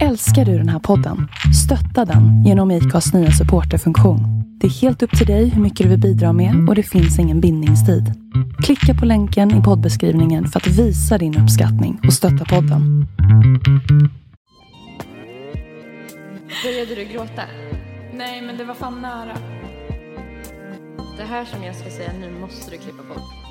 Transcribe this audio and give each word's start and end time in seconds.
Älskar 0.00 0.44
du 0.44 0.58
den 0.58 0.68
här 0.68 0.78
podden? 0.78 1.28
Stötta 1.64 2.04
den 2.04 2.44
genom 2.44 2.70
IKAs 2.70 3.14
nya 3.14 3.30
supporterfunktion. 3.30 4.20
Det 4.60 4.66
är 4.66 4.70
helt 4.70 5.02
upp 5.02 5.18
till 5.18 5.26
dig 5.26 5.48
hur 5.48 5.62
mycket 5.62 5.84
du 5.84 5.90
vill 5.90 6.00
bidra 6.00 6.32
med 6.32 6.68
och 6.68 6.74
det 6.74 6.82
finns 6.82 7.18
ingen 7.18 7.40
bindningstid. 7.40 8.12
Klicka 8.64 8.94
på 8.94 9.06
länken 9.06 9.60
i 9.60 9.62
poddbeskrivningen 9.62 10.46
för 10.46 10.60
att 10.60 10.66
visa 10.66 11.18
din 11.18 11.38
uppskattning 11.38 12.00
och 12.06 12.12
stötta 12.12 12.44
podden. 12.44 13.06
Började 16.64 16.94
du 16.94 17.04
gråta? 17.12 17.42
Nej, 18.14 18.42
men 18.42 18.56
det 18.56 18.64
var 18.64 18.74
fan 18.74 19.02
nära. 19.02 19.36
Det 21.16 21.24
här 21.24 21.44
som 21.44 21.62
jag 21.62 21.74
ska 21.76 21.90
säga 21.90 22.10
nu 22.20 22.40
måste 22.40 22.70
du 22.70 22.76
klippa 22.76 23.02
bort. 23.08 23.42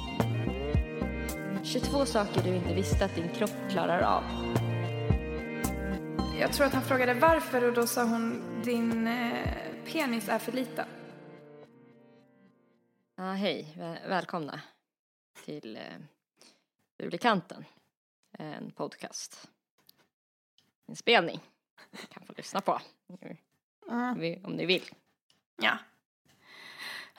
22 1.63 2.05
saker 2.05 2.41
du 2.43 2.55
inte 2.55 2.73
visste 2.73 3.05
att 3.05 3.15
din 3.15 3.29
kropp 3.37 3.55
klarar 3.71 4.01
av. 4.01 4.23
Jag 6.41 6.53
tror 6.53 6.65
att 6.67 6.73
han 6.73 6.83
frågade 6.83 7.13
varför 7.13 7.63
och 7.63 7.73
då 7.73 7.87
sa 7.87 8.03
hon 8.03 8.41
din 8.63 9.07
eh, 9.07 9.73
penis 9.85 10.29
är 10.29 10.39
för 10.39 10.51
liten. 10.51 10.87
Ja, 13.15 13.23
hej. 13.31 13.73
Väl- 13.77 14.09
Välkomna 14.09 14.61
till 15.45 15.75
eh, 15.77 15.83
Ulikanten. 16.97 17.65
En 18.31 18.71
podcast. 18.71 19.49
En 20.87 20.95
spelning. 20.95 21.39
Ni 21.91 21.97
kan 21.97 22.23
få 22.25 22.33
lyssna 22.37 22.61
på 22.61 22.81
om 23.87 24.19
vi- 24.19 24.41
om 24.43 24.51
ni 24.53 24.65
vill. 24.65 24.89
Ja. 25.61 25.77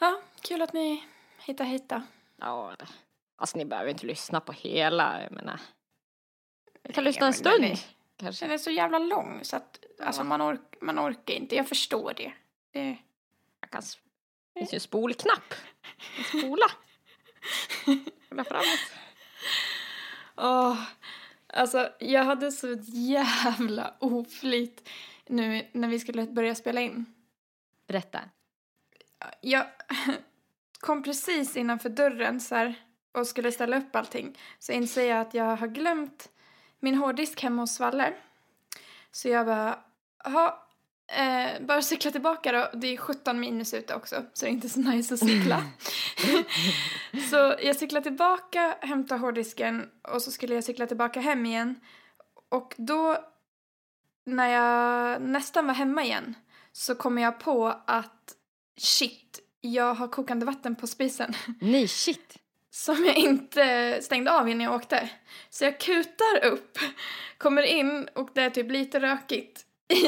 Ja, 0.01 0.23
kul 0.41 0.63
att 0.63 0.73
ni 0.73 1.05
hittar 1.47 1.65
hit 1.65 1.89
då. 1.89 2.03
Ja, 2.37 2.77
alltså 3.37 3.59
ni 3.59 3.65
behöver 3.65 3.91
inte 3.91 4.07
lyssna 4.07 4.41
på 4.41 4.53
hela, 4.53 5.23
jag 5.23 5.33
menar. 5.33 5.61
Vi 6.83 6.93
kan 6.93 7.05
lyssna 7.05 7.27
en 7.27 7.35
stund. 7.35 7.65
Kanske. 8.23 8.45
Den 8.45 8.55
är 8.55 8.59
så 8.59 8.71
jävla 8.71 8.99
lång 8.99 9.41
så 9.43 9.57
att 9.57 9.85
alltså, 10.01 10.25
man, 10.25 10.41
ork, 10.41 10.61
man 10.81 10.99
orkar 10.99 11.35
inte. 11.35 11.57
Jag 11.57 11.69
förstår 11.69 12.15
det. 12.17 12.33
det 12.73 12.97
Jag 13.61 13.71
kan... 13.71 13.83
Det 14.55 14.61
finns 14.61 14.73
ju 14.73 14.77
en 14.77 14.81
spolknapp. 14.81 15.55
Spola. 16.29 16.67
Spola 18.27 18.45
framåt. 18.45 18.93
Åh, 20.37 20.83
alltså 21.47 21.93
jag 21.99 22.25
hade 22.25 22.53
så 22.53 22.77
jävla 22.87 23.95
oflyt 23.99 24.89
nu 25.27 25.67
när 25.73 25.89
vi 25.89 25.99
skulle 25.99 26.27
börja 26.27 26.55
spela 26.55 26.81
in. 26.81 27.15
Berätta. 27.87 28.21
Jag 29.41 29.67
kom 30.81 31.03
precis 31.03 31.57
innanför 31.57 31.89
dörren 31.89 32.41
så 32.41 32.55
här, 32.55 32.75
och 33.13 33.27
skulle 33.27 33.53
ställa 33.53 33.79
upp 33.79 33.97
allting. 33.97 34.39
Så 34.59 34.73
inser 34.73 35.09
jag 35.09 35.21
att 35.21 35.35
jag 35.35 35.57
har 35.57 35.69
glömt 35.69 36.32
min 36.83 36.95
hårddisk 36.95 37.43
hemma 37.43 37.63
hos 37.63 37.75
Svalle. 37.75 38.13
Så 39.11 39.29
jag 39.29 39.47
bara, 39.47 39.79
jaha, 40.25 40.55
eh, 41.13 41.63
bara 41.67 41.83
cykla 41.83 42.11
tillbaka 42.11 42.53
då. 42.53 42.79
Det 42.79 42.87
är 42.87 42.97
17 42.97 43.41
minus 43.41 43.75
ute 43.75 43.95
också, 43.95 44.23
så 44.33 44.45
det 44.45 44.51
är 44.51 44.53
inte 44.53 44.69
så 44.69 44.81
nice 44.81 45.15
att 45.15 45.21
cykla. 45.21 45.65
så 47.31 47.55
jag 47.63 47.77
cyklar 47.77 48.01
tillbaka, 48.01 48.77
hämtar 48.81 49.19
hårddisken 49.19 49.91
och 50.03 50.23
så 50.23 50.31
skulle 50.31 50.55
jag 50.55 50.65
cykla 50.65 50.87
tillbaka 50.87 51.21
hem 51.21 51.47
igen. 51.47 51.81
Och 52.49 52.75
då, 52.77 53.17
när 54.27 54.49
jag 54.49 55.23
nästan 55.23 55.67
var 55.67 55.75
hemma 55.75 56.05
igen, 56.05 56.35
så 56.73 56.95
kommer 56.95 57.23
jag 57.23 57.41
på 57.41 57.67
att 57.87 58.35
shit, 58.77 59.41
jag 59.61 59.95
har 59.95 60.09
kokande 60.09 60.47
vatten 60.47 60.75
på 60.75 60.87
spisen. 60.87 61.35
Nej, 61.61 61.89
shit. 61.89 62.39
Som 62.75 63.05
jag 63.05 63.17
inte 63.17 63.99
stängde 64.03 64.33
av 64.33 64.49
innan 64.49 64.65
jag 64.65 64.75
åkte. 64.75 65.11
Så 65.51 65.65
jag 65.65 65.81
kutar 65.81 66.45
upp, 66.45 66.79
kommer 67.39 67.63
in 67.63 68.09
och 68.15 68.31
det 68.35 68.43
är 68.43 68.51
typ 68.51 68.71
lite 68.71 69.01
rökigt 69.01 69.61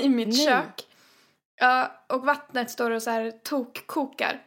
i 0.02 0.08
mitt 0.08 0.28
Nej. 0.28 0.46
kök. 0.46 0.86
Ja, 1.60 2.04
och 2.08 2.26
vattnet 2.26 2.70
står 2.70 2.90
och 2.90 3.02
så 3.02 3.10
här 3.10 3.30
tokkokar. 3.30 4.42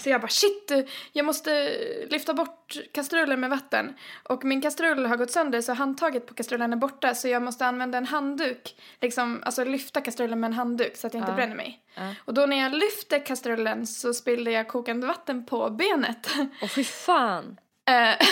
Så 0.00 0.10
jag 0.10 0.20
bara 0.20 0.28
shit, 0.28 0.72
jag 1.12 1.24
måste 1.26 1.70
lyfta 2.10 2.34
bort 2.34 2.76
kastrullen 2.92 3.40
med 3.40 3.50
vatten. 3.50 3.94
Och 4.22 4.44
min 4.44 4.60
kastrull 4.62 5.06
har 5.06 5.16
gått 5.16 5.30
sönder 5.30 5.60
så 5.60 5.72
handtaget 5.72 6.26
på 6.26 6.34
kastrullen 6.34 6.72
är 6.72 6.76
borta 6.76 7.14
så 7.14 7.28
jag 7.28 7.42
måste 7.42 7.66
använda 7.66 7.98
en 7.98 8.06
handduk. 8.06 8.76
Liksom, 9.00 9.42
alltså 9.46 9.64
lyfta 9.64 10.00
kastrullen 10.00 10.40
med 10.40 10.48
en 10.48 10.54
handduk 10.54 10.96
så 10.96 11.06
att 11.06 11.14
jag 11.14 11.20
inte 11.20 11.32
Ja. 11.32 11.36
bränner 11.36 11.56
mig. 11.56 11.80
Ja. 11.94 12.14
Och 12.24 12.34
då 12.34 12.46
när 12.46 12.56
jag 12.62 12.74
lyfter 12.74 13.26
kastrullen 13.26 13.86
så 13.86 14.14
spillde 14.14 14.50
jag 14.50 14.68
kokande 14.68 15.06
vatten 15.06 15.46
på 15.46 15.70
benet. 15.70 16.30
Åh 16.62 16.68
fy 16.68 16.84
fan. 16.84 17.56
Eh, 17.90 18.26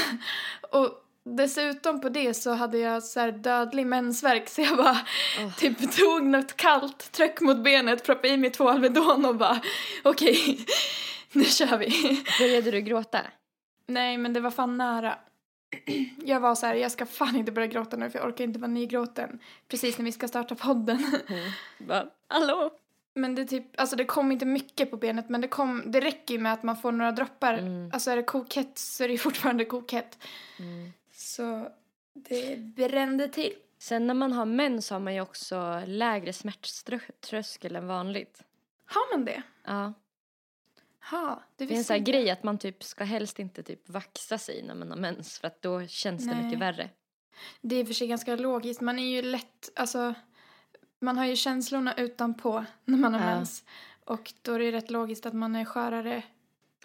och 0.70 0.90
dessutom 1.36 2.00
på 2.00 2.08
det 2.08 2.34
så 2.34 2.50
hade 2.52 2.78
jag 2.78 3.02
så 3.02 3.30
dödlig 3.30 3.86
mensvärk 3.86 4.48
så 4.48 4.60
jag 4.62 4.76
bara 4.76 4.98
Åh. 5.40 5.54
typ 5.56 5.96
tog 5.96 6.22
något 6.22 6.56
kallt, 6.56 7.12
tryck 7.12 7.40
mot 7.40 7.64
benet, 7.64 8.04
proppade 8.04 8.28
i 8.28 8.36
mig 8.36 8.50
två 8.50 8.68
Alvedon 8.68 9.24
och 9.24 9.36
bara 9.36 9.60
okej, 10.02 10.66
nu 11.32 11.44
kör 11.44 11.78
vi. 11.78 12.24
Började 12.40 12.70
du 12.70 12.80
gråta? 12.80 13.20
Nej 13.86 14.18
men 14.18 14.32
det 14.32 14.40
var 14.40 14.50
fan 14.50 14.76
nära. 14.78 15.18
Jag 16.24 16.40
var 16.40 16.54
så 16.54 16.66
här, 16.66 16.74
jag 16.74 16.92
ska 16.92 17.06
fan 17.06 17.36
inte 17.36 17.52
börja 17.52 17.66
gråta 17.66 17.96
nu 17.96 18.10
för 18.10 18.18
jag 18.18 18.28
orkar 18.28 18.44
inte 18.44 18.58
vara 18.58 18.70
nygråten. 18.70 19.38
Precis 19.68 19.98
när 19.98 20.04
vi 20.04 20.12
ska 20.12 20.28
starta 20.28 20.54
podden. 20.54 21.20
Va? 21.78 22.06
Hallå? 22.28 22.70
Men 23.14 23.34
det 23.34 23.44
typ, 23.44 23.80
alltså 23.80 23.96
det 23.96 24.04
kom 24.04 24.32
inte 24.32 24.46
mycket 24.46 24.90
på 24.90 24.96
benet 24.96 25.28
men 25.28 25.40
det 25.40 25.48
kom, 25.48 25.82
det 25.86 26.00
räcker 26.00 26.34
ju 26.34 26.40
med 26.40 26.52
att 26.52 26.62
man 26.62 26.76
får 26.76 26.92
några 26.92 27.12
droppar. 27.12 27.54
Mm. 27.54 27.90
Alltså 27.92 28.10
är 28.10 28.16
det 28.16 28.22
kokhett 28.22 28.78
så 28.78 29.04
är 29.04 29.08
det 29.08 29.18
fortfarande 29.18 29.64
kokhett. 29.64 30.18
Mm. 30.58 30.92
Så 31.12 31.68
det 32.12 32.58
brände 32.58 33.28
till. 33.28 33.52
Sen 33.78 34.06
när 34.06 34.14
man 34.14 34.32
har 34.32 34.44
mens 34.44 34.90
har 34.90 35.00
man 35.00 35.14
ju 35.14 35.20
också 35.20 35.82
lägre 35.86 36.32
smärttröskel 36.32 37.76
än 37.76 37.86
vanligt. 37.86 38.42
Har 38.86 39.16
man 39.16 39.24
det? 39.24 39.42
Ja. 39.64 39.92
Ha, 41.10 41.42
det 41.56 41.64
Det 41.66 41.74
är 41.74 41.78
en 41.78 41.84
sån 41.84 41.94
här 41.94 41.98
inte. 41.98 42.10
grej 42.10 42.30
att 42.30 42.42
man 42.42 42.58
typ 42.58 42.82
ska 42.84 43.04
helst 43.04 43.38
inte 43.38 43.62
typ 43.62 43.88
vaxa 43.88 44.38
sig 44.38 44.62
när 44.62 44.74
man 44.74 44.90
har 44.90 44.96
mens 44.96 45.38
för 45.38 45.46
att 45.46 45.62
då 45.62 45.86
känns 45.86 46.24
det 46.26 46.34
Nej. 46.34 46.44
mycket 46.44 46.58
värre. 46.58 46.90
Det 47.60 47.74
är 47.76 47.80
i 47.80 47.82
och 47.82 47.86
för 47.86 47.94
sig 47.94 48.06
ganska 48.08 48.36
logiskt. 48.36 48.80
Man 48.80 48.98
är 48.98 49.08
ju 49.16 49.22
lätt, 49.22 49.70
alltså 49.76 50.14
man 51.00 51.18
har 51.18 51.24
ju 51.26 51.36
känslorna 51.36 51.94
utanpå 51.94 52.64
när 52.84 52.98
man 52.98 53.14
har 53.14 53.20
Ja. 53.20 53.26
mens. 53.26 53.64
Och 54.04 54.32
då 54.42 54.52
är 54.52 54.58
det 54.58 54.72
rätt 54.72 54.90
logiskt 54.90 55.26
att 55.26 55.34
man 55.34 55.56
är 55.56 55.64
skörare 55.64 56.22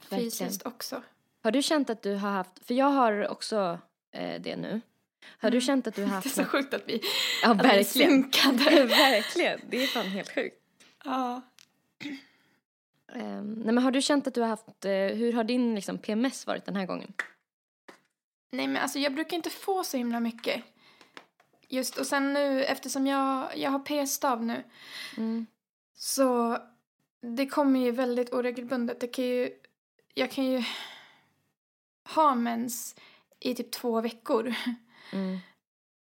Verkligen. 0.10 0.24
fysiskt 0.32 0.66
också. 0.66 1.02
Har 1.44 1.52
du 1.52 1.62
känt 1.62 1.90
att 1.90 2.02
du 2.02 2.16
har 2.16 2.30
haft, 2.30 2.66
för 2.66 2.74
jag 2.74 2.86
har 2.90 3.28
också 3.28 3.80
eh, 4.12 4.42
det 4.42 4.56
nu. 4.56 4.82
Har 5.38 5.52
du 5.52 5.58
Mm. 5.58 5.62
känt 5.66 5.88
att 5.88 5.96
du 5.96 6.02
har 6.04 6.10
Det 6.10 6.14
är 6.14 6.16
haft 6.16 6.36
så 6.36 6.42
något- 6.42 6.50
sjukt 6.50 6.74
att 6.74 6.84
vi, 6.88 7.02
Ja, 7.44 7.52
att 7.52 7.58
vi 7.58 7.62
verkligen. 7.68 7.84
synkade. 8.12 8.84
verkligen. 8.86 9.60
Det 9.70 9.84
är 9.84 9.88
fan 9.88 10.06
helt 10.06 10.36
sjukt. 10.36 10.56
ja. 11.06 11.42
Um, 13.16 13.54
nej 13.54 13.74
men 13.74 13.78
har 13.78 13.92
du 13.92 14.02
känt 14.02 14.28
att 14.28 14.34
du 14.34 14.42
har 14.42 14.48
haft, 14.48 14.86
eh, 14.86 14.92
hur 14.92 15.34
har 15.34 15.44
din 15.44 15.76
liksom 15.76 15.98
PMS 15.98 16.48
varit 16.48 16.66
den 16.66 16.76
här 16.76 16.86
gången? 16.86 17.14
Nej 18.52 18.68
men 18.68 18.78
alltså 18.82 19.00
jag 19.00 19.14
brukar 19.14 19.38
inte 19.38 19.50
få 19.50 19.84
så 19.84 19.98
himla 19.98 20.20
mycket. 20.20 20.64
Just 21.70 21.98
och 21.98 22.08
sen 22.08 22.34
nu 22.34 22.64
eftersom 22.64 23.08
jag, 23.08 23.58
jag 23.58 23.72
har 23.72 23.80
p-stav 23.80 24.44
nu 24.46 24.64
Mm. 25.18 25.46
så 25.96 26.58
det 27.38 27.46
kommer 27.48 27.80
ju 27.80 27.92
väldigt 27.92 28.34
oregelbundet. 28.34 29.00
Det 29.00 29.08
kan 29.08 29.26
ju, 29.26 29.52
jag 30.14 30.32
kan 30.32 30.46
ju 30.46 30.64
ha 32.16 32.36
mens 32.36 32.96
i 33.40 33.56
typ 33.56 33.72
två 33.72 34.02
veckor. 34.02 34.54
Mm. 35.14 35.40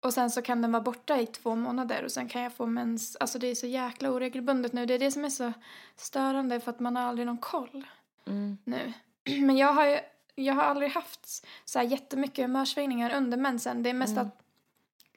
Och 0.03 0.15
sen 0.15 0.31
så 0.31 0.43
kan 0.43 0.63
den 0.63 0.73
vara 0.73 0.83
borta 0.83 1.21
i 1.21 1.27
två 1.27 1.55
månader 1.57 2.05
och 2.05 2.13
sen 2.13 2.29
kan 2.29 2.43
jag 2.43 2.53
få 2.53 2.67
mens. 2.67 3.17
Alltså 3.21 3.39
det 3.39 3.47
är 3.47 3.55
så 3.55 3.67
jäkla 3.67 4.11
oregelbundet 4.11 4.73
nu. 4.73 4.87
Det 4.87 4.95
är 4.95 4.99
det 4.99 5.11
som 5.11 5.25
är 5.25 5.29
så 5.31 5.53
störande 5.97 6.61
för 6.61 6.71
att 6.71 6.81
man 6.81 6.97
har 6.97 7.03
aldrig 7.03 7.27
någon 7.27 7.39
koll 7.39 7.87
Mm. 8.27 8.59
nu. 8.65 8.93
Men 9.41 9.57
jag 9.57 9.73
har 9.73 9.87
ju, 9.87 9.99
jag 10.35 10.55
har 10.55 10.63
aldrig 10.63 10.91
haft 10.91 11.47
så 11.65 11.79
här 11.79 11.87
jättemycket 11.87 12.45
humörsvängningar 12.45 13.11
under 13.17 13.37
mensen. 13.39 13.83
Det 13.83 13.91
är 13.91 13.95
mest 13.95 14.13
Mm. 14.13 14.27
att 14.27 14.43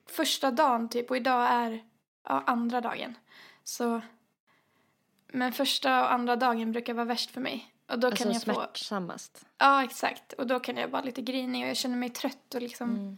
första 0.09 0.51
dagen 0.51 0.89
typ 0.89 1.09
och 1.09 1.17
idag 1.17 1.47
är 1.51 1.83
ja, 2.23 2.43
andra 2.47 2.81
dagen. 2.81 3.17
Så 3.63 4.01
men 5.27 5.53
första 5.53 5.99
och 6.03 6.13
andra 6.13 6.35
dagen 6.35 6.71
brukar 6.71 6.93
vara 6.93 7.05
värst 7.05 7.31
för 7.31 7.41
mig. 7.41 7.71
Och 7.87 7.99
då 7.99 8.07
Alltså 8.07 8.23
kan 8.23 8.33
jag 8.33 8.43
få, 8.43 8.53
smärtsammast. 8.53 9.45
ja 9.57 9.83
exakt. 9.83 10.33
Och 10.33 10.47
då 10.47 10.59
kan 10.59 10.77
jag 10.77 10.87
vara 10.87 11.01
lite 11.01 11.21
grinig 11.21 11.63
och 11.63 11.69
jag 11.69 11.77
känner 11.77 11.97
mig 11.97 12.09
trött 12.09 12.55
och 12.55 12.61
liksom 12.61 12.89
Mm. 12.89 13.17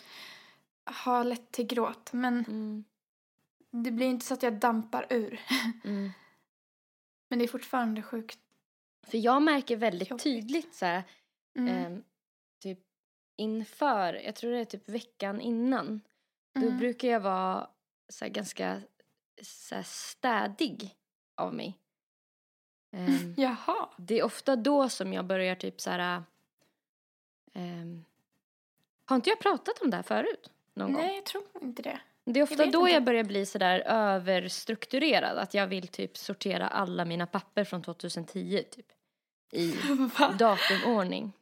Har 0.87 1.23
lätt 1.23 1.51
till 1.51 1.65
gråt. 1.67 2.13
Men 2.13 2.45
Mm. 2.45 2.83
det 3.71 3.91
blir 3.91 4.07
inte 4.07 4.25
så 4.25 4.33
att 4.33 4.43
jag 4.43 4.53
dampar 4.59 5.07
ur. 5.09 5.39
Mm. 5.83 6.11
Men 7.29 7.39
det 7.39 7.45
är 7.45 7.49
fortfarande 7.49 8.01
sjukt. 8.01 8.39
För 9.07 9.17
jag 9.17 9.41
märker 9.41 9.77
väldigt 9.77 10.09
Jobbigt. 10.09 10.23
tydligt 10.23 10.75
så 10.75 10.85
här, 10.85 11.03
ehm, 11.55 12.03
typ 12.59 12.79
inför, 13.35 14.13
jag 14.13 14.35
tror 14.35 14.51
det 14.51 14.59
är 14.59 14.65
typ 14.65 14.89
veckan 14.89 15.41
innan, 15.41 16.01
då 16.53 16.61
Mm. 16.61 16.77
brukar 16.77 17.07
jag 17.07 17.19
vara 17.19 17.69
så 18.09 18.25
här, 18.25 18.31
ganska 18.31 18.81
så 19.41 19.75
här, 19.75 19.83
städig 19.83 20.95
av 21.35 21.53
mig. 21.53 21.77
Ehm, 22.91 23.33
Jaha. 23.37 23.89
Det 23.97 24.19
är 24.19 24.23
ofta 24.23 24.55
då 24.55 24.89
som 24.89 25.13
jag 25.13 25.25
börjar 25.25 25.55
typ 25.55 25.81
så 25.81 25.89
här... 25.89 26.23
ehm, 27.53 28.05
har 29.05 29.15
inte 29.15 29.29
jag 29.29 29.39
pratat 29.39 29.81
om 29.81 29.89
det 29.89 29.95
här 29.95 30.03
förut? 30.03 30.51
Någon 30.77 30.93
gång? 30.93 31.01
Nej, 31.01 31.15
jag 31.15 31.25
tror 31.25 31.43
inte 31.61 31.81
det. 31.81 31.99
Det 32.25 32.39
är 32.39 32.43
ofta 32.43 32.55
vet 32.55 32.73
då 32.73 32.79
inte. 32.79 32.93
jag 32.93 33.03
börjar 33.03 33.23
bli 33.23 33.45
sådär 33.45 33.79
överstrukturerad. 33.85 35.37
Att 35.37 35.53
jag 35.53 35.67
vill 35.67 35.87
typ 35.87 36.17
sortera 36.17 36.67
alla 36.67 37.05
mina 37.05 37.27
papper 37.27 37.63
från 37.63 37.81
2010 37.81 38.63
typ. 38.71 38.85
I 39.51 39.71
Va? 40.19 40.35
datumordning. 40.39 41.33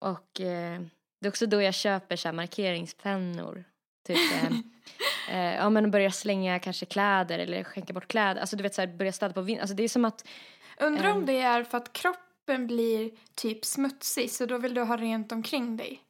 Och 0.00 0.40
eh, 0.40 0.80
det 1.20 1.26
är 1.26 1.28
också 1.28 1.46
då 1.46 1.62
jag 1.62 1.74
köper 1.74 2.16
så 2.16 2.28
här 2.28 2.32
markeringspennor. 2.32 3.64
Typ, 4.06 4.18
eh, 4.32 4.52
eh, 5.36 5.54
ja 5.56 5.70
men 5.70 5.90
börjar 5.90 6.10
slänga 6.10 6.58
kanske 6.58 6.86
kläder 6.86 7.38
eller 7.38 7.64
skänka 7.64 7.92
bort 7.92 8.08
kläder. 8.08 8.40
Alltså 8.40 8.56
du 8.56 8.62
vet 8.62 8.74
så 8.74 8.82
här, 8.82 8.88
börja 8.88 9.12
städa 9.12 9.34
på 9.34 9.40
vind. 9.40 9.60
Alltså 9.60 9.74
det 9.74 9.82
är 9.82 9.88
som 9.88 10.04
att, 10.04 10.28
Undrar 10.78 11.10
om 11.10 11.18
Ehm. 11.18 11.26
det 11.26 11.40
är 11.40 11.64
för 11.64 11.78
att 11.78 11.92
kroppen 11.92 12.66
blir 12.66 13.10
typ 13.34 13.64
smutsig 13.64 14.30
så 14.30 14.46
då 14.46 14.58
vill 14.58 14.74
du 14.74 14.82
ha 14.82 14.96
rent 14.96 15.32
omkring 15.32 15.76
dig. 15.76 16.02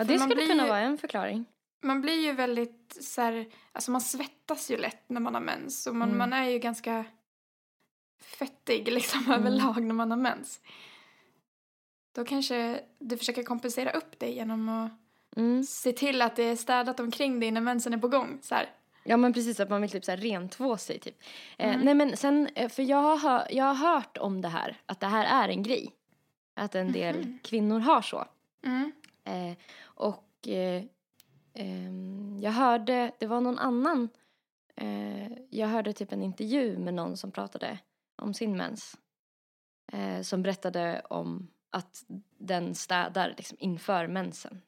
Ja 0.00 0.04
det 0.04 0.18
skulle 0.18 0.46
kunna 0.46 0.62
ju- 0.62 0.68
vara 0.68 0.80
en 0.80 0.98
förklaring. 0.98 1.44
Man 1.82 2.00
blir 2.00 2.24
ju 2.26 2.32
väldigt 2.32 2.96
så 3.00 3.20
här, 3.22 3.46
alltså 3.72 3.90
man 3.90 4.00
svettas 4.00 4.70
ju 4.70 4.76
lätt 4.76 5.08
när 5.08 5.20
man 5.20 5.34
har 5.34 5.40
mens 5.40 5.86
och 5.86 5.96
man, 5.96 6.08
Mm. 6.08 6.18
man 6.18 6.32
är 6.32 6.48
ju 6.48 6.58
ganska 6.58 7.04
fettig 8.22 8.88
liksom 8.92 9.20
Mm. 9.24 9.32
överlag 9.40 9.82
när 9.82 9.94
man 9.94 10.10
har 10.10 10.18
mens. 10.18 10.60
Då 12.14 12.24
kanske 12.24 12.80
du 12.98 13.16
försöker 13.18 13.42
kompensera 13.42 13.90
upp 13.90 14.18
det 14.18 14.28
genom 14.30 14.68
att 14.68 14.90
Mm. 15.36 15.62
se 15.64 15.92
till 15.92 16.22
att 16.22 16.36
det 16.36 16.42
är 16.44 16.56
städat 16.56 17.00
omkring 17.00 17.40
dig 17.40 17.50
när 17.50 17.60
mensen 17.60 17.94
är 17.94 17.98
på 17.98 18.08
gång. 18.08 18.38
Så 18.42 18.54
här. 18.54 18.70
Ja 19.04 19.16
men 19.16 19.32
precis, 19.32 19.60
att 19.60 19.70
man 19.70 19.80
vill 19.80 19.90
typ 19.90 20.04
så 20.04 20.10
här 20.10 20.18
rentvå 20.18 20.76
sig 20.76 20.98
typ. 20.98 21.22
Eh, 21.58 21.68
Mm. 21.74 21.80
nej 21.84 21.94
men 21.94 22.16
sen, 22.16 22.48
eh, 22.54 22.68
för 22.68 22.82
jag 22.82 23.16
har, 23.16 23.46
jag 23.50 23.64
har 23.74 23.92
hört 23.94 24.16
om 24.18 24.40
det 24.40 24.48
här, 24.48 24.76
att 24.86 25.00
det 25.00 25.06
här 25.06 25.44
är 25.44 25.48
en 25.48 25.62
grej. 25.62 25.94
Att 26.54 26.74
en 26.74 26.92
del 26.92 27.16
Mhm. 27.18 27.38
kvinnor 27.44 27.78
har 27.80 28.02
så. 28.02 28.24
Mm. 28.64 28.92
Eh, 29.24 29.56
och 30.00 30.48
eh, 30.48 30.82
ehm, 31.54 32.38
jag 32.40 32.50
hörde, 32.52 33.12
det 33.18 33.26
var 33.26 33.40
någon 33.40 33.58
annan, 33.58 34.08
eh, 34.76 35.32
jag 35.50 35.68
hörde 35.68 35.92
typ 35.92 36.12
en 36.12 36.22
intervju 36.22 36.78
med 36.78 36.94
någon 36.94 37.16
som 37.16 37.30
pratade 37.30 37.78
om 38.16 38.34
sin 38.34 38.56
mens. 38.56 38.96
Eh, 39.92 40.22
som 40.22 40.42
berättade 40.42 41.02
om 41.10 41.50
att 41.70 42.04
den 42.38 42.74
städar 42.74 43.34
liksom 43.36 43.56
inför 43.60 44.06
mensen. 44.06 44.62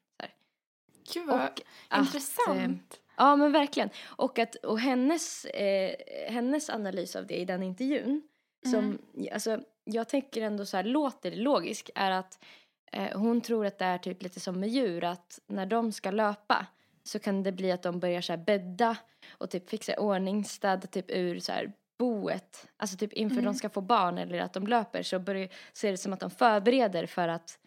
Gud 1.15 1.27
vad 1.27 1.37
Och 1.37 1.61
att, 1.89 2.07
intressant. 2.07 3.01
Ja 3.17 3.37
men 3.37 3.53
verkligen. 3.53 3.91
Och, 4.05 4.39
att, 4.39 4.55
och 4.55 4.81
hennes, 4.81 5.45
eh, 5.45 5.95
hennes 6.33 6.71
analys 6.71 7.17
av 7.17 7.27
det 7.27 7.37
i 7.37 7.45
den 7.45 7.63
intervjun, 7.63 8.23
som, 8.65 8.85
Mm. 9.15 9.29
alltså 9.33 9.61
jag 9.85 10.09
tänker 10.09 10.43
ändå 10.43 10.67
så 10.67 10.77
här, 10.77 10.85
låter 10.85 11.37
logisk, 11.37 11.91
är 11.95 12.11
att 12.11 12.45
eh, 12.93 13.19
hon 13.19 13.41
tror 13.41 13.67
att 13.67 13.79
det 13.79 13.85
är 13.85 13.99
typ 13.99 14.23
lite 14.23 14.41
som 14.41 14.61
med 14.61 14.69
djur, 14.69 15.05
att 15.05 15.39
när 15.47 15.67
de 15.67 15.93
ska 15.93 16.11
löpa 16.11 16.67
så 17.05 17.19
kan 17.19 17.43
det 17.43 17.53
bli 17.53 17.73
att 17.73 17.83
de 17.83 18.01
börjar 18.01 18.21
så 18.21 18.33
här 18.33 18.37
bädda 18.39 18.97
och 19.31 19.51
typ 19.51 19.71
fixa 19.71 19.97
ordning, 19.99 20.45
städa 20.45 20.87
typ 20.87 21.05
ur 21.11 21.41
så 21.41 21.53
här 21.53 21.73
boet, 21.99 22.67
alltså 22.77 22.97
typ 22.97 23.13
inför 23.13 23.35
Mm. 23.39 23.45
de 23.45 23.55
ska 23.55 23.69
få 23.69 23.81
barn 23.81 24.19
eller 24.19 24.41
att 24.41 24.53
de 24.53 24.67
löper 24.67 25.03
så, 25.03 25.19
börjar, 25.19 25.49
så 25.73 25.87
är 25.87 25.91
det 25.91 25.97
som 25.99 26.13
att 26.13 26.21
de 26.21 26.31
förbereder 26.31 27.07
för 27.07 27.29
att 27.29 27.59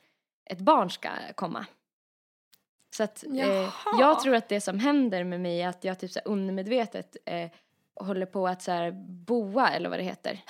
ett 0.50 0.60
barn 0.60 0.90
ska 0.90 1.10
komma. 1.36 1.66
Så 2.96 3.04
att 3.04 3.24
eh, 3.24 3.70
jag 4.00 4.20
tror 4.22 4.36
att 4.36 4.50
det 4.50 4.62
som 4.62 4.80
händer 4.80 5.24
med 5.24 5.42
mig 5.42 5.62
är 5.62 5.68
att 5.68 5.84
jag 5.84 6.00
typ 6.00 6.12
så 6.12 6.20
här 6.20 6.32
undermedvetet 6.32 7.18
eh, 7.26 7.50
håller 7.96 8.26
på 8.26 8.48
att 8.48 8.62
så 8.62 8.72
här 8.72 8.92
boa 9.26 9.70
eller 9.70 9.90
vad 9.90 10.00
det 10.00 10.04
heter. 10.04 10.42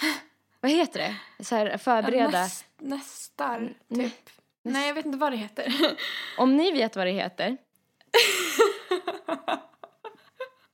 vad 0.59 0.71
heter 0.71 0.99
det? 0.99 1.43
Så 1.43 1.55
här 1.55 1.77
förbereda. 1.77 2.29
Näst, 2.41 2.65
nästar, 2.77 3.57
N- 3.57 3.73
typ. 3.95 4.29
Nej, 4.65 4.87
jag 4.87 4.95
vet 4.95 5.05
inte 5.05 5.17
vad 5.17 5.31
det 5.31 5.37
heter. 5.37 5.73
Om 6.37 6.57
ni 6.57 6.71
vet 6.71 6.95
vad 6.95 7.07
det 7.07 7.11
heter. 7.11 7.57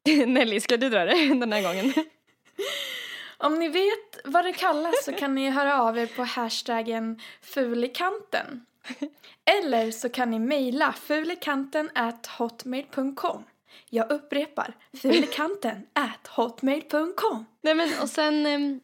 Nelly, 0.26 0.60
ska 0.60 0.78
du 0.78 0.90
dra 0.90 1.06
det 1.06 1.26
den 1.40 1.54
här 1.54 1.62
gången? 1.62 1.94
Om 3.38 3.60
ni 3.60 3.68
vet 3.68 4.20
vad 4.24 4.46
det 4.46 4.54
kallas 4.54 5.06
så 5.06 5.14
kan 5.14 5.36
ni 5.36 5.50
höra 5.50 5.82
av 5.82 5.98
er 5.98 6.06
på 6.06 6.24
hashtaggen 6.24 7.22
fulikanten. 7.42 8.66
Eller 9.46 9.92
så 9.92 10.10
kan 10.10 10.32
ni 10.32 10.40
mejla 10.40 10.94
fulikanten 10.94 11.90
at 11.96 12.28
hotmail.com. 12.28 13.44
Jag 13.90 14.12
upprepar, 14.12 14.74
fulikanten 15.02 15.88
at 15.94 16.28
hotmail.com. 16.28 17.46
nej 17.62 17.76
men 17.76 17.90
och 18.02 18.10
sen, 18.10 18.46
ehm, 18.46 18.80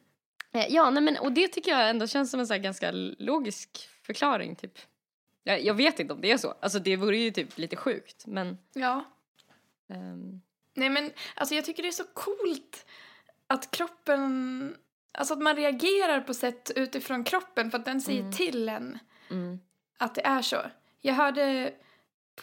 eh, 0.54 0.66
ja 0.68 0.90
nej 0.90 1.02
men 1.02 1.16
och 1.16 1.32
det 1.32 1.48
tycker 1.48 1.70
jag 1.70 1.90
ändå 1.90 2.06
känns 2.06 2.30
som 2.30 2.40
en 2.40 2.46
så 2.46 2.54
här 2.54 2.60
ganska 2.60 2.90
logisk 3.18 3.88
förklaring 4.02 4.56
typ. 4.56 4.78
Jag, 5.48 5.64
jag 5.64 5.74
vet 5.74 6.00
inte 6.00 6.12
om 6.14 6.20
det 6.20 6.30
är 6.32 6.36
så, 6.38 6.54
alltså 6.60 6.78
det 6.78 6.96
vore 6.96 7.16
ju 7.18 7.30
typ 7.30 7.58
lite 7.58 7.76
sjukt 7.76 8.26
men 8.26 8.58
Ja. 8.72 9.04
ehm, 9.88 10.40
Nej 10.74 10.88
men 10.90 11.10
alltså 11.34 11.54
jag 11.54 11.64
tycker 11.64 11.82
det 11.82 11.88
är 11.88 11.92
så 11.92 12.04
coolt 12.14 12.86
att 13.46 13.70
kroppen, 13.70 14.76
alltså 15.12 15.34
att 15.34 15.40
man 15.40 15.56
reagerar 15.56 16.20
på 16.20 16.34
sätt 16.34 16.70
utifrån 16.76 17.24
kroppen 17.24 17.70
för 17.70 17.78
att 17.78 17.84
den 17.84 18.00
säger 18.00 18.20
Mm. 18.20 18.32
till 18.32 18.68
en. 18.68 18.98
mm, 19.30 19.60
att 19.98 20.14
det 20.14 20.26
är 20.26 20.42
så. 20.42 20.56
Jag 21.00 21.14
hörde 21.14 21.72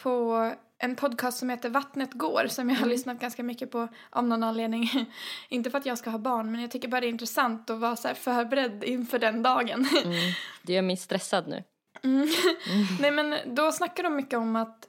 på 0.02 0.52
en 0.78 0.96
podcast 0.96 1.38
som 1.38 1.50
heter 1.50 1.68
Vattnet 1.70 2.12
går 2.12 2.46
som 2.48 2.68
jag 2.68 2.76
har 2.76 2.82
Mm. 2.82 2.90
lyssnat 2.90 3.20
ganska 3.20 3.42
mycket 3.42 3.70
på 3.70 3.88
av 4.10 4.24
någon 4.24 4.42
anledning. 4.42 4.90
Inte 5.48 5.70
för 5.70 5.78
att 5.78 5.86
jag 5.86 5.98
ska 5.98 6.10
ha 6.10 6.18
barn 6.18 6.52
men 6.52 6.60
jag 6.60 6.70
tycker 6.70 6.88
bara 6.88 7.00
det 7.00 7.06
är 7.06 7.08
intressant 7.08 7.70
att 7.70 7.78
vara 7.78 7.96
så 7.96 8.08
här 8.08 8.14
förberedd 8.14 8.84
inför 8.84 9.18
den 9.18 9.42
dagen. 9.42 9.86
mm. 10.04 10.16
Du 10.62 10.72
gör 10.72 10.82
mig 10.82 10.96
stressad 10.96 11.48
nu. 11.48 11.64
Mm. 12.02 12.28
Nej 13.00 13.10
men 13.10 13.54
då 13.54 13.72
snackar 13.72 14.02
de 14.02 14.16
mycket 14.16 14.38
om 14.38 14.56
att 14.56 14.88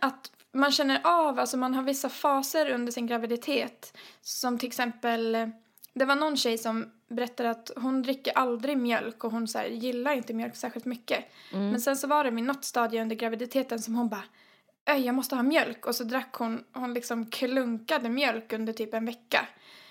att 0.00 0.32
man 0.52 0.72
känner 0.72 1.00
av, 1.04 1.38
alltså 1.38 1.56
man 1.56 1.74
har 1.74 1.82
vissa 1.82 2.08
faser 2.08 2.70
under 2.70 2.92
sin 2.92 3.06
graviditet 3.06 3.98
som 4.20 4.58
till 4.58 4.66
exempel 4.66 5.52
det 5.94 6.04
var 6.04 6.16
någon 6.16 6.36
tjej 6.36 6.58
som 6.58 6.92
berättade 7.08 7.50
att 7.50 7.70
hon 7.76 8.02
dricker 8.02 8.32
aldrig 8.32 8.78
mjölk 8.78 9.24
och 9.24 9.32
hon 9.32 9.48
så 9.48 9.58
här, 9.58 9.66
gillar 9.66 10.12
inte 10.12 10.34
mjölk 10.34 10.56
särskilt 10.56 10.84
mycket. 10.84 11.24
Mm. 11.52 11.70
Men 11.70 11.80
sen 11.80 11.96
så 11.96 12.06
var 12.06 12.24
det 12.24 12.30
vid 12.30 12.44
något 12.44 12.64
stadie 12.64 13.02
under 13.02 13.16
graviditeten 13.16 13.78
som 13.78 13.94
hon 13.94 14.08
bara 14.08 14.24
Öj, 14.86 15.06
jag 15.06 15.14
måste 15.14 15.34
ha 15.34 15.42
mjölk. 15.42 15.86
Och 15.86 15.94
så 15.94 16.04
drack 16.04 16.34
hon, 16.34 16.64
hon 16.72 16.94
liksom 16.94 17.26
klunkade 17.26 18.08
mjölk 18.08 18.52
under 18.52 18.72
typ 18.72 18.94
en 18.94 19.06
vecka. 19.06 19.48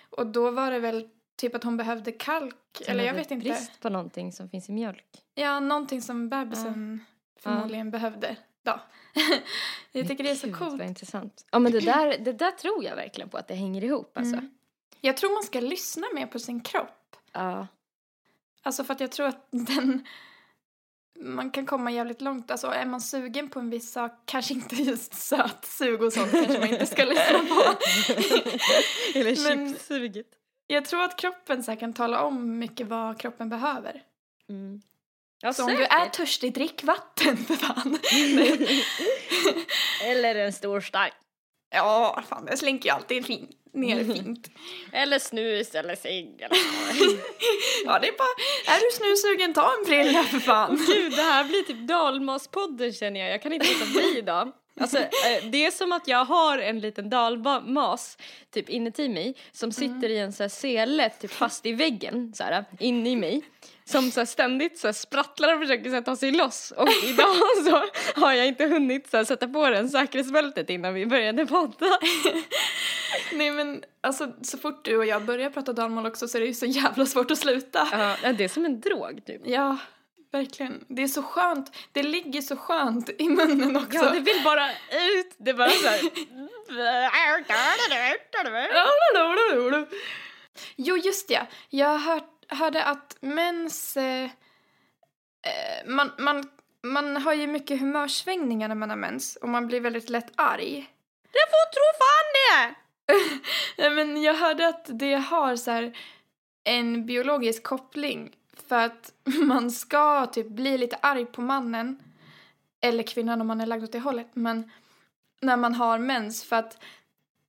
Och 0.10 0.28
då 0.28 0.52
var 0.52 0.72
det 0.72 0.80
väl 0.80 1.08
typ 1.42 1.56
att 1.56 1.64
hon 1.64 1.78
behövde 1.78 2.12
kalk. 2.12 2.82
eller 2.88 3.04
jag 3.04 3.14
vet 3.14 3.32
inte. 3.32 3.44
Brist 3.44 3.80
på 3.80 3.90
någonting 3.90 4.32
som 4.32 4.50
finns 4.50 4.70
i 4.70 4.72
mjölk. 4.72 5.06
Ja, 5.36 5.60
någonting 5.60 6.02
som 6.02 6.30
bebisen 6.30 7.06
förmodligen 7.40 7.92
behövde. 7.92 8.36
Då. 8.64 8.80
jag 9.92 10.08
tycker 10.08 10.24
det 10.24 10.30
är 10.30 10.36
så 10.36 10.54
coolt. 10.54 10.80
Vad 10.80 10.88
intressant. 10.88 11.46
Ja 11.52 11.60
men 11.60 11.72
det 11.72 11.80
där, 11.80 12.18
det 12.18 12.34
där 12.34 12.52
tror 12.52 12.84
jag 12.84 12.96
verkligen 12.96 13.30
på 13.30 13.38
att 13.38 13.48
det 13.48 13.56
hänger 13.56 13.84
ihop 13.84 14.18
alltså. 14.18 14.36
Mm. 14.36 14.50
Jag 15.02 15.18
tror 15.18 15.34
man 15.34 15.44
ska 15.44 15.60
lyssna 15.60 16.08
mer 16.16 16.28
på 16.28 16.40
sin 16.40 16.62
kropp. 16.62 17.16
Ja. 17.32 17.68
Alltså 18.64 18.84
för 18.84 18.94
att 18.94 19.00
jag 19.00 19.12
tror 19.12 19.28
att 19.28 19.48
den 19.52 20.06
man 21.20 21.52
kan 21.52 21.66
komma 21.66 21.92
jävligt 21.92 22.22
långt. 22.22 22.52
Alltså 22.52 22.68
är 22.68 22.86
man 22.86 23.02
sugen 23.02 23.50
på 23.50 23.60
en 23.60 23.70
viss 23.70 23.92
sak, 23.92 24.12
kanske 24.26 24.54
inte 24.54 24.76
just 24.76 25.14
sötsug 25.14 26.02
och 26.02 26.14
sånt 26.14 26.32
kanske 26.32 26.60
man 26.60 26.70
inte 26.70 26.86
ska 26.86 27.04
lyssna 27.04 27.40
på. 27.40 27.78
Eller 29.20 29.36
chipssuget. 29.36 30.41
Jag 30.68 30.86
tror 30.86 31.04
att 31.04 31.20
kroppen 31.20 31.64
så 31.64 31.76
kan 31.76 31.94
tala 31.94 32.24
om 32.24 32.60
mycket 32.60 32.88
vad 32.88 33.20
kroppen 33.20 33.50
behöver. 33.50 34.02
Mm. 34.50 34.82
Ja, 35.42 35.54
Så 35.54 35.64
om 35.64 35.70
du 35.76 35.84
är 35.84 36.10
törstig, 36.10 36.54
drick 36.54 36.84
vatten 36.84 37.38
för 37.38 37.56
fan. 37.56 38.00
Eller 40.04 40.36
en 40.36 40.54
stor 40.54 40.82
stark. 40.82 41.14
ja, 41.74 42.24
fan 42.30 42.46
det 42.46 42.58
slinker 42.58 42.90
ju 42.90 42.96
alltid 42.96 43.26
fin- 43.26 43.52
ner 43.74 44.04
fint. 44.14 44.48
Eller 44.94 45.20
snus 45.20 45.76
eller 45.76 45.96
cigg 45.96 46.42
eller 46.42 46.58
Ja, 47.86 48.00
det 48.00 48.08
är 48.08 48.18
bara, 48.18 48.76
är 48.76 48.80
du 48.80 48.92
snussugen, 48.98 49.54
ta 49.54 49.74
en 49.80 49.86
prilla 49.86 50.24
för 50.24 50.40
fan. 50.40 50.76
Gud, 50.88 51.12
det 51.16 51.22
här 51.22 51.44
blir 51.44 51.64
typ 51.64 51.88
dalmaspodden 51.88 52.94
känner 52.94 53.20
jag. 53.20 53.30
Jag 53.30 53.42
kan 53.42 53.54
inte 53.54 53.74
låta 53.74 53.86
bli 53.86 54.18
idag. 54.18 54.52
Alltså, 54.80 54.98
eh, 54.98 55.50
det 55.52 55.66
är 55.66 55.72
som 55.72 55.92
att 55.92 56.08
jag 56.08 56.26
har 56.26 56.58
en 56.58 56.80
liten 56.80 57.10
dalmas 57.10 58.18
typ 58.54 58.70
inuti 58.70 59.10
mig 59.10 59.36
som 59.52 59.72
sitter 59.72 60.10
i 60.10 60.18
en 60.18 60.34
så 60.34 60.44
här 60.44 60.50
sele 60.50 61.10
typ 61.10 61.32
fast 61.32 61.66
i 61.66 61.72
väggen 61.72 62.34
så 62.34 62.44
här 62.44 62.66
inne 62.80 63.10
i 63.10 63.16
mig. 63.16 63.42
Som 63.86 64.12
så 64.12 64.26
ständigt 64.26 64.80
så 64.80 64.94
sprattlar 64.94 65.54
och 65.54 65.62
försöker 65.62 65.90
så 65.90 66.02
ta 66.02 66.16
sig 66.16 66.32
loss. 66.32 66.74
Och 66.78 66.90
idag 67.04 67.36
så 67.66 67.84
har 68.22 68.34
jag 68.34 68.48
inte 68.48 68.66
hunnit 68.66 69.10
så 69.10 69.26
sätta 69.26 69.48
på 69.48 69.70
den 69.70 69.90
säkerhetsbältet 69.90 70.70
innan 70.70 70.94
vi 70.94 71.06
började 71.06 71.46
podda. 71.46 71.86
Nej 73.34 73.52
men 73.52 73.84
alltså 74.02 74.34
så 74.42 74.58
fort 74.58 74.86
du 74.86 74.98
och 74.98 75.06
jag 75.06 75.26
börjar 75.26 75.50
prata 75.50 75.74
dalmål 75.74 76.06
också 76.06 76.28
så 76.28 76.38
är 76.38 76.42
det 76.42 76.48
ju 76.48 76.54
så 76.54 76.66
jävla 76.66 77.06
svårt 77.06 77.32
att 77.32 77.38
sluta. 77.38 77.88
Ja, 78.24 78.34
det 78.34 78.44
är 78.44 78.48
som 78.48 78.66
en 78.66 78.82
drog 78.82 79.26
typ. 79.26 79.42
Ja, 79.46 79.78
verkligen. 80.32 80.86
Det 80.88 81.04
är 81.04 81.08
så 81.08 81.24
skönt. 81.24 81.76
Det 81.92 82.04
ligger 82.04 82.42
så 82.42 82.56
skönt 82.56 83.10
i 83.18 83.30
munnen 83.30 83.76
också. 83.76 83.98
Ja, 83.98 84.12
det 84.12 84.20
vill 84.20 84.44
bara 84.44 84.72
ut. 84.92 85.36
Det 85.38 85.52
är 85.52 85.56
bara 85.56 85.70
så 85.70 85.88
här. 85.88 86.02
Jo, 90.76 90.98
just 90.98 91.28
det. 91.28 91.48
Jag 91.70 91.98
hört, 92.00 92.46
hörde 92.48 92.84
att 92.84 93.18
mens... 93.20 93.98
Eh, 93.98 94.24
eh, 94.24 94.30
man, 95.86 96.12
man, 96.20 96.50
man 96.84 97.18
har 97.18 97.34
ju 97.34 97.48
mycket 97.48 97.80
humörsvängningar 97.80 98.68
när 98.68 98.76
man 98.76 98.90
har 98.90 98.98
mens 98.98 99.36
och 99.36 99.50
man 99.50 99.68
blir 99.68 99.82
väldigt 99.82 100.10
lätt 100.10 100.32
arg. 100.36 100.90
Det 101.32 101.46
får 101.50 101.72
tro 101.74 101.84
fan 102.02 102.32
det! 102.36 102.76
Nej, 103.78 103.90
men 103.90 104.22
jag 104.22 104.34
hörde 104.34 104.68
att 104.68 104.86
det 105.00 105.14
har 105.14 105.56
så 105.56 105.72
här 105.72 105.98
en 106.64 107.06
biologisk 107.06 107.64
koppling 107.64 108.36
för 108.72 108.86
att 108.86 109.14
man 109.46 109.72
ska 109.72 110.26
typ 110.26 110.48
bli 110.48 110.78
lite 110.78 110.96
arg 110.96 111.26
på 111.26 111.42
mannen 111.42 112.00
eller 112.82 113.04
kvinnan 113.04 113.42
om 113.42 113.48
man 113.48 113.62
är 113.62 113.66
lagd 113.66 113.84
åt 113.84 113.92
det 113.92 114.00
hållet 114.00 114.28
men 114.34 114.72
när 115.42 115.58
man 115.58 115.74
har 115.74 116.00
mens 116.00 116.44
för 116.44 116.56
att 116.56 116.84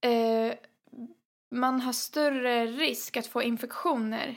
eh, 0.01 0.55
man 1.51 1.81
har 1.81 1.93
större 1.93 2.67
risk 2.67 3.17
att 3.17 3.27
få 3.27 3.43
infektioner 3.43 4.37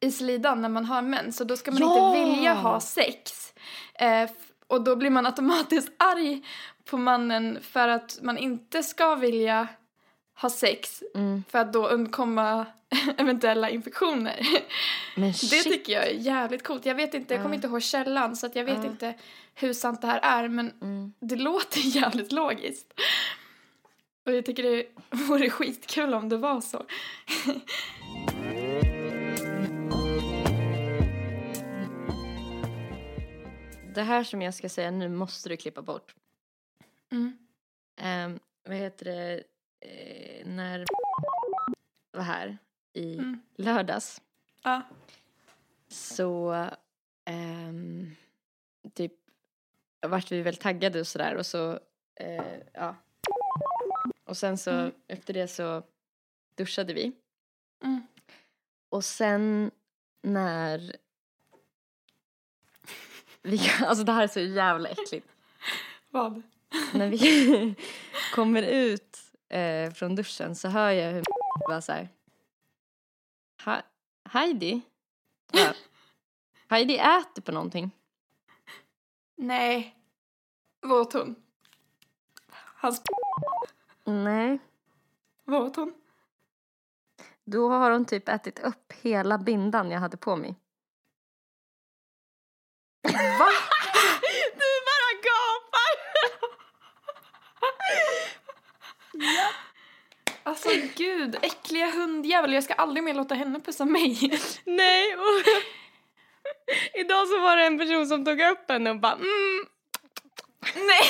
i 0.00 0.10
slidan 0.10 0.62
när 0.62 0.68
man 0.68 0.84
har 0.84 1.02
mens 1.02 1.40
och 1.40 1.46
då 1.46 1.56
ska 1.56 1.70
man 1.70 1.80
Ja! 1.80 2.16
inte 2.16 2.30
vilja 2.30 2.54
ha 2.54 2.80
sex. 2.80 3.54
Eh, 3.94 4.30
och 4.66 4.84
då 4.84 4.96
blir 4.96 5.10
man 5.10 5.26
automatiskt 5.26 5.92
arg 5.96 6.46
på 6.84 6.96
mannen 6.96 7.58
för 7.62 7.88
att 7.88 8.18
man 8.22 8.38
inte 8.38 8.82
ska 8.82 9.14
vilja 9.14 9.68
ha 10.42 10.50
sex 10.50 11.02
Mm. 11.14 11.44
för 11.48 11.58
att 11.58 11.72
då 11.72 11.88
undkomma 11.88 12.66
eventuella 13.18 13.70
infektioner. 13.70 14.40
Men 15.16 15.28
Det 15.30 15.34
shit. 15.34 15.62
tycker 15.64 15.92
jag 15.92 16.06
är 16.06 16.14
jävligt 16.14 16.62
coolt. 16.62 16.86
Jag 16.86 16.94
vet 16.94 17.14
inte, 17.14 17.34
jag 17.34 17.42
kommer 17.42 17.54
inte 17.54 17.66
ihåg 17.66 17.82
källan 17.82 18.36
så 18.36 18.46
att 18.46 18.56
jag 18.56 18.64
vet 18.64 18.84
inte 18.84 19.14
hur 19.54 19.72
sant 19.72 20.00
det 20.00 20.06
här 20.06 20.20
är 20.22 20.48
men 20.48 20.72
Mm. 20.82 21.12
det 21.20 21.36
låter 21.36 21.80
jävligt 21.96 22.32
logiskt. 22.32 23.00
Och 24.26 24.32
jag 24.32 24.46
tycker 24.46 24.62
det 24.62 24.84
vore 25.10 25.50
skitkul 25.50 26.14
om 26.14 26.28
det 26.28 26.36
var 26.36 26.60
så. 26.60 26.84
Det 33.94 34.02
här 34.02 34.24
som 34.24 34.42
jag 34.42 34.54
ska 34.54 34.68
säga 34.68 34.90
nu 34.90 35.08
måste 35.08 35.48
du 35.48 35.56
klippa 35.56 35.82
bort. 35.82 36.14
Mm. 37.12 37.38
Um, 38.32 38.40
vad 38.68 38.76
heter 38.76 39.04
det? 39.04 39.42
Eh, 39.80 40.46
när 40.46 40.84
var 42.12 42.22
här 42.22 42.58
i 42.92 43.14
Mm. 43.14 43.40
lördags 43.56 44.20
Ja. 44.62 44.82
så 45.88 46.66
ehm, 47.24 48.14
typ 48.94 49.12
vart 50.06 50.32
vi 50.32 50.42
väl 50.42 50.56
taggade 50.56 51.00
och 51.00 51.06
sådär 51.06 51.34
och 51.36 51.46
så 51.46 51.80
eh, 52.14 52.58
ja. 52.72 52.96
Och 54.24 54.36
sen 54.36 54.58
så 54.58 54.70
Mm. 54.70 54.92
efter 55.06 55.34
det 55.34 55.48
så 55.48 55.82
duschade 56.54 56.94
vi. 56.94 57.12
Mm. 57.82 58.02
Och 58.88 59.04
sen 59.04 59.70
när 60.22 60.96
vi, 63.42 63.60
alltså 63.84 64.04
det 64.04 64.12
här 64.12 64.22
är 64.22 64.28
så 64.28 64.40
jävla 64.40 64.88
äckligt. 64.88 65.28
Vad? 66.10 66.42
när 66.94 67.08
vi 67.08 67.74
kommer 68.34 68.62
ut 68.62 69.18
eh, 69.50 69.92
från 69.92 70.14
duschen 70.14 70.54
så 70.56 70.68
hör 70.68 70.90
jag 70.90 71.12
hur 71.12 71.22
bara 71.68 71.80
så 71.80 71.92
här. 71.92 72.08
"Ha- 73.64 73.82
Heidi? 74.24 74.80
Ja. 75.52 75.72
Heidi 76.68 76.98
äter 76.98 77.42
på 77.42 77.52
någonting. 77.52 77.90
Nej. 79.36 79.96
Vad 80.80 81.00
åt 81.00 81.12
hon? 81.12 81.34
Hans 82.52 83.02
Nej. 84.04 84.58
Vad 85.44 85.62
åt 85.62 85.76
hon? 85.76 85.94
Då 87.44 87.68
har 87.68 87.90
hon 87.90 88.04
typ 88.04 88.28
ätit 88.28 88.58
upp 88.58 88.92
hela 88.92 89.38
bindan 89.38 89.90
jag 89.90 90.00
hade 90.00 90.16
på 90.16 90.36
mig. 90.36 90.54
Va? 93.38 93.48
Du 94.54 94.70
bara 94.86 95.12
gapar! 95.22 95.90
Alltså 100.50 100.68
gud, 100.96 101.36
äckliga 101.42 101.90
hundjävel. 101.90 102.52
Jag 102.52 102.64
ska 102.64 102.74
aldrig 102.74 103.04
mer 103.04 103.14
låta 103.14 103.34
henne 103.34 103.60
pussa 103.60 103.84
mig. 103.84 104.18
Nej, 104.64 105.16
och 105.16 105.42
idag 107.00 107.28
så 107.28 107.40
var 107.40 107.56
det 107.56 107.66
en 107.66 107.78
person 107.78 108.06
som 108.06 108.24
tog 108.24 108.40
upp 108.40 108.70
henne 108.70 108.90
och 108.90 109.00
bara 109.00 109.12
mm. 109.12 109.66
Nej. 110.74 111.08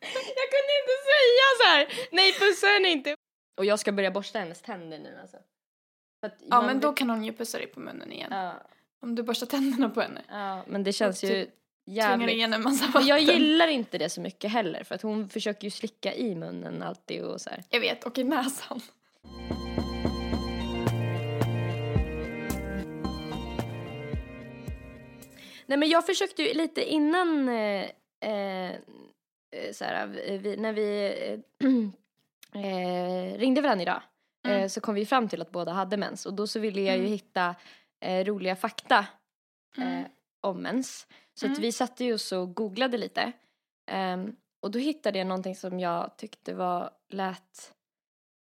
Jag 0.00 0.48
kunde 0.54 0.72
inte 0.80 0.96
säga 1.10 1.46
så 1.60 1.64
här. 1.68 2.08
nej 2.12 2.32
pussa 2.32 2.66
henne 2.66 2.88
inte. 2.88 3.14
Och 3.58 3.64
jag 3.64 3.78
ska 3.78 3.92
börja 3.92 4.10
borsta 4.10 4.38
hennes 4.38 4.62
tänder 4.62 4.98
nu 4.98 5.18
alltså. 5.20 5.36
Ja 6.50 6.62
men 6.62 6.80
då 6.80 6.92
kan 6.92 7.10
hon 7.10 7.24
ju 7.24 7.32
pussa 7.32 7.58
dig 7.58 7.66
på 7.66 7.80
munnen 7.80 8.12
igen. 8.12 8.28
Ja, 8.30 8.54
Om 9.02 9.14
du 9.14 9.22
borstar 9.22 9.46
tänderna 9.46 9.90
på 9.90 10.00
henne. 10.00 10.22
ja, 10.28 10.64
men 10.66 10.84
det 10.84 10.92
känns 10.92 11.24
ju 11.24 11.28
typ 11.28 11.50
Tvingar 11.50 11.59
jävligt. 11.86 12.30
igen 12.30 12.52
en 12.52 12.62
massa 12.62 12.84
Men 12.84 12.92
vatten. 12.92 13.08
jag 13.08 13.20
gillar 13.20 13.68
inte 13.68 13.98
det 13.98 14.08
så 14.08 14.20
mycket 14.20 14.50
heller 14.50 14.84
för 14.84 14.94
att 14.94 15.02
hon 15.02 15.28
försöker 15.28 15.64
ju 15.64 15.70
slicka 15.70 16.14
i 16.14 16.34
munnen 16.34 16.82
alltid 16.82 17.22
och 17.22 17.40
så 17.40 17.50
här. 17.50 17.62
Jag 17.70 17.80
vet, 17.80 18.04
och 18.04 18.18
i 18.18 18.24
näsan. 18.24 18.80
Nej 25.66 25.78
men 25.78 25.88
jag 25.88 26.06
försökte 26.06 26.42
ju 26.42 26.54
lite 26.54 26.84
innan 26.90 27.48
eh, 27.48 27.84
eh, 28.30 28.76
så 29.72 29.84
här, 29.84 30.06
vi, 30.38 30.56
när 30.56 30.72
vi 30.72 31.14
eh, 32.54 32.64
eh, 32.64 33.38
ringde 33.38 33.60
varandra 33.60 33.82
idag 33.82 33.94
eh, 33.96 34.00
Mm. 34.56 34.68
så 34.68 34.80
kom 34.80 34.94
vi 34.94 35.06
fram 35.06 35.28
till 35.28 35.42
att 35.42 35.50
båda 35.50 35.72
hade 35.72 35.96
mens 35.96 36.26
och 36.26 36.34
då 36.34 36.46
så 36.46 36.58
ville 36.60 36.80
jag 36.80 36.94
ju 36.96 37.00
Mm. 37.00 37.12
hitta 37.12 37.54
eh, 38.00 38.24
roliga 38.24 38.56
fakta 38.56 39.06
Mm. 39.76 40.04
Om 40.40 40.62
mens. 40.62 41.06
Så 41.34 41.46
att 41.46 41.50
Mm. 41.50 41.62
vi 41.62 41.72
satte 41.72 42.04
ju 42.04 42.14
oss 42.14 42.32
och 42.32 42.54
googlade 42.54 42.98
lite. 42.98 43.32
Ehm, 43.90 44.36
och 44.60 44.70
då 44.70 44.78
hittade 44.78 45.18
jag 45.18 45.26
någonting 45.26 45.56
som 45.56 45.80
jag 45.80 46.16
tyckte 46.16 46.54
var 46.54 46.90
lät, 47.08 47.72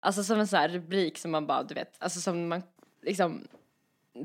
alltså 0.00 0.24
som 0.24 0.40
en 0.40 0.46
sån 0.46 0.58
här 0.58 0.68
rubrik 0.68 1.18
som 1.18 1.30
man 1.30 1.46
bara, 1.46 1.62
du 1.62 1.74
vet, 1.74 1.96
alltså 2.02 2.20
som 2.20 2.48
man 2.48 2.62
liksom 3.02 3.48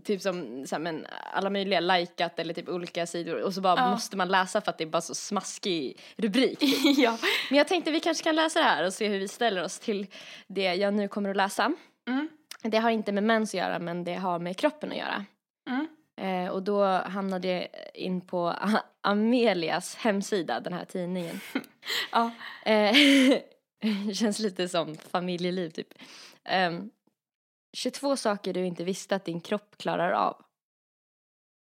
Typ 0.03 0.21
som 0.21 0.65
så 0.67 0.75
här, 0.75 0.79
men 0.81 1.05
alla 1.33 1.49
möjliga 1.49 1.79
likat 1.79 2.39
eller 2.39 2.53
typ 2.53 2.69
olika 2.69 3.07
sidor 3.07 3.41
och 3.41 3.53
så 3.53 3.61
bara 3.61 3.75
Ja. 3.79 3.89
måste 3.91 4.17
man 4.17 4.27
läsa 4.29 4.61
för 4.61 4.69
att 4.71 4.77
det 4.77 4.83
är 4.83 4.87
bara 4.89 5.01
så 5.01 5.15
smaskig 5.15 5.99
rubrik. 6.17 6.59
typ. 6.59 6.97
ja. 6.97 7.17
Men 7.49 7.57
jag 7.57 7.67
tänkte 7.67 7.91
vi 7.91 7.99
kanske 7.99 8.23
kan 8.23 8.35
läsa 8.35 8.59
det 8.59 8.65
här 8.65 8.85
och 8.85 8.93
se 8.93 9.07
hur 9.07 9.19
vi 9.19 9.27
ställer 9.27 9.63
oss 9.63 9.79
till 9.79 10.07
det 10.47 10.75
jag 10.75 10.93
nu 10.93 11.07
kommer 11.07 11.29
att 11.29 11.35
läsa. 11.35 11.73
Mm. 12.07 12.29
Det 12.61 12.77
har 12.77 12.89
inte 12.89 13.11
med 13.11 13.23
mens 13.23 13.49
att 13.49 13.53
göra 13.53 13.79
men 13.79 14.03
det 14.03 14.13
har 14.15 14.39
med 14.39 14.57
kroppen 14.57 14.91
att 14.91 14.97
göra. 14.97 15.25
Mm. 15.69 15.87
Eh, 16.21 16.47
och 16.47 16.63
då 16.63 16.85
hamnade 16.85 17.47
jag 17.47 17.67
in 17.93 18.21
på 18.21 18.47
A- 18.47 18.83
Amelias 19.01 19.95
hemsida, 19.95 20.59
den 20.59 20.73
här 20.73 20.85
tidningen. 20.85 21.39
Ja. 22.11 22.31
Eh, 22.65 22.95
känns 24.13 24.39
lite 24.39 24.69
som 24.69 24.95
familjeliv 24.95 25.69
typ. 25.69 25.87
Ehm, 26.43 26.89
22 27.73 28.15
saker 28.17 28.53
du 28.53 28.65
inte 28.65 28.83
visste 28.83 29.15
att 29.15 29.25
din 29.25 29.41
kropp 29.41 29.77
klarar 29.77 30.11
av. 30.11 30.41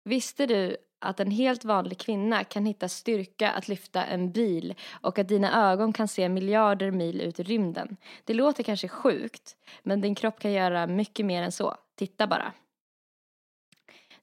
Visste 0.03 0.45
du 0.45 0.77
att 1.01 1.19
en 1.19 1.31
helt 1.31 1.65
vanlig 1.65 1.97
kvinna 1.99 2.43
kan 2.43 2.65
hitta 2.65 2.89
styrka 2.89 3.51
att 3.51 3.67
lyfta 3.67 4.05
en 4.05 4.31
bil 4.31 4.75
och 5.01 5.19
att 5.19 5.27
dina 5.27 5.71
ögon 5.71 5.93
kan 5.93 6.07
se 6.07 6.29
miljarder 6.29 6.91
mil 6.91 7.21
ut 7.21 7.39
i 7.39 7.43
rymden? 7.43 7.97
Det 8.23 8.33
låter 8.33 8.63
kanske 8.63 8.87
sjukt, 8.87 9.55
men 9.83 10.01
din 10.01 10.15
kropp 10.15 10.39
kan 10.39 10.51
göra 10.51 10.87
mycket 10.87 11.25
mer 11.25 11.43
än 11.43 11.51
så. 11.51 11.75
Titta 11.95 12.27
bara. 12.27 12.53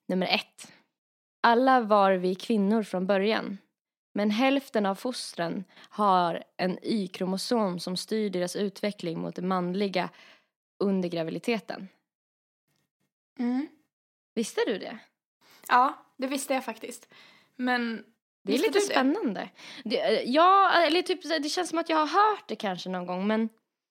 Nummer 0.09 0.27
ett. 0.27 0.73
Alla 1.41 1.81
var 1.81 2.13
vi 2.13 2.35
kvinnor 2.35 2.83
från 2.83 3.07
början. 3.07 3.59
Men 4.15 4.31
hälften 4.31 4.87
av 4.87 4.95
fostren 4.95 5.65
har 5.75 6.45
en 6.57 6.79
Y-kromosom 6.83 7.81
som 7.81 7.97
styr 7.97 8.31
deras 8.31 8.57
utveckling 8.57 9.21
mot 9.21 9.37
det 9.37 9.43
manliga 9.43 10.11
under 10.79 11.09
graviditeten. 11.09 11.89
Mm. 13.39 13.69
Visste 14.35 14.61
du 14.67 14.79
det? 14.79 14.99
Ja, 15.69 15.95
det 16.17 16.27
visste 16.27 16.55
jag 16.55 16.65
faktiskt. 16.65 17.09
Men 17.57 18.05
Det 18.43 18.55
är 18.55 18.59
lite 18.59 18.81
spännande. 18.81 19.49
Det, 19.85 20.01
eh, 20.01 20.31
ja, 20.31 20.73
eller 20.73 21.03
typ, 21.03 21.23
det 21.43 21.49
känns 21.49 21.69
som 21.71 21.79
att 21.79 21.89
jag 21.89 21.97
har 21.97 22.07
hört 22.07 22.49
det 22.49 22.57
kanske 22.57 22.89
någon 22.89 23.07
gång 23.07 23.27
men, 23.27 23.49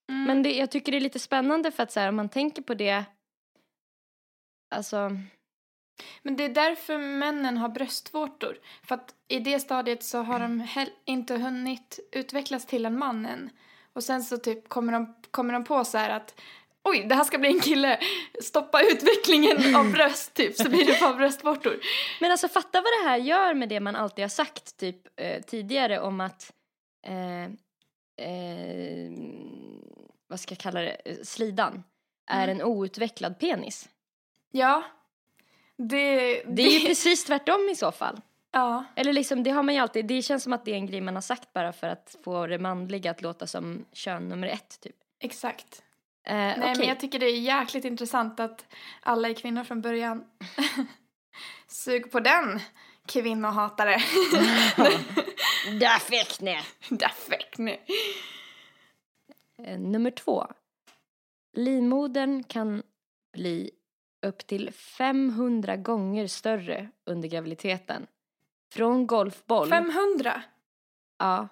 Mm. 0.10 0.24
men 0.24 0.44
det, 0.44 0.54
jag 0.58 0.72
tycker 0.72 0.92
det 0.92 0.98
är 0.98 1.02
lite 1.02 1.20
spännande 1.20 1.72
för 1.72 1.84
att 1.84 1.92
så 1.92 2.00
här, 2.00 2.10
om 2.10 2.16
man 2.16 2.30
tänker 2.30 2.62
på 2.62 2.74
det 2.74 3.06
Alltså, 4.70 5.12
Men 6.22 6.36
det 6.36 6.44
är 6.44 6.50
därför 6.50 6.98
männen 6.98 7.58
har 7.58 7.70
bröstvårtor. 7.70 8.58
För 8.84 8.96
att 8.96 9.16
i 9.27 9.39
det 9.39 9.60
stadiet 9.60 10.04
så 10.04 10.22
har 10.22 10.39
de 10.39 10.68
inte 11.06 11.36
hunnit 11.36 12.00
utvecklas 12.12 12.66
till 12.66 12.86
en 12.86 13.00
man 13.00 13.25
än. 13.25 13.50
Och 13.94 14.04
sen 14.04 14.24
så 14.24 14.38
typ 14.38 14.70
kommer 14.70 14.94
de, 14.94 15.16
kommer 15.32 15.54
de 15.54 15.63
på 15.63 15.86
så 15.86 15.98
här 15.98 16.10
att 16.10 16.42
oj, 16.84 17.06
det 17.10 17.16
här 17.16 17.24
ska 17.24 17.38
bli 17.38 17.50
en 17.50 17.60
kille. 17.60 18.00
Stoppa 18.44 18.82
utvecklingen 18.82 19.75
av 19.75 19.92
bröst 19.94 20.34
typ 20.34 20.56
så 20.56 20.70
blir 20.70 20.86
det 20.86 20.98
bara 21.01 21.13
bröstvårtor. 21.13 21.80
Men 22.22 22.32
alltså 22.32 22.48
fatta 22.48 22.82
vad 22.82 22.92
det 23.04 23.10
här 23.10 23.18
gör 23.18 23.54
med 23.54 23.70
det 23.70 23.80
man 23.80 23.96
alltid 23.96 24.24
har 24.24 24.30
sagt 24.30 24.77
typ 24.77 25.20
eh, 25.22 25.42
tidigare 25.42 26.00
om 26.00 26.22
att 26.22 26.54
eh, 27.08 27.44
eh, 28.27 29.12
vad 30.27 30.39
ska 30.39 30.51
jag 30.54 30.60
kalla 30.60 30.82
det, 30.82 30.98
Eh, 31.06 31.16
slidan 31.24 31.84
är 32.30 32.44
Mm. 32.44 32.60
en 32.60 32.66
outvecklad 32.66 33.39
penis. 33.39 33.89
Ja. 34.51 34.84
Det, 35.78 36.44
Det 36.48 36.62
är 36.62 36.80
ju 36.80 36.88
precis 36.88 37.24
tvärtom 37.26 37.70
i 37.72 37.76
så 37.76 37.92
fall. 37.92 38.22
Ja, 38.52 38.86
Eller 38.96 39.14
liksom, 39.14 39.44
det 39.44 39.50
har 39.52 39.64
man 39.64 39.76
ju 39.76 39.82
alltid, 39.82 40.06
det 40.06 40.22
känns 40.22 40.44
som 40.44 40.54
att 40.54 40.66
det 40.66 40.72
är 40.72 40.76
en 40.76 40.86
grej 40.86 41.02
man 41.02 41.16
har 41.16 41.22
sagt 41.22 41.54
bara 41.54 41.74
för 41.74 41.88
att 41.88 42.16
få 42.24 42.48
det 42.48 42.60
manliga 42.60 43.12
att 43.12 43.22
låta 43.22 43.48
som 43.48 43.86
kön 43.94 44.30
nummer 44.30 44.48
ett 44.48 44.80
typ. 44.82 44.96
exakt. 45.20 45.84
Eh, 46.28 46.34
Nej, 46.36 46.56
okej. 46.60 46.74
men 46.78 46.88
jag 46.88 47.00
tycker 47.00 47.20
det 47.20 47.26
är 47.26 47.40
jäkligt 47.40 47.86
intressant 47.86 48.40
att 48.40 48.66
alla 49.02 49.30
är 49.30 49.34
kvinnor 49.34 49.64
från 49.64 49.82
början. 49.82 50.24
Sug 51.68 52.12
på 52.12 52.20
den, 52.20 52.60
kvinnohatare. 53.06 53.98
Där 55.80 56.00
fick 56.00 56.42
ni! 56.42 56.60
Där 56.90 57.10
fick 57.30 57.58
ni. 57.58 57.80
Eh, 59.64 59.80
nummer 59.80 60.12
två. 60.12 60.48
Livmodern 61.54 62.44
kan 62.44 62.84
bli 63.34 63.72
upp 64.22 64.48
till 64.48 64.72
500 64.72 65.76
gånger 65.76 66.28
större 66.28 66.90
under 67.06 67.30
graviditeten. 67.30 68.08
Från 68.74 69.08
golfboll. 69.08 69.70
500? 69.70 70.42
Ja. 71.18 71.48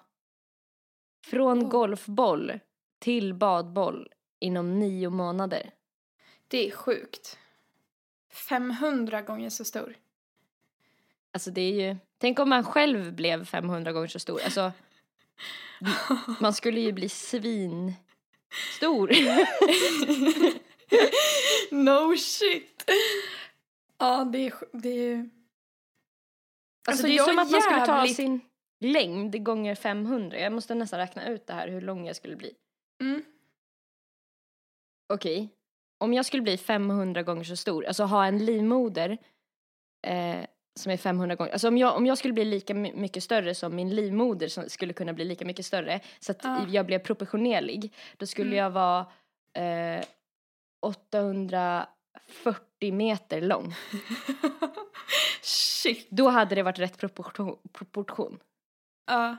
Från 1.26 1.62
Oh. 1.64 1.68
golfboll 1.68 2.58
till 2.98 3.34
badboll 3.34 4.08
inom 4.38 4.78
nio 4.78 5.10
månader. 5.10 5.70
Det 6.48 6.66
är 6.66 6.70
sjukt. 6.70 7.38
500 8.48 9.22
gånger 9.22 9.50
så 9.50 9.64
stor. 9.64 9.96
Alltså 11.32 11.50
det 11.50 11.60
är 11.60 11.88
ju, 11.88 11.96
tänk 12.18 12.38
om 12.38 12.48
man 12.48 12.64
själv 12.64 13.12
blev 13.12 13.44
500 13.44 13.92
gånger 13.92 14.08
så 14.08 14.18
stor. 14.18 14.40
Alltså, 14.44 14.72
man 16.40 16.52
skulle 16.52 16.80
ju 16.80 16.92
bli 16.92 17.08
svin 17.08 17.94
stor. 18.76 19.10
no 21.84 22.16
shit. 22.16 22.84
Ja, 23.98 24.24
det 24.24 24.38
är, 24.46 24.52
det 24.72 24.88
är 24.88 25.16
Alltså, 25.18 25.30
Alltså, 26.90 27.06
det 27.06 27.14
är 27.16 27.24
som 27.24 27.38
att 27.38 27.50
man 27.50 27.62
skulle 27.62 27.86
ta 27.86 28.06
sin 28.06 28.40
längd 28.80 29.44
gånger 29.44 29.74
500. 29.74 30.38
Jag 30.38 30.52
måste 30.52 30.74
nästan 30.74 30.98
räkna 30.98 31.28
ut 31.28 31.46
det 31.46 31.52
här 31.52 31.68
hur 31.68 31.80
lång 31.80 32.06
jag 32.06 32.16
skulle 32.16 32.36
bli. 32.36 32.54
Mm. 33.02 33.22
Okej. 35.12 35.48
Om 35.98 36.12
jag 36.14 36.26
skulle 36.26 36.42
bli 36.42 36.56
500 36.58 37.22
gånger 37.22 37.44
så 37.44 37.56
stor, 37.56 37.84
alltså 37.86 38.04
ha 38.04 38.26
en 38.26 38.44
livmoder 38.44 39.18
eh, 40.06 40.44
som 40.80 40.92
är 40.92 40.96
500 40.96 41.34
gånger, 41.36 41.52
alltså 41.52 41.68
om 41.68 41.78
jag, 41.78 41.96
om 41.96 42.06
jag 42.06 42.18
skulle 42.18 42.34
bli 42.34 42.44
lika 42.44 42.74
my- 42.74 42.92
mycket 42.94 43.22
större 43.22 43.54
som 43.54 43.76
min 43.76 43.94
livmoder 43.94 44.48
som 44.48 44.68
skulle 44.68 44.92
kunna 44.92 45.12
bli 45.12 45.24
lika 45.24 45.44
mycket 45.44 45.66
större 45.66 46.00
så 46.20 46.32
att 46.32 46.44
Ja. 46.44 46.66
jag 46.68 46.86
blev 46.86 46.98
proportionerlig, 46.98 47.94
då 48.16 48.26
skulle 48.26 48.46
Mm. 48.48 48.58
jag 48.58 48.70
vara 48.70 49.06
eh, 49.52 50.04
840 50.86 52.92
meter 52.92 53.40
lång. 53.40 53.74
Shit. 55.42 56.10
Då 56.10 56.28
hade 56.28 56.54
det 56.54 56.62
varit 56.62 56.78
rätt 56.78 56.98
proportion. 56.98 57.58
proportion. 57.72 58.38
Ja. 59.06 59.36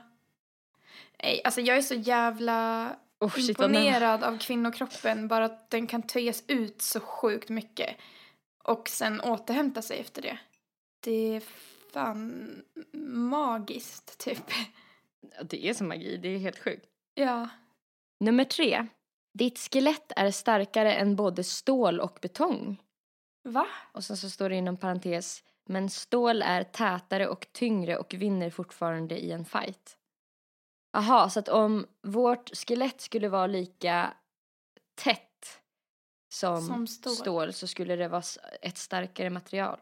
Nej, 1.22 1.40
alltså 1.44 1.60
jag 1.60 1.76
är 1.76 1.82
så 1.82 1.94
jävla 1.94 2.96
Oh, 3.20 3.30
shit, 3.30 3.48
imponerad 3.48 4.24
av 4.24 4.38
kvinnokroppen. 4.38 5.28
Bara 5.28 5.44
att 5.44 5.70
den 5.70 5.86
kan 5.86 6.02
töjas 6.02 6.44
ut 6.46 6.82
så 6.82 7.00
sjukt 7.00 7.48
mycket. 7.48 7.96
Och 8.64 8.88
sen 8.88 9.20
återhämta 9.20 9.82
sig 9.82 9.98
efter 9.98 10.22
det. 10.22 10.38
Det 11.00 11.36
är 11.36 11.42
fan 11.92 12.62
magiskt, 13.12 14.18
typ. 14.18 14.50
Det 15.42 15.68
är 15.68 15.74
som 15.74 15.88
magi, 15.88 16.16
det 16.16 16.28
är 16.28 16.38
helt 16.38 16.58
sjukt. 16.58 16.86
Ja. 17.14 17.48
Nummer 18.20 18.44
tre. 18.44 18.86
Ditt 19.38 19.58
skelett 19.58 20.12
är 20.16 20.30
starkare 20.30 20.94
än 20.94 21.16
både 21.16 21.44
stål 21.44 22.00
och 22.00 22.18
betong. 22.22 22.82
Va? 23.44 23.66
Och 23.92 24.04
sen 24.04 24.16
så 24.16 24.30
står 24.30 24.48
det 24.48 24.56
inom 24.56 24.76
parentes, 24.76 25.44
men 25.66 25.90
stål 25.90 26.42
är 26.42 26.64
tätare 26.64 27.28
och 27.28 27.46
tyngre 27.52 27.96
och 27.98 28.14
vinner 28.14 28.50
fortfarande 28.50 29.18
i 29.18 29.32
en 29.32 29.44
fight. 29.44 29.96
Aha, 30.96 31.30
så 31.30 31.40
att 31.40 31.48
om 31.48 31.86
vårt 32.02 32.56
skelett 32.56 33.00
skulle 33.00 33.28
vara 33.28 33.46
lika 33.46 34.14
tätt 34.94 35.60
som, 36.32 36.66
Som 36.66 36.86
stål. 36.86 37.12
stål 37.12 37.52
så 37.52 37.66
skulle 37.66 37.96
det 37.96 38.08
vara 38.08 38.22
ett 38.62 38.78
starkare 38.78 39.30
material. 39.30 39.80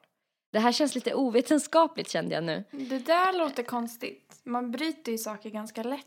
Det 0.53 0.59
här 0.59 0.73
känns 0.73 0.95
lite 0.95 1.14
ovetenskapligt 1.14 2.11
kände 2.11 2.35
jag 2.35 2.45
nu. 2.45 2.64
Det 2.71 2.99
där 2.99 3.38
låter 3.38 3.62
konstigt. 3.62 4.40
Man 4.45 4.71
bryter 4.71 5.12
ju 5.12 5.19
saker 5.19 5.51
ganska 5.51 5.83
lätt. 5.83 6.07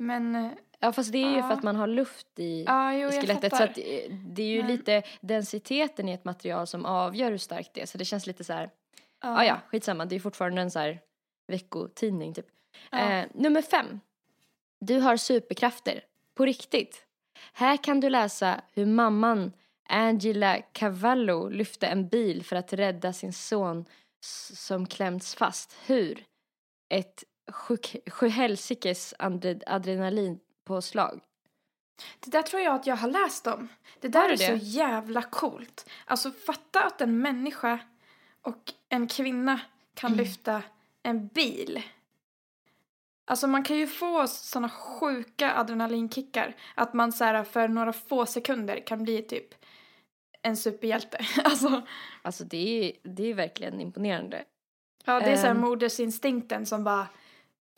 Men, 0.00 0.36
eh, 0.36 0.50
Ja 0.82 0.92
fast 0.92 1.12
det 1.12 1.18
är 1.18 1.30
ju 1.30 1.36
Ja. 1.36 1.42
för 1.48 1.54
att 1.54 1.62
man 1.62 1.76
har 1.76 1.86
luft 1.86 2.26
i, 2.38 2.64
ja, 2.66 2.94
jo, 2.94 3.08
i 3.08 3.12
skelettet 3.12 3.56
så 3.56 3.62
att 3.62 3.74
det 4.10 4.42
är 4.42 4.46
ju 4.48 4.58
Men- 4.62 4.70
lite 4.70 5.02
densiteten 5.20 6.08
i 6.08 6.12
ett 6.12 6.24
material 6.24 6.66
som 6.66 6.84
avgör 6.86 7.30
hur 7.30 7.38
starkt 7.38 7.74
det 7.74 7.80
är 7.82 7.86
så 7.86 7.98
det 7.98 8.04
känns 8.04 8.26
lite 8.26 8.44
så 8.44 8.52
här 8.52 8.70
Ja, 9.22 9.44
ja, 9.44 9.60
skitsamma. 9.68 10.04
Det 10.04 10.16
är 10.16 10.20
fortfarande 10.20 10.62
en 10.62 10.70
så 10.70 10.78
här 10.78 11.00
veckotidning 11.48 12.34
typ. 12.34 12.46
Ja. 12.90 12.98
Eh, 12.98 13.26
nummer 13.34 13.62
fem. 13.62 14.00
Du 14.80 14.98
har 15.00 15.16
superkrafter. 15.16 16.04
På 16.34 16.44
riktigt. 16.44 17.06
Här 17.52 17.76
kan 17.76 18.00
du 18.00 18.10
läsa 18.10 18.60
hur 18.74 18.86
mamman 18.86 19.52
Angela 19.88 20.58
Cavallo 20.72 21.48
lyfte 21.48 21.86
en 21.86 22.08
bil 22.08 22.44
för 22.44 22.56
att 22.56 22.72
rädda 22.72 23.12
sin 23.12 23.32
son 23.32 23.84
som 24.54 24.86
klämts 24.86 25.34
fast. 25.34 25.76
Hur? 25.86 26.24
Ett 26.94 27.24
sjuhelsikes 28.10 29.14
adre- 29.18 29.62
adrenalinpåslag. 29.66 31.20
Det 32.20 32.30
där 32.30 32.42
tror 32.42 32.62
jag 32.62 32.74
att 32.74 32.86
jag 32.86 32.96
har 32.96 33.08
läst 33.08 33.46
om. 33.46 33.68
Det 34.00 34.08
där 34.08 34.28
är 34.28 34.36
så 34.36 34.52
det? 34.52 34.56
jävla 34.58 35.22
coolt. 35.22 35.90
Alltså 36.04 36.30
fatta 36.30 36.80
att 36.84 37.00
en 37.00 37.18
människa 37.18 37.78
och 38.42 38.72
en 38.88 39.06
kvinna 39.06 39.60
kan 39.94 40.12
Mm. 40.12 40.24
lyfta 40.24 40.62
en 41.02 41.26
bil. 41.28 41.82
Alltså 43.24 43.46
man 43.46 43.62
kan 43.64 43.76
ju 43.76 43.86
få 43.86 44.26
såna 44.26 44.68
sjuka 44.68 45.54
adrenalinkickar 45.54 46.56
att 46.74 46.94
man 46.94 47.12
så 47.12 47.24
här 47.24 47.44
för 47.44 47.68
några 47.68 47.92
få 47.92 48.26
sekunder 48.26 48.86
kan 48.86 49.02
bli 49.02 49.22
typ 49.22 49.54
en 50.42 50.56
superhjälte. 50.56 51.18
Alltså, 51.44 51.82
Alltså 52.22 52.44
det 52.44 52.56
är, 52.88 52.92
det 53.02 53.22
är 53.30 53.34
verkligen 53.34 53.80
imponerande. 53.80 54.44
ja 55.04 55.20
det 55.20 55.26
är 55.32 55.36
så 55.36 55.42
här 55.42 55.50
Ehm. 55.54 55.60
modersinstinkten 55.60 56.66
som 56.66 56.84
bara 56.84 57.06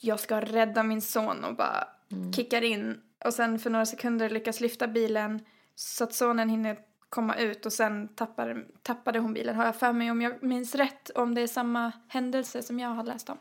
jag 0.01 0.21
ska 0.21 0.41
rädda 0.41 0.83
min 0.83 1.03
son 1.03 1.45
och 1.45 1.57
bara 1.57 1.89
Mm. 2.13 2.33
kickar 2.33 2.63
in 2.63 3.01
och 3.25 3.35
sen 3.35 3.59
för 3.59 3.71
några 3.71 3.87
sekunder 3.87 4.31
lyckas 4.31 4.61
lyfta 4.61 4.89
bilen 4.89 5.45
så 5.75 6.05
att 6.05 6.15
sonen 6.15 6.49
hinner 6.49 6.79
komma 7.09 7.37
ut 7.37 7.67
och 7.67 7.73
sen 7.73 8.09
tappar, 8.09 8.67
tappade 8.83 9.19
hon 9.19 9.33
bilen 9.35 9.57
har 9.57 9.65
jag 9.65 9.77
för 9.77 9.93
mig 9.93 10.11
om 10.11 10.23
jag 10.23 10.43
minns 10.43 10.75
rätt 10.75 11.11
om 11.11 11.35
det 11.35 11.41
är 11.41 11.47
samma 11.47 11.93
händelse 12.09 12.63
som 12.63 12.81
jag 12.81 12.89
har 12.89 13.05
läst 13.05 13.29
om. 13.31 13.39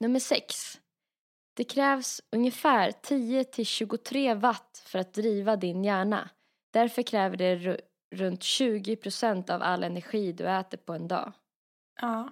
Nummer 0.00 0.20
sex. 0.20 0.80
Det 1.54 1.64
krävs 1.64 2.20
ungefär 2.32 2.92
10 2.92 3.44
till 3.44 3.66
23 3.66 4.34
watt 4.34 4.82
för 4.86 4.98
att 4.98 5.14
driva 5.14 5.56
din 5.56 5.84
hjärna. 5.84 6.30
Därför 6.70 7.02
kräver 7.02 7.36
det 7.36 7.56
ru- 7.56 7.80
runt 8.10 8.42
20 8.42 8.96
procent 8.96 9.50
av 9.50 9.62
all 9.62 9.84
energi 9.84 10.32
du 10.32 10.48
äter 10.50 10.78
på 10.78 10.92
en 10.92 11.08
dag. 11.08 11.32
Ja. 12.00 12.28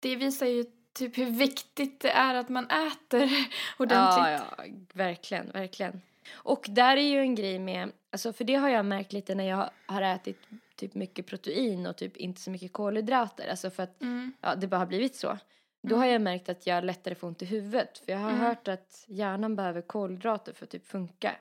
Det 0.00 0.16
visar 0.16 0.46
ju 0.46 0.64
typ 0.92 1.18
hur 1.18 1.30
viktigt 1.30 2.00
det 2.00 2.10
är 2.10 2.34
att 2.34 2.48
man 2.48 2.64
äter 2.64 3.22
ordentligt. 3.78 4.24
Ja, 4.26 4.30
ja, 4.58 4.64
verkligen, 4.92 5.50
verkligen. 5.50 6.00
Och 6.32 6.66
där 6.68 6.96
är 6.96 7.00
ju 7.10 7.18
en 7.20 7.34
grej 7.34 7.58
med, 7.58 7.92
alltså 8.10 8.32
för 8.32 8.44
det 8.44 8.54
har 8.54 8.68
jag 8.68 8.84
märkt 8.86 9.12
lite 9.12 9.34
när 9.34 9.44
jag 9.48 9.70
har 9.86 10.02
ätit 10.02 10.38
typ 10.76 10.94
mycket 10.94 11.26
protein 11.26 11.86
och 11.86 11.96
typ 11.96 12.16
inte 12.16 12.40
så 12.40 12.50
mycket 12.50 12.72
kolhydrater, 12.72 13.48
alltså 13.50 13.70
för 13.70 13.82
att 13.82 14.00
Mm. 14.02 14.32
ja, 14.40 14.54
det 14.54 14.66
bara 14.66 14.76
har 14.78 14.86
blivit 14.86 15.16
så. 15.16 15.38
Då 15.82 15.96
har 15.96 16.06
jag 16.06 16.20
märkt 16.22 16.48
att 16.48 16.66
jag 16.66 16.84
lättare 16.84 17.14
får 17.14 17.28
ont 17.28 17.42
i 17.42 17.44
huvudet. 17.44 17.98
För 17.98 18.12
jag 18.12 18.18
har 18.18 18.30
Mm. 18.30 18.40
hört 18.40 18.68
att 18.68 19.04
hjärnan 19.06 19.56
behöver 19.56 19.82
kolhydrater 19.82 20.52
för 20.52 20.64
att 20.64 20.70
typ 20.70 20.86
funka. 20.86 21.36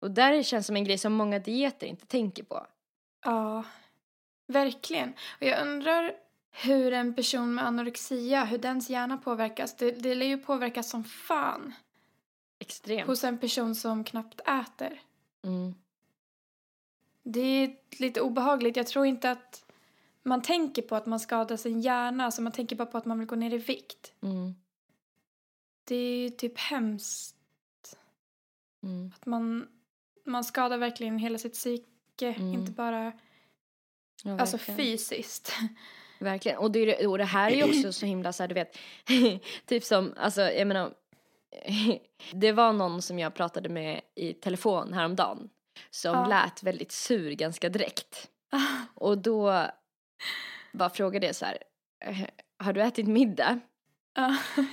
Och 0.00 0.10
där 0.10 0.42
känns 0.42 0.66
som 0.66 0.76
en 0.76 0.84
grej 0.84 0.98
som 0.98 1.12
många 1.12 1.38
dieter 1.38 1.86
inte 1.86 2.06
tänker 2.06 2.42
på. 2.42 2.66
Ja, 3.24 3.64
verkligen. 4.46 5.14
Och 5.40 5.46
jag 5.46 5.62
undrar 5.66 6.12
hur 6.56 6.92
en 6.92 7.14
person 7.14 7.54
med 7.54 7.66
anorexia, 7.66 8.44
hur 8.44 8.58
dens 8.58 8.90
hjärna 8.90 9.16
påverkas. 9.18 9.76
Det, 9.76 9.90
det 9.90 10.14
lär 10.14 10.26
ju 10.26 10.38
påverkas 10.38 10.90
som 10.90 11.04
fan 11.04 11.74
Extremt. 12.58 13.06
hos 13.06 13.24
en 13.24 13.38
person 13.38 13.74
som 13.74 14.04
knappt 14.04 14.40
äter. 14.40 15.00
Mm. 15.42 15.74
Det 17.22 17.40
är 17.40 17.76
lite 17.98 18.20
obehagligt. 18.20 18.76
Jag 18.76 18.86
tror 18.86 19.06
inte 19.06 19.30
att 19.30 19.64
man 20.22 20.42
tänker 20.42 20.82
på 20.82 20.96
att 20.96 21.06
man 21.06 21.20
skadar 21.20 21.56
sin 21.56 21.80
hjärna. 21.80 22.24
Alltså 22.24 22.42
man 22.42 22.52
tänker 22.52 22.76
bara 22.76 22.86
på 22.86 22.98
att 22.98 23.04
man 23.04 23.18
vill 23.18 23.28
gå 23.28 23.36
ner 23.36 23.54
i 23.54 23.58
vikt. 23.58 24.12
Mm. 24.20 24.54
Det 25.84 25.96
är 25.96 26.22
ju 26.22 26.30
typ 26.30 26.58
hemskt 26.58 27.36
Mm. 28.82 29.12
att 29.16 29.26
man, 29.26 29.68
man 30.24 30.44
skadar 30.44 30.78
verkligen 30.78 31.18
hela 31.18 31.38
sitt 31.38 31.52
psyke. 31.52 32.34
Mm. 32.34 32.52
Inte 32.54 32.72
bara 32.72 33.12
Ja, 34.22 34.40
alltså 34.40 34.58
fysiskt. 34.58 35.52
Verkligen. 36.18 36.58
Och 36.58 36.70
det, 36.70 37.06
och 37.06 37.18
det 37.18 37.24
här 37.24 37.50
är 37.50 37.56
ju 37.56 37.64
också 37.64 37.92
så 37.92 38.06
himla 38.06 38.32
så 38.32 38.42
här, 38.42 38.48
du 38.48 38.54
vet, 38.54 38.78
typ 39.66 39.84
som, 39.84 40.14
alltså 40.16 40.40
jag 40.40 40.66
menar, 40.66 40.92
det 42.32 42.52
var 42.52 42.72
någon 42.72 43.02
som 43.02 43.18
jag 43.18 43.34
pratade 43.34 43.68
med 43.68 44.00
i 44.14 44.32
telefon 44.32 44.92
häromdagen 44.92 45.48
som 45.90 46.14
Ja. 46.14 46.26
lät 46.28 46.62
väldigt 46.62 46.92
sur 46.92 47.30
ganska 47.32 47.68
direkt. 47.68 48.28
Och 48.94 49.18
då 49.18 49.66
bara 50.72 50.90
frågade 50.90 51.26
jag 51.26 51.34
så 51.36 51.44
här, 51.44 51.58
"Eh, 52.04 52.16
har 52.58 52.72
du 52.72 52.82
ätit 52.82 53.06
middag? 53.06 53.60
Ja. 54.16 54.36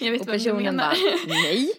Jag 0.00 0.10
vet 0.12 0.20
och 0.20 0.26
vad 0.26 0.36
du 0.36 0.38
personen 0.38 0.62
menar. 0.64 0.94
bara, 0.94 1.34
nej. 1.34 1.72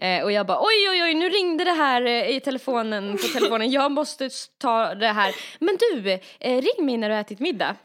Eh, 0.00 0.22
och 0.24 0.32
jag 0.32 0.46
bara 0.46 0.58
oj 0.60 0.88
oj 0.90 1.02
oj 1.02 1.14
nu 1.14 1.28
ringde 1.28 1.64
det 1.64 1.72
här 1.72 2.02
eh, 2.06 2.28
i 2.36 2.40
telefonen 2.40 3.12
på 3.12 3.22
telefonen 3.38 3.70
jag 3.70 3.92
måste 3.92 4.30
ta 4.58 4.94
det 4.94 5.06
här. 5.08 5.34
Men 5.58 5.76
du, 5.80 6.10
eh, 6.40 6.62
ring 6.62 6.86
mig 6.86 6.96
när 6.96 7.08
du 7.08 7.14
har 7.14 7.20
ätit 7.20 7.40
middag. 7.40 7.76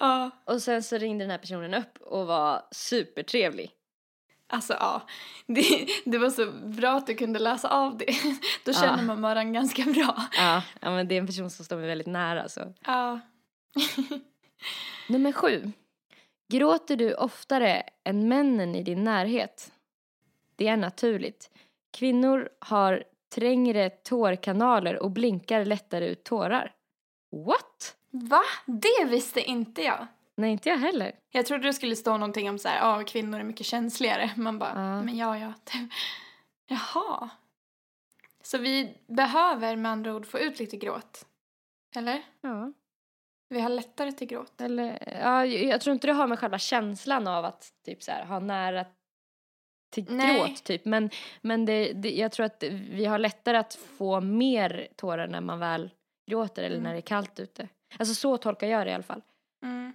Ja, 0.00 0.30
Och 0.44 0.62
sen 0.62 0.82
så 0.82 0.98
ringde 0.98 1.24
den 1.24 1.30
här 1.30 1.38
personen 1.38 1.74
upp 1.74 1.98
och 2.00 2.26
var 2.26 2.62
supertrevlig. 2.70 3.70
alltså 4.48 4.72
ja. 4.80 5.02
Det, 5.46 5.86
det 6.04 6.18
var 6.18 6.30
så 6.30 6.46
bra 6.52 6.90
att 6.90 7.06
du 7.06 7.14
kunde 7.14 7.38
läsa 7.38 7.68
av 7.68 7.98
det. 7.98 8.06
Då 8.64 8.72
Ja. 8.72 8.80
känner 8.80 9.02
man 9.02 9.22
varandra 9.22 9.52
ganska 9.60 9.82
bra. 9.82 10.16
Ja, 10.36 10.62
ja 10.80 10.90
men 10.90 11.08
det 11.08 11.14
är 11.14 11.18
en 11.18 11.26
person 11.26 11.50
som 11.50 11.64
står 11.64 11.76
mig 11.76 11.86
väldigt 11.86 12.06
nära 12.06 12.48
så. 12.48 12.60
Ja. 12.86 13.20
Nummer 15.08 15.32
sju. 15.32 15.72
Gråter 16.52 16.96
du 16.96 17.14
oftare 17.14 17.82
än 18.04 18.28
männen 18.28 18.74
i 18.74 18.82
din 18.82 19.04
närhet? 19.04 19.70
Det 20.56 20.68
är 20.68 20.76
naturligt. 20.76 21.50
Kvinnor 21.92 22.48
har 22.58 23.04
trängre 23.34 23.90
tårkanaler 23.90 25.02
och 25.02 25.10
blinkar 25.10 25.64
lättare 25.64 26.06
ut 26.06 26.24
tårar. 26.24 26.72
What? 27.46 27.96
Va? 28.10 28.42
Det 28.66 29.04
visste 29.04 29.40
inte 29.40 29.82
jag. 29.82 30.06
Nej, 30.36 30.50
inte 30.52 30.68
jag 30.68 30.78
heller. 30.78 31.12
Jag 31.30 31.46
trodde 31.46 31.66
det 31.66 31.72
skulle 31.72 31.96
stå 31.96 32.12
någonting 32.16 32.50
om 32.50 32.58
så 32.58 32.68
här, 32.68 32.78
ja, 32.78 33.04
kvinnor 33.04 33.40
är 33.40 33.44
mycket 33.44 33.66
känsligare. 33.66 34.30
Man 34.36 34.58
bara, 34.58 34.72
Ja. 34.74 35.02
men 35.02 35.16
ja, 35.16 35.38
ja. 35.38 35.52
Jaha. 36.66 37.28
Så 38.42 38.58
vi 38.58 38.98
behöver 39.06 39.76
med 39.76 39.92
andra 39.92 40.14
ord 40.14 40.26
få 40.26 40.38
ut 40.38 40.58
lite 40.58 40.76
gråt. 40.76 41.26
Eller? 41.96 42.22
Ja. 42.40 42.72
Vi 43.48 43.60
har 43.60 43.68
lättare 43.68 44.12
till 44.12 44.26
gråt. 44.26 44.60
Eller, 44.60 45.18
ja, 45.22 45.44
jag 45.46 45.80
tror 45.80 45.94
inte 45.94 46.06
det 46.06 46.12
har 46.12 46.26
med 46.26 46.38
själva 46.38 46.58
känslan 46.58 47.26
av 47.26 47.44
att 47.44 47.72
typ 47.84 48.02
så 48.02 48.10
här, 48.12 48.24
ha 48.24 48.38
nära 48.38 48.84
till 49.94 50.04
Nej. 50.16 50.38
gråt 50.38 50.64
typ. 50.64 50.84
Men, 50.84 51.10
men 51.40 51.64
det, 51.64 51.92
det, 51.92 52.10
jag 52.10 52.32
tror 52.32 52.46
att 52.46 52.62
vi 52.90 53.04
har 53.04 53.18
lättare 53.18 53.56
att 53.56 53.74
få 53.98 54.20
mer 54.20 54.88
tårar 54.96 55.26
när 55.28 55.40
man 55.40 55.58
väl 55.58 55.90
gråter 56.30 56.62
eller 56.62 56.76
Mm. 56.76 56.84
när 56.84 56.92
det 56.92 56.98
är 56.98 57.00
kallt 57.02 57.40
ute. 57.40 57.68
Alltså 57.98 58.14
så 58.14 58.36
tolkar 58.36 58.66
jag 58.66 58.86
det 58.86 58.90
i 58.90 58.94
alla 58.94 59.02
fall. 59.02 59.22
Mm. 59.62 59.92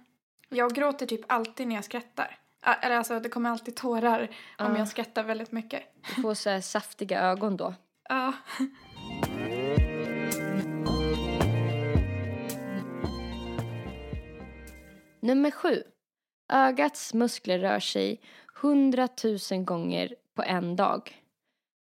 Jag 0.48 0.74
gråter 0.74 1.06
typ 1.06 1.20
alltid 1.26 1.68
när 1.68 1.74
jag 1.74 1.84
skrattar. 1.84 2.38
Eller 2.82 2.96
alltså, 2.96 3.20
det 3.20 3.28
kommer 3.28 3.50
alltid 3.50 3.76
tårar 3.76 4.20
om 4.58 4.72
Ja. 4.72 4.78
jag 4.78 4.88
skrattar 4.88 5.22
väldigt 5.22 5.52
mycket. 5.52 5.82
Du 6.16 6.22
får 6.22 6.34
så 6.34 6.60
saftiga 6.60 7.20
ögon 7.20 7.56
då. 7.56 7.74
Ja. 8.08 8.32
Nummer 15.20 15.50
sju. 15.50 15.82
Ögats 16.52 17.14
muskler 17.14 17.58
rör 17.58 17.80
sig 17.80 18.20
hundratusen 18.60 19.64
gånger 19.64 20.14
på 20.34 20.42
en 20.42 20.76
dag. 20.76 21.22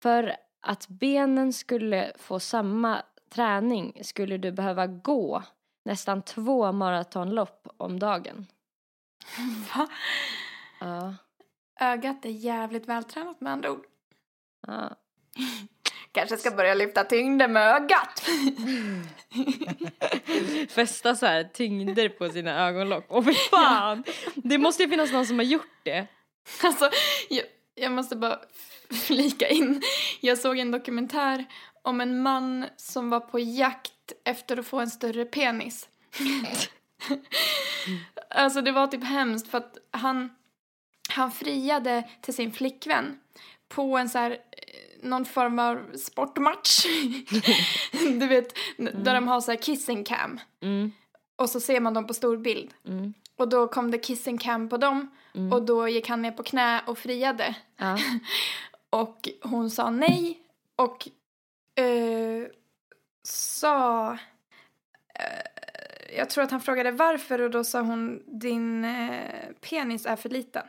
För 0.03 0.35
att 0.61 0.87
benen 0.87 1.53
skulle 1.53 2.11
få 2.19 2.39
samma 2.39 3.03
träning 3.29 3.99
skulle 4.03 4.37
du 4.37 4.51
behöva 4.51 4.87
gå 4.87 5.43
nästan 5.85 6.21
två 6.21 6.71
maratonlopp 6.71 7.67
om 7.77 7.99
dagen. 7.99 8.45
Va? 9.75 9.87
Ja, 10.79 11.15
Ögat 11.79 12.25
är 12.25 12.29
jävligt 12.29 12.87
vältränat 12.87 13.41
med 13.41 13.53
andra 13.53 13.71
ord. 13.71 13.85
ja. 14.67 14.89
Kanske 16.11 16.37
ska 16.37 16.51
börja 16.51 16.73
lyfta 16.73 17.03
tyngden 17.03 17.53
med 17.53 17.75
ögat. 17.75 18.23
Fästa 20.69 21.15
så 21.15 21.25
här 21.25 21.43
tyngder 21.43 22.09
på 22.09 22.29
sina 22.29 22.67
ögonlock. 22.67 23.05
Åh 23.09 23.23
fy 23.23 23.33
fan! 23.33 24.03
Det 24.35 24.57
måste 24.57 24.83
ju 24.83 24.89
finnas 24.89 25.11
någon 25.11 25.25
som 25.25 25.39
har 25.39 25.45
gjort 25.45 25.79
det. 25.83 26.07
Alltså, 26.63 26.89
jag, 27.29 27.45
jag 27.75 27.91
måste 27.91 28.15
bara 28.15 28.39
flika 29.07 29.49
in. 29.49 29.81
Jag 30.21 30.37
såg 30.37 30.59
en 30.59 30.71
dokumentär 30.71 31.45
om 31.81 32.01
en 32.01 32.21
man 32.21 32.65
som 32.77 33.09
var 33.09 33.19
på 33.19 33.39
jakt 33.39 34.13
efter 34.25 34.57
att 34.57 34.67
få 34.67 34.79
en 34.79 34.89
större 34.89 35.25
penis. 35.25 35.89
alltså 38.29 38.61
det 38.61 38.71
var 38.71 38.87
typ 38.87 39.03
hemskt 39.03 39.47
för 39.47 39.57
att 39.57 39.77
han, 39.91 40.29
han 41.09 41.31
friade 41.31 42.09
till 42.21 42.33
sin 42.33 42.51
flickvän 42.51 43.19
på 43.69 43.97
en 43.97 44.09
så 44.09 44.17
här, 44.17 44.31
eh, 44.31 44.37
någon 45.07 45.25
form 45.25 45.59
av 45.59 45.97
sportmatch. 45.97 46.85
du 48.19 48.27
vet, 48.27 48.55
där 48.77 49.13
de 49.13 49.27
har 49.27 49.41
så 49.41 49.51
här 49.51 49.61
kissing 49.61 50.03
cam. 50.03 50.39
Mm, 50.61 50.91
Och 51.35 51.49
så 51.49 51.59
ser 51.59 51.79
man 51.79 51.93
dem 51.93 52.07
på 52.07 52.13
stor 52.13 52.37
bild. 52.37 52.73
mm, 52.87 53.13
Och 53.37 53.49
då 53.49 53.67
kom 53.67 53.91
det 53.91 53.97
kissing 53.97 54.37
cam 54.37 54.69
på 54.69 54.77
dem. 54.77 55.11
Mm. 55.35 55.53
Och 55.53 55.61
då 55.61 55.87
gick 55.87 56.09
han 56.09 56.21
ner 56.21 56.31
på 56.31 56.43
knä 56.43 56.81
och 56.87 56.97
friade. 56.97 57.55
Ja. 57.77 57.97
Och 58.89 59.29
hon 59.41 59.69
sa 59.69 59.89
nej 59.89 60.39
och 60.75 61.07
eh, 61.75 62.47
sa... 63.23 64.11
Eh, 65.15 66.17
jag 66.17 66.29
tror 66.29 66.43
att 66.43 66.51
han 66.51 66.61
frågade 66.61 66.91
varför 66.91 67.41
och 67.41 67.51
då 67.51 67.63
sa 67.63 67.81
hon 67.81 68.23
din 68.39 68.85
eh, 68.85 69.51
penis 69.69 70.05
är 70.05 70.15
för 70.15 70.29
liten. 70.29 70.63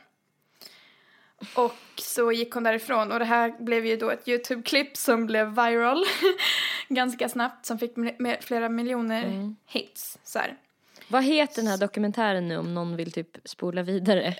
Och 1.55 1.75
så 1.95 2.31
gick 2.31 2.53
hon 2.53 2.63
därifrån 2.63 3.11
och 3.11 3.19
det 3.19 3.25
här 3.25 3.55
blev 3.59 3.85
ju 3.85 3.97
då 3.97 4.09
ett 4.09 4.27
Youtube-klipp 4.27 4.97
som 4.97 5.25
blev 5.25 5.47
viral 5.47 6.03
ganska 6.89 7.29
snabbt 7.29 7.65
som 7.65 7.79
fick 7.79 7.93
flera 8.41 8.69
miljoner 8.69 9.23
Mm. 9.23 9.55
hits. 9.65 10.19
Så 10.23 10.39
här. 10.39 10.57
Vad 11.07 11.23
heter 11.23 11.61
den 11.61 11.71
här 11.71 11.77
dokumentären 11.77 12.47
nu 12.47 12.57
om 12.57 12.73
någon 12.73 12.95
vill 12.95 13.11
typ 13.11 13.37
spola 13.45 13.83
vidare? 13.83 14.35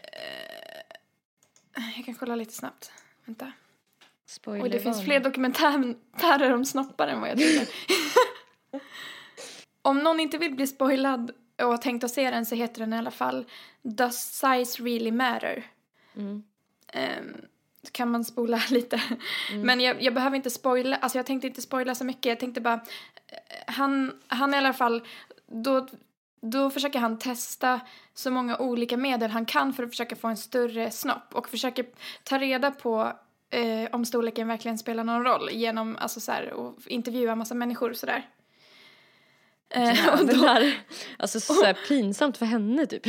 Jag 1.95 2.06
kan 2.06 2.15
kolla 2.15 2.36
lite 2.36 2.54
snabbt. 2.54 2.91
Vänta. 3.25 3.51
Spoiler 4.25 4.63
Och 4.63 4.69
det 4.69 4.80
finns 4.80 5.04
fler 5.04 5.19
dokumentärer 5.19 6.54
om 6.54 6.65
snoppar 6.65 7.08
än 7.08 7.21
vad 7.21 7.30
jag 7.30 7.38
trodde. 7.38 7.67
om 9.82 9.99
någon 9.99 10.19
inte 10.19 10.38
vill 10.38 10.56
bli 10.56 10.67
spoilad 10.67 11.32
och 11.58 11.67
har 11.67 11.78
tänkt 11.78 12.04
att 12.04 12.12
se 12.12 12.32
den 12.32 12.45
så 12.45 12.56
heter 12.56 12.80
den 12.80 12.93
i 12.93 12.97
alla 12.97 13.12
fall 13.12 13.45
Does 13.82 14.17
size 14.17 14.84
really 14.84 15.12
matter? 15.12 15.63
Mm. 16.15 16.43
Så 17.84 17.91
kan 17.91 18.12
man 18.12 18.25
spola 18.25 18.62
lite. 18.69 19.01
Men 19.54 19.80
jag, 19.80 20.01
jag 20.01 20.13
behöver 20.13 20.36
inte 20.36 20.49
spoila, 20.49 20.95
alltså 20.95 21.17
jag 21.17 21.25
tänkte 21.25 21.47
inte 21.47 21.62
spoila 21.62 21.95
så 21.95 22.04
mycket. 22.04 22.25
Jag 22.25 22.39
tänkte 22.39 22.62
bara, 22.62 22.73
eh, 23.28 23.73
han, 23.73 24.21
han 24.28 24.54
i 24.54 24.58
alla 24.58 24.73
fall, 24.73 25.08
då, 25.47 25.88
då 26.45 26.69
försöker 26.69 26.99
han 26.99 27.19
testa 27.19 27.79
så 28.13 28.31
många 28.31 28.58
olika 28.58 28.97
medel 28.97 29.31
han 29.31 29.45
kan 29.45 29.73
för 29.73 29.84
att 29.84 29.89
försöka 29.89 30.15
få 30.15 30.27
en 30.27 30.38
större 30.38 30.91
snopp 30.91 31.36
och 31.36 31.49
försöker 31.49 31.86
ta 32.23 32.38
reda 32.38 32.71
på 32.71 33.13
eh, 33.49 33.89
om 33.91 34.05
storleken 34.05 34.47
verkligen 34.47 34.77
spelar 34.77 35.03
någon 35.03 35.23
roll 35.23 35.49
genom 35.51 35.97
alltså 35.99 36.19
så 36.19 36.31
här, 36.31 36.53
att 36.67 36.88
intervjua 36.88 37.36
massa 37.36 37.55
människor 37.55 37.89
och 37.89 37.97
sådär. 37.97 38.29
Eh, 39.69 40.13
och 40.13 40.25
då, 40.25 40.34
Jävlar. 40.34 40.73
Alltså 41.17 41.39
så 41.39 41.63
här 41.63 41.77
pinsamt 41.88 42.38
för 42.38 42.45
henne 42.45 42.86
typ. 42.86 43.03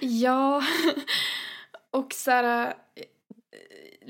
Ja, 0.00 0.62
och 1.90 2.12
så 2.12 2.30
här, 2.30 2.66
eh, 2.94 3.04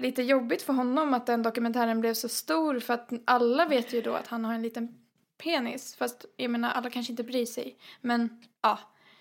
lite 0.01 0.23
jobbigt 0.23 0.63
för 0.63 0.73
honom 0.73 1.15
att 1.15 1.27
den 1.27 1.43
dokumentären 1.43 2.01
blev 2.01 2.15
så 2.15 2.29
stor 2.29 2.81
för 2.81 2.95
att 2.95 3.11
alla 3.25 3.67
vet 3.67 3.93
ju 3.93 4.01
då 4.01 4.13
att 4.13 4.27
han 4.27 4.45
har 4.45 4.55
en 4.55 4.63
liten 4.63 5.04
penis. 5.39 5.97
Fast 5.97 6.25
jag 6.37 6.51
menar, 6.51 6.71
alla 6.71 6.91
kanske 6.91 7.13
inte 7.13 7.23
bryr 7.25 7.47
sig. 7.47 7.77
Men 8.01 8.43
ja, 8.63 8.79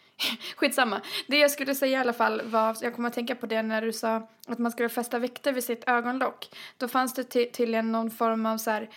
skitsamma. 0.55 1.01
Det 1.27 1.37
jag 1.37 1.51
skulle 1.51 1.75
säga 1.75 1.97
i 1.97 2.01
alla 2.01 2.13
fall 2.13 2.41
var, 2.41 2.77
jag 2.81 2.95
kommer 2.95 3.07
att 3.09 3.15
tänka 3.15 3.35
på 3.35 3.45
det 3.45 3.61
när 3.61 3.81
du 3.81 3.93
sa 3.93 4.27
att 4.47 4.59
man 4.59 4.71
skulle 4.71 4.89
fästa 4.89 5.19
vikter 5.19 5.53
vid 5.53 5.63
sitt 5.63 5.83
ögonlock. 5.87 6.49
Då 6.77 6.87
fanns 6.87 7.13
det 7.13 7.23
ty- 7.23 7.51
tydligen 7.51 7.91
någon 7.91 8.11
form 8.11 8.45
av 8.45 8.57
så 8.57 8.71
här 8.71 8.89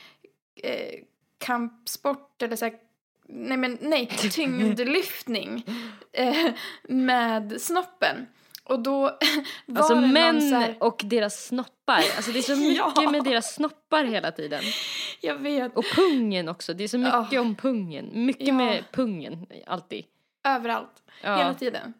eh, 0.62 1.00
kampsport 1.38 2.42
eller 2.42 2.56
så 2.56 2.64
här 2.64 2.74
Nej 3.28 3.56
men 3.56 3.78
nej, 3.80 4.06
tyngdlyftning 4.32 5.64
eh, 6.12 6.52
med 6.82 7.60
snoppen. 7.60 8.26
Och 8.68 8.80
då 8.80 9.00
var 9.66 9.78
Alltså 9.78 9.94
det 9.94 10.00
någon 10.00 10.12
män 10.12 10.40
så 10.50 10.54
här, 10.54 10.76
och 10.80 11.00
deras 11.04 11.46
snoppar. 11.46 11.96
Alltså 12.16 12.32
det 12.32 12.38
är 12.38 12.42
så 12.42 12.56
mycket 12.68 12.92
Ja. 12.96 13.10
med 13.10 13.24
deras 13.24 13.54
snoppar 13.54 14.04
hela 14.04 14.32
tiden. 14.32 14.62
jag 15.20 15.34
vet, 15.34 15.76
Och 15.76 15.84
pungen 15.94 16.48
också. 16.48 16.74
Det 16.74 16.84
är 16.84 16.88
så 16.88 16.98
mycket 16.98 17.32
Ja. 17.32 17.40
om 17.40 17.54
pungen. 17.54 18.10
Mycket 18.26 18.46
Ja. 18.48 18.54
med 18.54 18.84
pungen 18.92 19.46
alltid. 19.66 20.04
överallt, 20.44 21.02
Ja. 21.22 21.36
hela 21.36 21.54
tiden. 21.54 21.94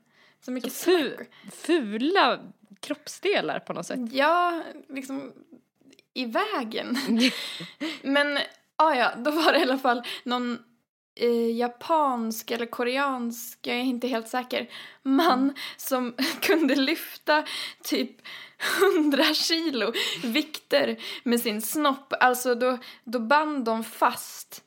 Så 0.44 0.50
mycket 0.50 0.72
Så 0.72 0.90
fu- 0.90 1.26
fula 1.52 2.38
kroppsdelar 2.80 3.58
på 3.58 3.72
något 3.72 3.86
sätt. 3.86 4.00
Ja, 4.12 4.62
liksom 4.88 5.32
i 6.14 6.24
vägen. 6.24 6.96
Men 8.02 8.38
ah, 8.76 8.94
ja, 8.94 9.12
då 9.16 9.30
var 9.30 9.52
det 9.52 9.58
i 9.58 9.62
alla 9.62 9.78
fall 9.78 10.02
någon 10.24 10.58
japansk 11.56 12.50
eller 12.50 12.66
koreansk, 12.66 13.58
jag 13.62 13.76
är 13.76 13.80
inte 13.80 14.08
helt 14.08 14.28
säker, 14.28 14.70
man 15.02 15.54
som 15.76 16.14
kunde 16.40 16.74
lyfta 16.74 17.44
typ 17.82 18.10
100 18.96 19.24
kilo 19.34 19.92
vikter 20.24 20.96
med 21.22 21.40
sin 21.40 21.62
snopp. 21.62 22.12
Alltså 22.20 22.54
då, 22.54 22.78
då 23.04 23.18
band 23.18 23.64
de 23.64 23.84
fast 23.84 24.62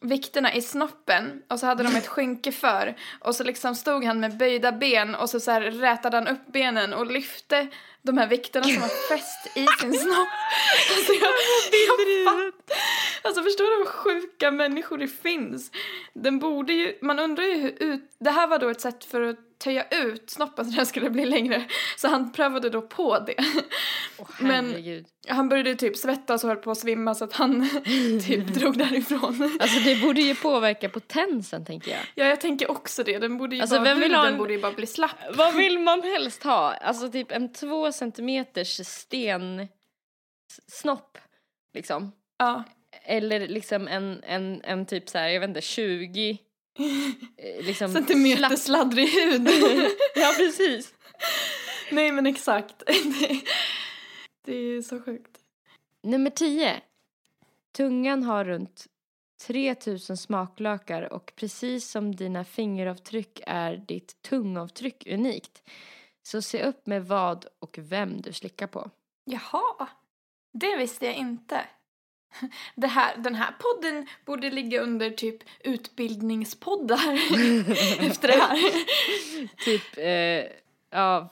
vikterna 0.00 0.54
i 0.54 0.62
snoppen 0.62 1.42
och 1.48 1.60
så 1.60 1.66
hade 1.66 1.82
de 1.82 1.96
ett 1.96 2.06
skynke 2.06 2.52
för 2.52 2.96
och 3.20 3.34
så 3.34 3.44
liksom 3.44 3.74
stod 3.74 4.04
han 4.04 4.20
med 4.20 4.36
böjda 4.36 4.72
ben 4.72 5.14
och 5.14 5.30
så, 5.30 5.40
så 5.40 5.50
här 5.50 5.60
rätade 5.60 6.16
han 6.16 6.28
upp 6.28 6.46
benen 6.52 6.94
och 6.94 7.06
lyfte 7.06 7.68
de 8.02 8.18
här 8.18 8.26
vikterna 8.26 8.64
som 8.64 8.80
var 8.80 9.08
fäst 9.08 9.56
i 9.56 9.66
sin 9.80 9.94
snopp. 9.94 10.28
Alltså, 10.96 11.12
jag, 11.12 11.32
jag 11.88 12.24
fatt, 12.24 12.78
alltså 13.22 13.42
förstår 13.42 13.64
du 13.64 13.76
hur 13.76 13.90
sjuka 13.90 14.50
människor 14.50 14.98
det 14.98 15.08
finns? 15.08 15.70
Den 16.14 16.38
borde 16.38 16.72
ju, 16.72 16.98
man 17.02 17.18
undrar 17.18 17.44
ju 17.44 17.54
hur 17.54 17.82
ut, 17.82 18.10
det 18.20 18.30
här 18.30 18.46
var 18.46 18.58
då 18.58 18.68
ett 18.68 18.80
sätt 18.80 19.04
för 19.04 19.20
att 19.20 19.47
töja 19.58 19.86
ut 19.90 20.30
snoppen 20.30 20.64
så 20.64 20.76
den 20.76 20.86
skulle 20.86 21.10
bli 21.10 21.24
längre. 21.24 21.66
Så 21.96 22.08
han 22.08 22.32
prövade 22.32 22.70
då 22.70 22.82
på 22.82 23.18
det. 23.18 23.34
Åh, 24.18 24.28
Men-. 24.40 25.04
Han 25.28 25.48
började 25.48 25.74
typ 25.74 25.96
svettas 25.96 26.44
och 26.44 26.48
höll 26.50 26.58
på 26.58 26.70
att 26.70 26.78
svimma 26.78 27.14
så 27.14 27.24
att 27.24 27.32
han 27.32 27.68
typ 28.26 28.46
drog 28.54 28.78
därifrån. 28.78 29.58
Alltså 29.60 29.80
det 29.80 30.02
borde 30.02 30.20
ju 30.20 30.34
påverka 30.34 30.88
potensen 30.88 31.64
tänker 31.64 31.90
jag. 31.90 32.00
Ja, 32.14 32.24
jag 32.24 32.40
tänker 32.40 32.70
också 32.70 33.02
det. 33.04 33.18
Den 33.18 33.38
borde 33.38 33.56
ju 33.56 33.62
Alltså, 33.62 33.76
bara, 33.76 33.84
vem 33.84 34.00
vill 34.00 34.14
ha 34.14 34.26
en- 34.28 34.38
borde 34.38 34.52
ju 34.52 34.60
bara 34.60 34.72
bli 34.72 34.86
slapp. 34.86 35.16
Vad 35.34 35.54
vill 35.54 35.78
man 35.78 36.02
helst 36.02 36.42
ha? 36.42 36.74
Alltså 36.74 37.10
typ 37.10 37.32
en 37.32 37.52
två 37.52 37.92
centimeters 37.92 38.86
sten 38.86 39.68
snopp 40.72 41.18
liksom. 41.74 42.12
Ja. 42.38 42.64
Eller 43.04 43.48
liksom 43.48 43.88
en, 43.88 44.22
en, 44.22 44.60
en 44.64 44.86
typ 44.86 45.08
så 45.08 45.18
här, 45.18 45.28
jag 45.28 45.40
vet 45.40 45.48
inte, 45.48 45.60
20 45.60 46.30
eh, 46.30 46.36
liksom 47.60 47.92
Centimeter 47.92 48.42
slapp- 48.48 48.56
sladdrig 48.58 49.08
hud. 49.08 49.48
Ja 50.14 50.34
precis. 50.36 50.94
Nej, 51.90 52.12
men 52.12 52.26
exakt. 52.26 52.74
Det, 52.86 53.40
det 54.44 54.52
är 54.56 54.82
så 54.82 55.00
sjukt. 55.00 55.38
Nummer 56.02 56.30
10. 56.30 56.80
Tungan 57.76 58.22
har 58.22 58.44
runt 58.44 58.86
3000 59.46 60.16
smaklökar 60.16 61.12
och 61.12 61.32
precis 61.36 61.90
som 61.90 62.14
dina 62.16 62.44
fingeravtryck 62.44 63.40
är 63.46 63.76
ditt 63.76 64.22
tungavtryck 64.22 65.06
unikt. 65.06 65.62
Så 66.22 66.42
se 66.42 66.62
upp 66.62 66.86
med 66.86 67.04
vad 67.06 67.46
och 67.58 67.78
vem 67.82 68.20
du 68.20 68.32
slickar 68.32 68.66
på. 68.66 68.90
Jaha, 69.24 69.88
det 70.52 70.76
visste 70.76 71.06
jag 71.06 71.14
inte. 71.14 71.60
Här, 72.82 73.16
den 73.16 73.34
här 73.34 73.52
podden 73.58 74.06
borde 74.24 74.50
ligga 74.50 74.80
under 74.80 75.10
typ 75.10 75.36
utbildningspoddar 75.60 77.14
efter 78.00 78.28
det 78.28 78.34
här. 78.34 78.58
Typ, 79.64 79.98
eh, 79.98 80.52
ja, 80.90 81.28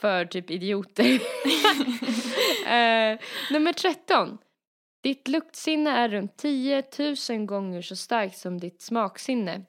för 0.00 0.24
typ 0.24 0.50
idioter. 0.50 1.04
eh, 2.66 3.18
nummer 3.50 3.72
13. 3.72 4.38
Ditt 5.02 5.28
luktsinne 5.28 5.90
är 5.90 6.08
runt 6.08 6.36
10 6.36 6.84
000 7.30 7.46
gånger 7.46 7.82
så 7.82 7.96
starkt 7.96 8.38
som 8.38 8.60
ditt 8.60 8.82
smaksinne. 8.82 9.62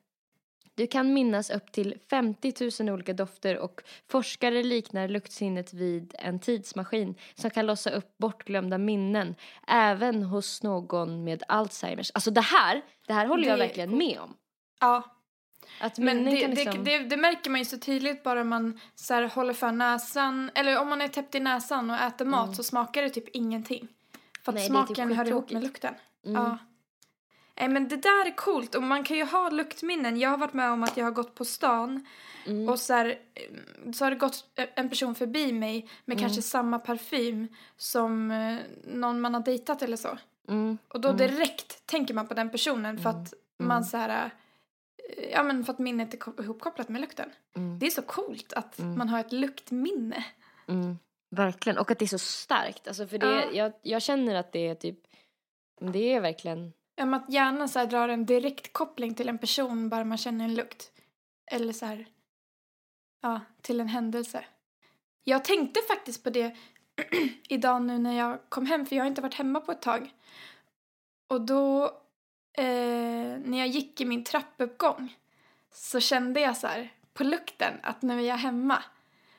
Du 0.75 0.87
kan 0.87 1.13
minnas 1.13 1.49
upp 1.49 1.71
till 1.71 1.97
50 2.09 2.83
000 2.83 2.93
olika 2.93 3.13
dofter 3.13 3.57
och 3.57 3.81
forskare 4.07 4.63
liknar 4.63 5.07
luktsinnet 5.07 5.73
vid 5.73 6.15
en 6.19 6.39
tidsmaskin 6.39 7.15
som 7.35 7.49
kan 7.49 7.65
låsa 7.65 7.89
upp 7.89 8.17
bortglömda 8.17 8.77
minnen 8.77 9.35
även 9.67 10.23
hos 10.23 10.63
någon 10.63 11.23
med 11.23 11.43
Alzheimers. 11.47 12.11
Alltså 12.13 12.31
det 12.31 12.41
här, 12.41 12.81
det 13.07 13.13
här 13.13 13.25
håller 13.25 13.47
jag 13.47 13.59
Det 13.59 13.63
är 13.63 13.67
verkligen 13.67 13.97
med 13.97 14.19
om. 14.19 14.33
Ja, 14.79 15.03
Att 15.79 15.97
men 15.97 16.25
det, 16.25 16.47
liksom... 16.47 16.83
det, 16.83 16.97
det, 16.97 17.05
det 17.05 17.17
märker 17.17 17.49
man 17.49 17.59
ju 17.59 17.65
så 17.65 17.77
tydligt 17.77 18.23
bara 18.23 18.43
man 18.43 18.79
så 18.95 19.13
här, 19.13 19.23
håller 19.23 19.53
för 19.53 19.71
näsan. 19.71 20.51
Eller 20.55 20.79
om 20.81 20.89
man 20.89 21.01
är 21.01 21.07
täppt 21.07 21.35
i 21.35 21.39
näsan 21.39 21.89
och 21.89 21.95
äter 21.95 22.25
mat 22.25 22.55
så 22.55 22.63
smakar 22.63 23.01
det 23.01 23.09
typ 23.09 23.29
ingenting. 23.35 23.87
För 24.45 24.51
att 24.51 24.57
Mm. 24.59 24.73
Nej, 24.73 24.87
typ 24.87 24.95
smaken 24.95 25.11
hör 25.11 25.27
ihop 25.27 25.51
med 25.51 25.63
lukten. 25.63 25.93
Mm. 26.25 26.43
Ja. 26.43 26.57
Nej 27.61 27.69
men 27.69 27.87
det 27.87 27.97
där 27.97 28.25
är 28.25 28.35
coolt 28.35 28.75
och 28.75 28.83
man 28.83 29.03
kan 29.03 29.17
ju 29.17 29.25
ha 29.25 29.49
luktminnen. 29.49 30.19
Jag 30.19 30.29
har 30.29 30.37
varit 30.37 30.53
med 30.53 30.71
om 30.71 30.83
att 30.83 30.97
jag 30.97 31.05
har 31.05 31.11
gått 31.11 31.35
på 31.35 31.45
stan 31.45 32.05
Mm. 32.45 32.69
och 32.69 32.79
så, 32.79 32.93
här, 32.93 33.05
eh, 33.33 33.91
så 33.91 34.05
har 34.05 34.11
det 34.11 34.17
gått 34.17 34.45
en 34.75 34.89
person 34.89 35.15
förbi 35.15 35.53
mig 35.53 35.89
med 36.05 36.15
Mm. 36.17 36.23
kanske 36.23 36.41
samma 36.41 36.79
parfym 36.79 37.47
som 37.77 38.31
eh, 38.31 38.57
någon 38.83 39.21
man 39.21 39.33
har 39.33 39.41
dejtat 39.41 39.81
eller 39.81 39.97
så. 39.97 40.17
Mm. 40.47 40.77
Och 40.87 41.01
då 41.01 41.09
Mm. 41.09 41.17
direkt 41.17 41.85
tänker 41.85 42.13
man 42.13 42.27
på 42.27 42.33
den 42.33 42.49
personen 42.49 42.99
för 42.99 43.09
att 43.09 43.33
man 43.59 43.77
Mm. 43.77 43.83
så 43.83 43.97
här, 43.97 44.25
eh, 45.17 45.29
ja 45.31 45.43
men 45.43 45.65
för 45.65 45.73
att 45.73 45.79
minnet 45.79 46.13
är 46.13 46.17
ko- 46.17 46.43
ihopkopplat 46.43 46.89
med 46.89 47.01
lukten. 47.01 47.29
Mm. 47.55 47.79
Det 47.79 47.85
är 47.85 47.89
så 47.91 48.01
coolt 48.01 48.53
att 48.53 48.79
Mm. 48.79 48.97
man 48.97 49.09
har 49.09 49.19
ett 49.19 49.31
luktminne. 49.33 50.25
Mm, 50.67 50.97
verkligen. 51.29 51.77
Och 51.77 51.91
att 51.91 51.99
det 51.99 52.05
är 52.05 52.07
så 52.07 52.19
starkt. 52.19 52.87
Alltså 52.87 53.07
för 53.07 53.17
det, 53.17 53.27
Ja. 53.35 53.51
jag, 53.53 53.71
jag 53.81 54.01
känner 54.01 54.35
att 54.35 54.51
det 54.51 54.67
är 54.67 54.75
typ, 54.75 54.99
det 55.93 56.13
är 56.13 56.21
verkligen, 56.21 56.73
Men 56.97 57.13
att 57.13 57.29
hjärnan 57.29 57.69
så 57.69 57.79
här 57.79 57.85
drar 57.85 58.09
en 58.09 58.25
direkt 58.25 58.73
koppling 58.73 59.15
till 59.15 59.29
en 59.29 59.37
person 59.37 59.89
bara 59.89 60.03
man 60.03 60.17
känner 60.17 60.45
en 60.45 60.55
lukt. 60.55 60.91
Eller 61.51 61.73
så 61.73 61.85
här, 61.85 62.07
ja, 63.21 63.41
till 63.61 63.79
en 63.79 63.87
händelse. 63.87 64.45
Jag 65.23 65.43
tänkte 65.43 65.79
faktiskt 65.87 66.23
på 66.23 66.29
det 66.29 66.55
idag 67.49 67.81
nu 67.81 67.97
när 67.97 68.17
jag 68.17 68.39
kom 68.49 68.65
hem, 68.65 68.85
för 68.85 68.95
jag 68.95 69.03
har 69.03 69.07
inte 69.07 69.21
varit 69.21 69.33
hemma 69.33 69.59
på 69.59 69.71
ett 69.71 69.81
tag. 69.81 70.13
Och 71.27 71.41
då, 71.41 71.83
eh, 72.57 73.37
när 73.43 73.57
jag 73.57 73.67
gick 73.67 74.01
i 74.01 74.05
min 74.05 74.23
trappuppgång, 74.23 75.17
så 75.71 75.99
kände 75.99 76.39
jag 76.39 76.57
så 76.57 76.67
här 76.67 76.93
på 77.13 77.23
lukten 77.23 77.73
att 77.83 78.01
nu 78.01 78.19
är 78.19 78.27
jag 78.27 78.37
hemma. 78.37 78.83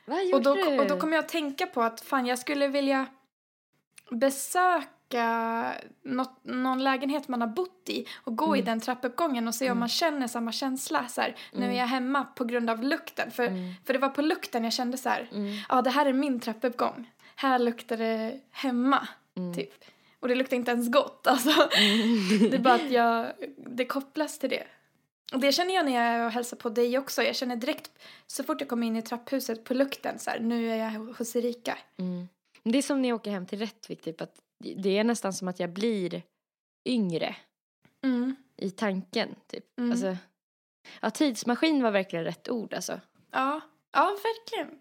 vad 0.04 0.24
gjorde 0.24 0.36
Och 0.36 0.42
då, 0.42 0.54
du? 0.54 0.80
och 0.80 0.88
då 0.88 1.00
kom 1.00 1.12
jag 1.12 1.24
att 1.24 1.28
tänka 1.28 1.66
på 1.66 1.82
att 1.82 2.00
fan 2.00 2.26
jag 2.26 2.38
skulle 2.38 2.68
vilja 2.68 3.06
besöka 4.10 4.88
något, 6.04 6.40
någon 6.42 6.84
lägenhet 6.84 7.28
man 7.28 7.40
har 7.40 7.48
bott 7.48 7.88
i 7.88 8.06
och 8.24 8.36
gå 8.36 8.56
i 8.56 8.58
Mm. 8.60 8.64
den 8.66 8.80
trappuppgången 8.80 9.48
och 9.48 9.54
se 9.54 9.64
om 9.64 9.68
Mm. 9.70 9.78
man 9.80 9.88
känner 9.88 10.26
samma 10.28 10.52
känsla 10.52 11.08
så 11.08 11.20
här, 11.20 11.36
nu 11.52 11.60
är 11.60 11.64
Mm. 11.64 11.76
jag 11.76 11.86
hemma 11.86 12.24
på 12.24 12.44
grund 12.44 12.70
av 12.70 12.82
lukten. 12.82 13.30
För, 13.30 13.46
Mm. 13.46 13.74
för 13.84 13.92
det 13.92 13.98
var 13.98 14.08
på 14.08 14.22
lukten 14.22 14.64
jag 14.64 14.72
kände 14.72 14.98
så 14.98 15.08
här, 15.08 15.28
Mm, 15.32 15.56
ja 15.68 15.82
det 15.82 15.90
här 15.90 16.06
är 16.06 16.12
min 16.12 16.40
trappuppgång. 16.40 17.10
Här 17.36 17.58
luktar 17.58 17.96
det 17.96 18.40
hemma, 18.50 19.08
mm, 19.36 19.54
typ. 19.54 19.72
Och 20.20 20.28
det 20.28 20.34
luktar 20.34 20.56
inte 20.56 20.70
ens 20.70 20.92
gott, 20.92 21.26
alltså. 21.26 21.50
Det 22.50 22.54
är 22.54 22.58
bara 22.58 22.74
att 22.74 22.90
jag, 22.90 23.32
det 23.56 23.84
kopplas 23.84 24.38
till 24.38 24.50
det. 24.50 24.64
Och 25.32 25.40
det 25.40 25.52
känner 25.52 25.74
jag 25.74 25.84
när 25.86 26.18
jag 26.18 26.30
hälsar 26.30 26.56
på 26.56 26.68
dig 26.68 26.98
också. 26.98 27.22
Jag 27.22 27.36
känner 27.36 27.56
direkt, 27.56 27.90
så 28.26 28.44
fort 28.44 28.60
jag 28.60 28.68
kommer 28.68 28.86
in 28.86 28.96
i 28.96 29.02
trapphuset, 29.02 29.64
på 29.64 29.74
lukten 29.74 30.18
så 30.18 30.30
här, 30.30 30.40
nu 30.40 30.70
är 30.72 30.76
jag 30.76 30.90
hos 31.18 31.36
Erika. 31.36 31.78
mm. 31.98 32.28
Det 32.64 32.78
är 32.78 32.82
som 32.82 33.02
när 33.02 33.08
jag 33.08 33.16
åker 33.16 33.30
hem 33.30 33.46
till 33.46 33.58
Rättvik, 33.58 34.02
typ 34.02 34.20
att 34.20 34.34
det 34.76 34.98
är 34.98 35.04
nästan 35.04 35.32
som 35.32 35.48
att 35.48 35.60
jag 35.60 35.70
blir 35.72 36.22
yngre 36.84 37.36
Mm. 38.04 38.36
i 38.56 38.70
tanken, 38.70 39.34
typ. 39.46 39.78
Mm. 39.78 39.90
Alltså, 39.90 40.16
ja, 41.00 41.10
tidsmaskin 41.10 41.82
var 41.82 41.90
verkligen 41.90 42.24
rätt 42.24 42.48
ord 42.48 42.74
alltså. 42.74 43.00
Ja, 43.30 43.60
ja 43.92 44.16
verkligen. 44.24 44.78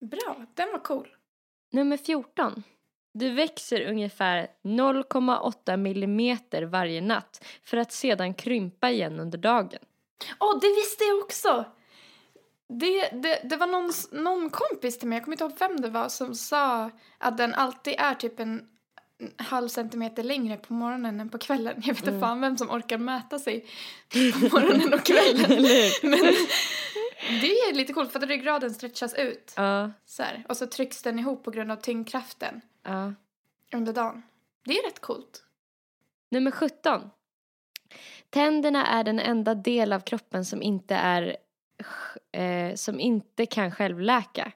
Bra, 0.00 0.46
den 0.54 0.72
var 0.72 0.78
cool. 0.78 1.16
Nummer 1.72 1.96
14. 1.96 2.62
Du 3.14 3.30
växer 3.30 3.88
ungefär 3.88 4.48
0,8 4.62 5.76
millimeter 5.76 6.62
varje 6.62 7.00
natt 7.00 7.44
för 7.62 7.76
att 7.76 7.92
sedan 7.92 8.34
krympa 8.34 8.90
igen 8.90 9.20
under 9.20 9.38
dagen. 9.38 9.80
Åh, 10.40 10.58
det 10.60 10.68
visste 10.74 11.04
jag 11.04 11.18
också! 11.18 11.64
Det, 12.68 13.08
det, 13.22 13.40
det 13.44 13.56
var 13.56 13.66
någon, 13.66 13.92
någon 14.24 14.50
kompis 14.50 14.98
till 14.98 15.08
mig, 15.08 15.16
jag 15.16 15.24
kommer 15.24 15.34
inte 15.34 15.44
ihåg 15.44 15.58
vem 15.58 15.80
det 15.80 15.90
var, 15.90 16.08
som 16.08 16.34
sa 16.34 16.90
att 17.18 17.38
den 17.38 17.54
alltid 17.54 17.94
är 17.98 18.14
typ 18.14 18.40
en 18.40 18.68
halv 19.36 19.68
centimeter 19.68 20.22
längre 20.22 20.56
på 20.56 20.72
morgonen 20.72 21.20
än 21.20 21.28
på 21.28 21.38
kvällen. 21.38 21.74
Jag 21.76 21.94
vet 21.94 21.98
inte 21.98 22.08
Mm. 22.10 22.20
fan 22.20 22.40
vem 22.40 22.56
som 22.58 22.70
orkar 22.70 22.98
mäta 22.98 23.38
sig 23.38 23.66
på 24.12 24.18
morgonen 24.18 24.94
och 24.94 25.04
kvällen. 25.04 25.48
Men 26.02 26.20
det 27.40 27.46
är 27.46 27.74
lite 27.74 27.92
coolt 27.92 28.12
för 28.12 28.18
att 28.18 28.28
ryggraden 28.28 28.70
stretchas 28.74 29.14
ut 29.14 29.52
Ja, 29.56 29.92
så 30.06 30.22
här, 30.22 30.44
och 30.48 30.56
så 30.56 30.66
trycks 30.66 31.02
den 31.02 31.18
ihop 31.18 31.44
på 31.44 31.50
grund 31.50 31.72
av 31.72 31.76
tyngdkraften 31.76 32.60
ja. 32.82 33.14
under 33.72 33.92
dagen. 33.92 34.22
Det 34.64 34.78
är 34.78 34.82
rätt 34.86 35.00
coolt. 35.00 35.44
Nummer 36.30 36.50
17. 36.50 37.10
Tänderna 38.30 38.86
är 38.86 39.04
den 39.04 39.18
enda 39.18 39.54
del 39.54 39.92
av 39.92 40.00
kroppen 40.00 40.44
som 40.44 40.62
inte 40.62 40.94
är 40.94 41.36
eh, 42.32 42.74
som 42.74 43.00
inte 43.00 43.46
kan 43.46 43.70
självläka. 43.72 44.52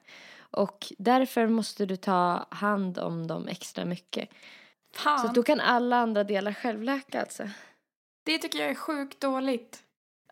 Och 0.55 0.93
därför 0.97 1.47
måste 1.47 1.85
du 1.85 1.95
ta 1.95 2.47
hand 2.51 2.97
om 2.97 3.27
dem 3.27 3.47
extra 3.47 3.85
mycket. 3.85 4.29
Fan, 4.95 5.19
Så 5.19 5.27
då 5.33 5.43
kan 5.43 5.59
alla 5.59 5.97
andra 5.97 6.23
delar 6.23 6.53
självläka 6.53 7.21
alltså. 7.21 7.49
det 8.25 8.37
tycker 8.37 8.59
jag 8.59 8.69
är 8.69 8.75
sjukt 8.75 9.19
dåligt. 9.19 9.83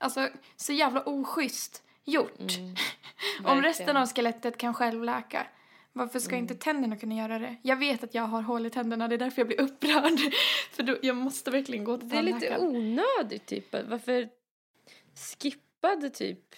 Alltså, 0.02 0.30
så 0.56 0.74
jävla 0.74 1.04
oschysst 1.04 1.84
gjort. 2.06 2.58
Mm, 2.58 2.76
Om 3.46 3.62
resten 3.62 3.98
av 3.98 4.08
skelettet 4.08 4.58
kan 4.58 4.74
självläka, 4.74 5.48
varför 5.94 6.20
ska 6.20 6.32
Mm. 6.36 6.44
inte 6.44 6.56
tänderna 6.56 6.98
kunna 6.98 7.16
göra 7.16 7.40
det? 7.40 7.56
Jag 7.62 7.76
vet 7.78 8.04
att 8.04 8.14
jag 8.14 8.24
har 8.24 8.42
hål 8.42 8.66
i 8.66 8.70
tänderna, 8.70 9.08
det 9.08 9.16
är 9.16 9.20
därför 9.20 9.40
jag 9.42 9.48
blir 9.48 9.62
upprörd. 9.62 10.20
För 10.72 10.84
då, 10.84 10.98
jag 11.02 11.16
måste 11.16 11.52
verkligen 11.52 11.84
gå 11.84 11.98
till 11.98 12.10
Det 12.10 12.18
är 12.18 12.24
lite 12.24 12.40
tandläkaren. 12.50 12.76
onödigt 12.76 13.46
typ. 13.46 13.76
Varför 13.90 14.30
skippade 15.40 16.10
typ 16.10 16.56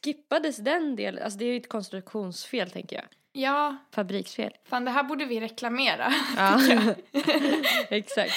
Skippades 0.00 0.56
den 0.56 0.96
delen? 0.96 1.24
Alltså 1.24 1.38
det 1.38 1.44
är 1.44 1.50
ju 1.50 1.56
ett 1.56 1.68
konstruktionsfel 1.68 2.70
tänker 2.70 2.96
jag. 2.96 3.04
Ja, 3.32 3.76
Fabriksfel. 3.94 4.52
fan 4.64 4.84
det 4.84 4.90
här 4.90 5.02
borde 5.02 5.24
vi 5.24 5.40
reklamera. 5.40 6.12
Ja, 6.36 6.60
exakt. 7.88 8.32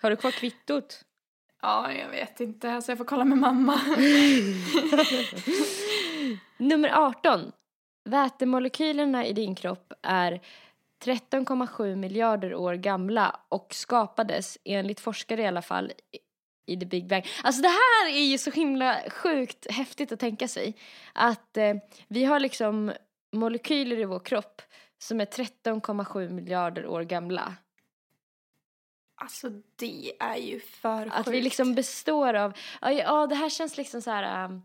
Har 0.00 0.10
du 0.10 0.16
kvar 0.16 0.30
kvittot? 0.30 1.04
Ja, 1.62 1.92
jag 1.92 2.08
vet 2.08 2.40
inte. 2.40 2.72
Alltså 2.72 2.90
jag 2.90 2.98
får 2.98 3.04
kolla 3.04 3.24
med 3.24 3.38
mamma. 3.38 3.80
Nummer 6.56 6.88
18. 6.88 7.52
Vätemolekylerna 8.04 9.26
i 9.26 9.32
din 9.32 9.54
kropp 9.54 9.92
är 10.02 10.40
13,7 11.04 11.96
miljarder 11.96 12.54
år 12.54 12.74
gamla 12.74 13.40
och 13.48 13.74
skapades, 13.74 14.58
enligt 14.64 15.00
forskare 15.00 15.42
i 15.42 15.46
alla 15.46 15.62
fall, 15.62 15.92
i 16.70 16.80
the 16.80 16.86
big 16.86 17.06
bang. 17.08 17.26
Alltså 17.42 17.62
det 17.62 17.68
här 17.68 18.08
är 18.10 18.24
ju 18.24 18.38
så 18.38 18.50
himla 18.50 19.00
sjukt 19.10 19.70
häftigt 19.70 20.12
att 20.12 20.20
tänka 20.20 20.48
sig. 20.48 20.74
Att 21.12 21.56
eh, 21.56 21.74
vi 22.08 22.24
har 22.24 22.40
liksom 22.40 22.92
molekyler 23.32 23.98
i 23.98 24.04
vår 24.04 24.18
kropp 24.20 24.62
som 24.98 25.20
är 25.20 25.26
13,7 25.26 26.28
miljarder 26.30 26.86
år 26.86 27.02
gamla. 27.02 27.54
Alltså 29.14 29.48
det 29.76 30.12
är 30.20 30.36
ju 30.36 30.60
för 30.60 31.06
Att 31.06 31.14
sjukt. 31.14 31.28
vi 31.28 31.40
liksom 31.42 31.74
består 31.74 32.34
av, 32.34 32.52
ja, 32.80 32.92
ja 32.92 33.26
det 33.26 33.34
här 33.34 33.48
känns 33.50 33.76
liksom 33.76 34.02
så 34.02 34.10
här. 34.10 34.44
ähm, 34.44 34.62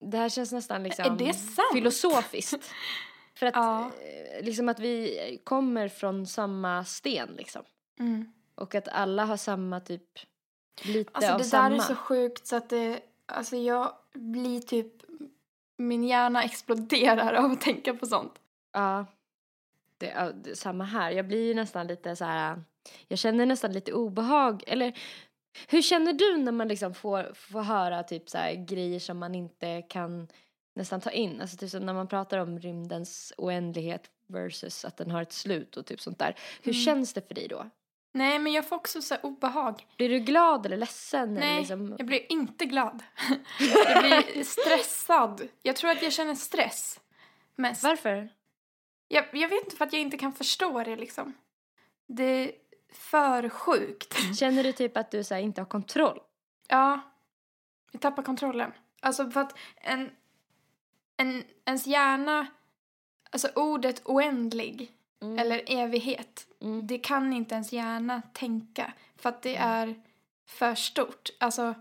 det 0.00 0.18
här 0.18 0.28
känns 0.28 0.52
nästan 0.52 0.82
liksom 0.82 1.04
Är 1.04 1.10
det 1.26 1.34
sant? 1.34 1.68
filosofiskt. 1.72 2.70
För 3.34 3.46
att 3.46 3.54
Ja. 3.54 3.90
eh, 4.38 4.44
liksom 4.44 4.68
att 4.68 4.78
vi 4.80 5.40
kommer 5.44 5.88
från 5.88 6.26
samma 6.26 6.84
sten 6.84 7.28
liksom. 7.36 7.62
Mm. 8.00 8.32
Och 8.58 8.74
att 8.74 8.88
alla 8.88 9.24
har 9.24 9.36
samma 9.36 9.80
typ, 9.80 10.02
lite 10.84 11.10
Alltså 11.14 11.32
av 11.32 11.38
det 11.38 11.44
samma. 11.44 11.68
där 11.68 11.76
är 11.76 11.80
så 11.80 11.94
sjukt 11.94 12.46
så 12.46 12.56
att 12.56 12.68
det, 12.68 13.00
alltså 13.26 13.56
jag 13.56 13.92
blir 14.14 14.60
typ, 14.60 14.92
min 15.76 16.04
hjärna 16.04 16.42
exploderar 16.44 17.32
av 17.34 17.50
att 17.52 17.60
tänka 17.60 17.94
på 17.94 18.06
sånt. 18.06 18.34
Ja. 18.72 19.06
Det, 19.98 20.06
ja, 20.06 20.30
det, 20.32 20.56
samma 20.58 20.84
här. 20.84 21.10
Jag 21.10 21.26
blir 21.28 21.46
ju 21.46 21.54
nästan 21.54 21.86
lite 21.86 22.16
så 22.16 22.24
här. 22.24 22.62
Jag 23.08 23.18
känner 23.18 23.46
nästan 23.46 23.72
lite 23.72 23.92
obehag. 23.92 24.62
Eller 24.66 24.98
hur 25.68 25.82
känner 25.82 26.12
du 26.12 26.36
när 26.36 26.52
man 26.52 26.68
liksom 26.68 26.94
får, 26.94 27.32
får 27.34 27.62
höra 27.62 28.02
typ 28.02 28.30
så 28.30 28.38
här 28.38 28.54
grejer 28.54 29.00
som 29.00 29.18
man 29.18 29.34
inte 29.34 29.82
kan 29.82 30.28
nästan 30.74 31.00
ta 31.00 31.10
in? 31.10 31.40
Alltså 31.40 31.56
typ 31.56 31.70
som 31.70 31.86
när 31.86 31.94
man 31.94 32.08
pratar 32.08 32.38
om 32.38 32.58
rymdens 32.58 33.32
oändlighet 33.36 34.10
versus 34.26 34.84
att 34.84 34.96
den 34.96 35.10
har 35.10 35.22
ett 35.22 35.32
slut 35.32 35.76
och 35.76 35.86
typ 35.86 36.00
sånt 36.00 36.18
där. 36.18 36.34
Hur 36.62 36.72
Mm. 36.72 36.84
känns 36.84 37.12
det 37.12 37.28
för 37.28 37.34
dig 37.34 37.48
då? 37.48 37.70
Nej 38.12 38.38
men 38.38 38.52
jag 38.52 38.68
får 38.68 38.76
också 38.76 39.02
så 39.02 39.16
obehag. 39.16 39.86
Blir 39.96 40.08
du 40.08 40.18
glad 40.18 40.66
eller 40.66 40.76
ledsen? 40.76 41.36
Eller 41.36 41.46
Nej, 41.46 41.58
liksom... 41.58 41.94
jag 41.98 42.06
blir 42.06 42.32
inte 42.32 42.64
glad. 42.64 43.02
jag 43.60 44.02
blir 44.02 44.44
stressad. 44.44 45.48
Jag 45.62 45.76
tror 45.76 45.90
att 45.90 46.02
jag 46.02 46.12
känner 46.12 46.34
stress 46.34 47.00
mest. 47.56 47.82
Varför? 47.82 48.28
Jag, 49.08 49.24
jag 49.32 49.48
vet 49.48 49.64
inte 49.64 49.76
för 49.76 49.84
att 49.84 49.92
jag 49.92 50.02
inte 50.02 50.18
kan 50.18 50.32
förstå 50.32 50.82
det 50.82 50.96
liksom. 50.96 51.34
Det 52.06 52.24
är 52.24 52.52
för 52.92 53.48
sjukt. 53.48 54.16
Känner 54.38 54.62
du 54.64 54.72
typ 54.72 54.96
att 54.96 55.10
du 55.10 55.24
så 55.24 55.34
här, 55.34 55.40
inte 55.40 55.60
har 55.60 55.66
kontroll? 55.66 56.20
Ja, 56.68 57.00
jag 57.92 58.00
tappar 58.00 58.22
kontrollen. 58.22 58.72
Alltså 59.00 59.30
för 59.30 59.40
att 59.40 59.58
en, 59.76 60.10
en, 61.16 61.44
ens 61.64 61.86
hjärna, 61.86 62.46
alltså 63.30 63.48
ordet 63.54 64.02
oändlig 64.04 64.94
Mm. 65.20 65.38
eller 65.38 65.62
evighet, 65.66 66.46
Mm. 66.60 66.86
det 66.86 66.98
kan 66.98 67.32
inte 67.32 67.54
ens 67.54 67.72
hjärna 67.72 68.22
tänka 68.32 68.92
för 69.16 69.28
att 69.28 69.42
det 69.42 69.56
är 69.56 69.94
för 70.46 70.74
stort. 70.74 71.30
Alltså, 71.40 71.74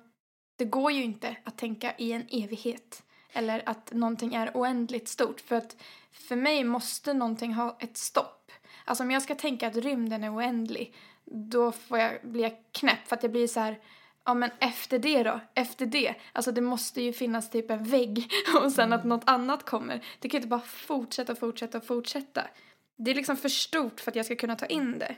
det 0.56 0.66
går 0.66 0.92
ju 0.92 1.04
inte 1.04 1.36
att 1.44 1.58
tänka 1.58 1.94
i 1.98 2.12
en 2.12 2.28
evighet 2.30 3.04
eller 3.34 3.70
att 3.70 3.92
någonting 3.94 4.34
är 4.34 4.52
oändligt 4.54 5.08
stort 5.08 5.42
för 5.42 5.56
att 5.56 5.76
för 6.12 6.36
mig 6.36 6.64
måste 6.64 7.14
någonting 7.14 7.54
ha 7.54 7.78
ett 7.80 7.98
stopp. 7.98 8.52
Alltså 8.86 9.04
om 9.04 9.12
jag 9.12 9.22
ska 9.22 9.36
tänka 9.36 9.68
att 9.68 9.76
rymden 9.76 10.24
är 10.24 10.36
oändlig 10.36 10.94
då 11.26 11.72
får 11.72 12.00
jag, 12.00 12.20
blir 12.24 12.44
jag 12.44 12.58
knäpp 12.72 13.08
för 13.08 13.16
att 13.16 13.24
jag 13.24 13.32
blir 13.32 13.48
så 13.48 13.60
här 13.60 13.80
Ja 14.28 14.34
men 14.34 14.50
efter 14.60 15.00
det 15.00 15.24
då? 15.24 15.40
Efter 15.54 15.86
det? 15.86 16.16
Alltså 16.34 16.52
det 16.52 16.62
måste 16.62 17.02
ju 17.02 17.14
finnas 17.14 17.50
typ 17.50 17.72
en 17.72 17.84
vägg 17.84 18.32
och 18.64 18.72
sen 18.72 18.94
att 18.94 19.04
något 19.04 19.30
annat 19.30 19.66
kommer. 19.66 20.06
Det 20.20 20.30
kan 20.30 20.38
ju 20.38 20.42
inte 20.42 20.48
bara 20.48 20.62
fortsätta, 20.62 21.36
fortsätta, 21.36 21.82
fortsätta. 21.82 22.44
Det 22.98 23.12
är 23.12 23.16
liksom 23.16 23.38
för 23.38 23.50
stort 23.50 24.00
för 24.00 24.12
att 24.12 24.16
jag 24.16 24.26
ska 24.26 24.36
kunna 24.36 24.56
ta 24.56 24.66
in 24.66 25.00
det. 25.00 25.16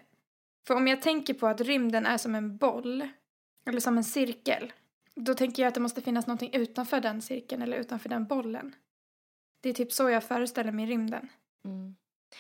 För 0.68 0.76
om 0.76 0.88
jag 0.88 1.02
tänker 1.02 1.34
på 1.34 1.48
att 1.48 1.62
rymden 1.62 2.06
är 2.06 2.18
som 2.18 2.36
en 2.36 2.58
boll, 2.58 3.10
eller 3.66 3.80
som 3.80 3.98
en 3.98 4.04
cirkel, 4.04 4.74
då 5.16 5.34
tänker 5.34 5.64
jag 5.64 5.68
att 5.68 5.74
det 5.74 5.80
måste 5.80 6.02
finnas 6.02 6.28
någonting 6.28 6.54
utanför 6.54 7.02
den 7.02 7.22
cirkeln 7.22 7.62
eller 7.62 7.78
utanför 7.78 8.10
den 8.10 8.26
bollen. 8.26 8.76
Det 9.62 9.70
är 9.70 9.74
typ 9.74 9.92
så 9.92 10.10
jag 10.10 10.24
föreställer 10.24 10.72
mig 10.72 10.86
rymden. 10.86 11.30
Mm. 11.66 11.96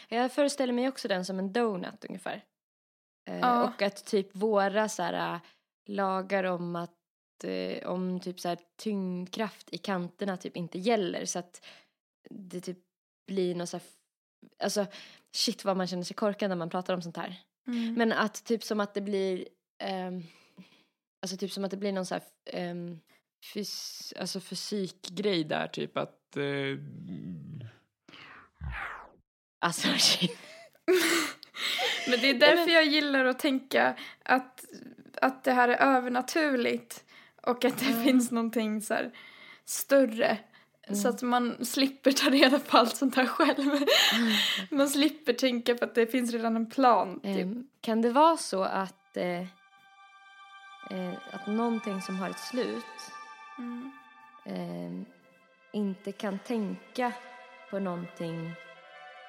Jag 0.08 0.32
föreställer 0.32 0.74
mig 0.74 0.88
också 0.88 1.08
den 1.08 1.26
som 1.26 1.40
en 1.40 1.54
donut 1.54 2.06
ungefär. 2.06 2.44
Eh, 3.30 3.40
Ja. 3.40 3.64
Och 3.64 3.82
att 3.82 4.06
typ 4.06 4.36
våra 4.36 4.90
så 4.90 5.04
här, 5.04 5.34
äh, 5.36 5.42
lagar 5.86 6.44
om 6.44 6.76
att 6.76 7.44
eh, 7.44 7.88
om 7.88 8.20
typ 8.20 8.40
så 8.40 8.50
här, 8.50 8.60
tyngdkraft 8.76 9.74
i 9.74 9.78
kanterna 9.78 10.38
typ 10.38 10.58
inte 10.58 10.80
gäller 10.80 11.26
så 11.26 11.40
att 11.40 11.66
det 12.30 12.62
typ 12.62 12.78
blir 13.28 13.56
något 13.56 13.70
så 13.70 13.78
här, 13.78 13.86
alltså 14.64 14.86
shit 15.36 15.66
vad 15.66 15.78
man 15.78 15.88
känner 15.88 16.04
sig 16.04 16.16
korkad 16.16 16.50
när 16.50 16.56
man 16.56 16.70
pratar 16.70 16.94
om 16.94 17.02
sånt 17.02 17.18
här. 17.18 17.36
Mm. 17.68 17.94
Men 17.94 18.14
att 18.14 18.44
typ 18.44 18.64
som 18.64 18.80
att 18.80 18.94
det 18.94 19.02
blir 19.02 19.48
ehm, 19.80 20.24
alltså 21.22 21.38
typ 21.38 21.52
som 21.52 21.66
att 21.66 21.72
det 21.72 21.78
blir 21.78 21.92
någon 21.92 22.06
så 22.06 22.16
här 22.16 22.24
ehm, 22.46 23.00
fys, 23.54 24.14
alltså 24.20 24.40
fysikgrej 24.40 25.44
där 25.44 25.68
typ 25.68 25.98
att 25.98 26.20
Eh, 26.38 26.78
alltså 29.60 29.88
shit. 29.98 30.38
Men 32.08 32.20
det 32.20 32.30
är 32.30 32.40
därför 32.40 32.72
jag 32.72 32.86
gillar 32.86 33.26
att 33.26 33.40
tänka 33.40 33.96
att, 34.24 34.66
att 35.22 35.44
det 35.44 35.52
här 35.52 35.70
är 35.70 35.96
övernaturligt 35.96 37.06
och 37.42 37.66
att 37.66 37.80
det 37.80 38.04
finns 38.04 38.32
någonting 38.32 38.82
så 38.82 38.94
här 38.94 39.12
större. 39.66 40.38
Så 40.96 41.08
att 41.10 41.22
man 41.22 41.66
slipper 41.66 42.12
ta 42.12 42.30
reda 42.30 42.60
på 42.60 42.78
allt 42.78 42.96
sånt 42.96 43.16
här 43.16 43.26
själv. 43.26 43.72
Man 44.78 44.90
slipper 44.90 45.34
tänka 45.34 45.76
på 45.76 45.86
att 45.86 45.96
det 45.96 46.08
finns 46.08 46.32
redan 46.32 46.56
en 46.56 46.70
plan. 46.70 47.20
Typ. 47.20 47.42
Ehm, 47.42 47.68
kan 47.82 48.02
det 48.02 48.10
vara 48.12 48.38
så 48.38 48.64
att, 48.64 49.18
eh, 49.18 49.40
eh, 50.92 51.14
att 51.32 51.48
någonting 51.48 52.02
som 52.02 52.16
har 52.16 52.30
ett 52.30 52.40
slut 52.40 52.84
Mm. 53.58 53.92
ehm, 54.46 55.06
inte 55.74 56.12
kan 56.12 56.40
tänka 56.40 57.12
på 57.70 57.80
någonting 57.80 58.54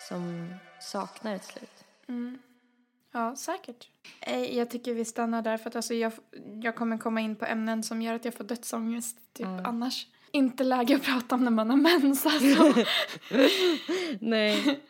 som 0.08 0.54
saknar 0.80 1.34
ett 1.34 1.44
slut? 1.44 1.84
Mm. 2.08 2.38
Ja, 3.12 3.36
säkert. 3.36 3.88
Eh, 4.20 4.56
Jag 4.58 4.70
tycker 4.70 4.94
vi 4.94 5.04
stannar 5.04 5.42
där 5.42 5.58
för 5.58 5.68
att 5.70 5.76
alltså 5.76 5.94
jag, 5.94 6.12
jag 6.62 6.76
kommer 6.76 6.98
komma 6.98 7.20
in 7.20 7.36
på 7.36 7.44
ämnen 7.46 7.82
som 7.82 8.02
gör 8.02 8.14
att 8.14 8.24
jag 8.24 8.34
får 8.34 8.44
dödsångest 8.44 9.16
typ 9.32 9.46
annars. 9.46 10.06
Inte 10.32 10.64
läge 10.64 10.96
att 10.96 11.02
prata 11.02 11.34
om 11.34 11.44
när 11.44 11.50
man 11.50 11.70
har 11.70 11.76
mens 11.76 12.26
alltså. 12.26 12.84
Nej. 14.20 14.80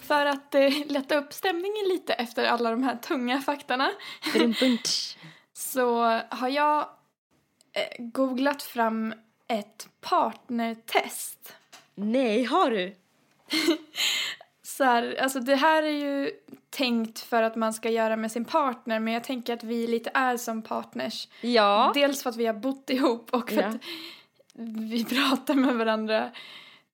För 0.00 0.26
att 0.26 0.54
eh, 0.54 0.86
lätta 0.86 1.16
upp 1.18 1.32
stämningen 1.32 1.88
lite 1.88 2.12
efter 2.12 2.44
alla 2.44 2.70
de 2.70 2.82
här 2.82 2.96
tunga 2.96 3.40
faktarna 3.40 3.90
Brumpuntsch. 4.32 5.16
så 5.52 6.20
har 6.30 6.48
jag 6.48 6.80
eh, 7.72 8.04
googlat 8.04 8.62
fram 8.62 9.14
ett 9.48 9.88
partnertest. 10.00 11.54
Nej, 11.94 12.44
har 12.44 12.70
du? 12.70 12.96
Så 14.62 14.84
här, 14.84 15.16
alltså 15.22 15.40
det 15.40 15.56
här 15.56 15.82
är 15.82 15.88
ju 15.90 16.30
tänkt 16.70 17.18
för 17.18 17.42
att 17.42 17.56
man 17.56 17.72
ska 17.72 17.90
göra 17.90 18.16
med 18.16 18.32
sin 18.32 18.44
partner 18.44 19.00
men 19.00 19.12
jag 19.14 19.24
tänker 19.24 19.54
att 19.54 19.64
vi 19.64 19.86
lite 19.86 20.10
är 20.14 20.36
som 20.36 20.62
partners. 20.62 21.28
Ja. 21.40 21.90
Dels 21.94 22.22
för 22.22 22.30
att 22.30 22.36
vi 22.36 22.46
har 22.46 22.54
bott 22.54 22.90
ihop 22.90 23.30
och 23.34 23.50
för 23.50 23.56
Ja. 23.62 23.66
att 23.68 23.76
vi 24.90 25.04
pratar 25.04 25.54
med 25.54 25.74
varandra 25.76 26.30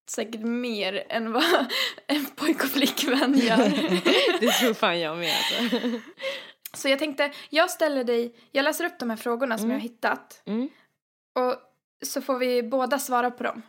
säkert 0.09 0.41
mer 0.41 1.05
än 1.09 1.33
vad 1.33 1.45
en 2.07 2.27
pojk 2.27 2.65
och 2.65 2.71
flickvän 2.71 3.35
gör. 3.39 3.57
det 4.41 4.51
tror 4.53 4.75
fan 4.75 5.01
jag 5.01 5.19
med 5.19 5.35
alltså. 5.63 5.79
Så 6.75 6.89
jag 6.89 6.99
tänkte, 6.99 7.33
jag 7.51 7.71
ställer 7.71 8.05
dig, 8.05 8.35
jag 8.53 8.63
läser 8.63 8.85
upp 8.85 8.99
de 8.99 9.11
här 9.11 9.17
frågorna 9.17 9.59
som 9.59 9.65
Mm. 9.65 9.75
jag 9.75 9.81
har 9.81 9.89
hittat 9.89 10.43
Mm. 10.45 10.69
och 11.35 11.55
så 12.07 12.21
får 12.21 12.39
vi 12.39 12.63
båda 12.63 12.99
svara 12.99 13.31
på 13.31 13.43
dem. 13.45 13.63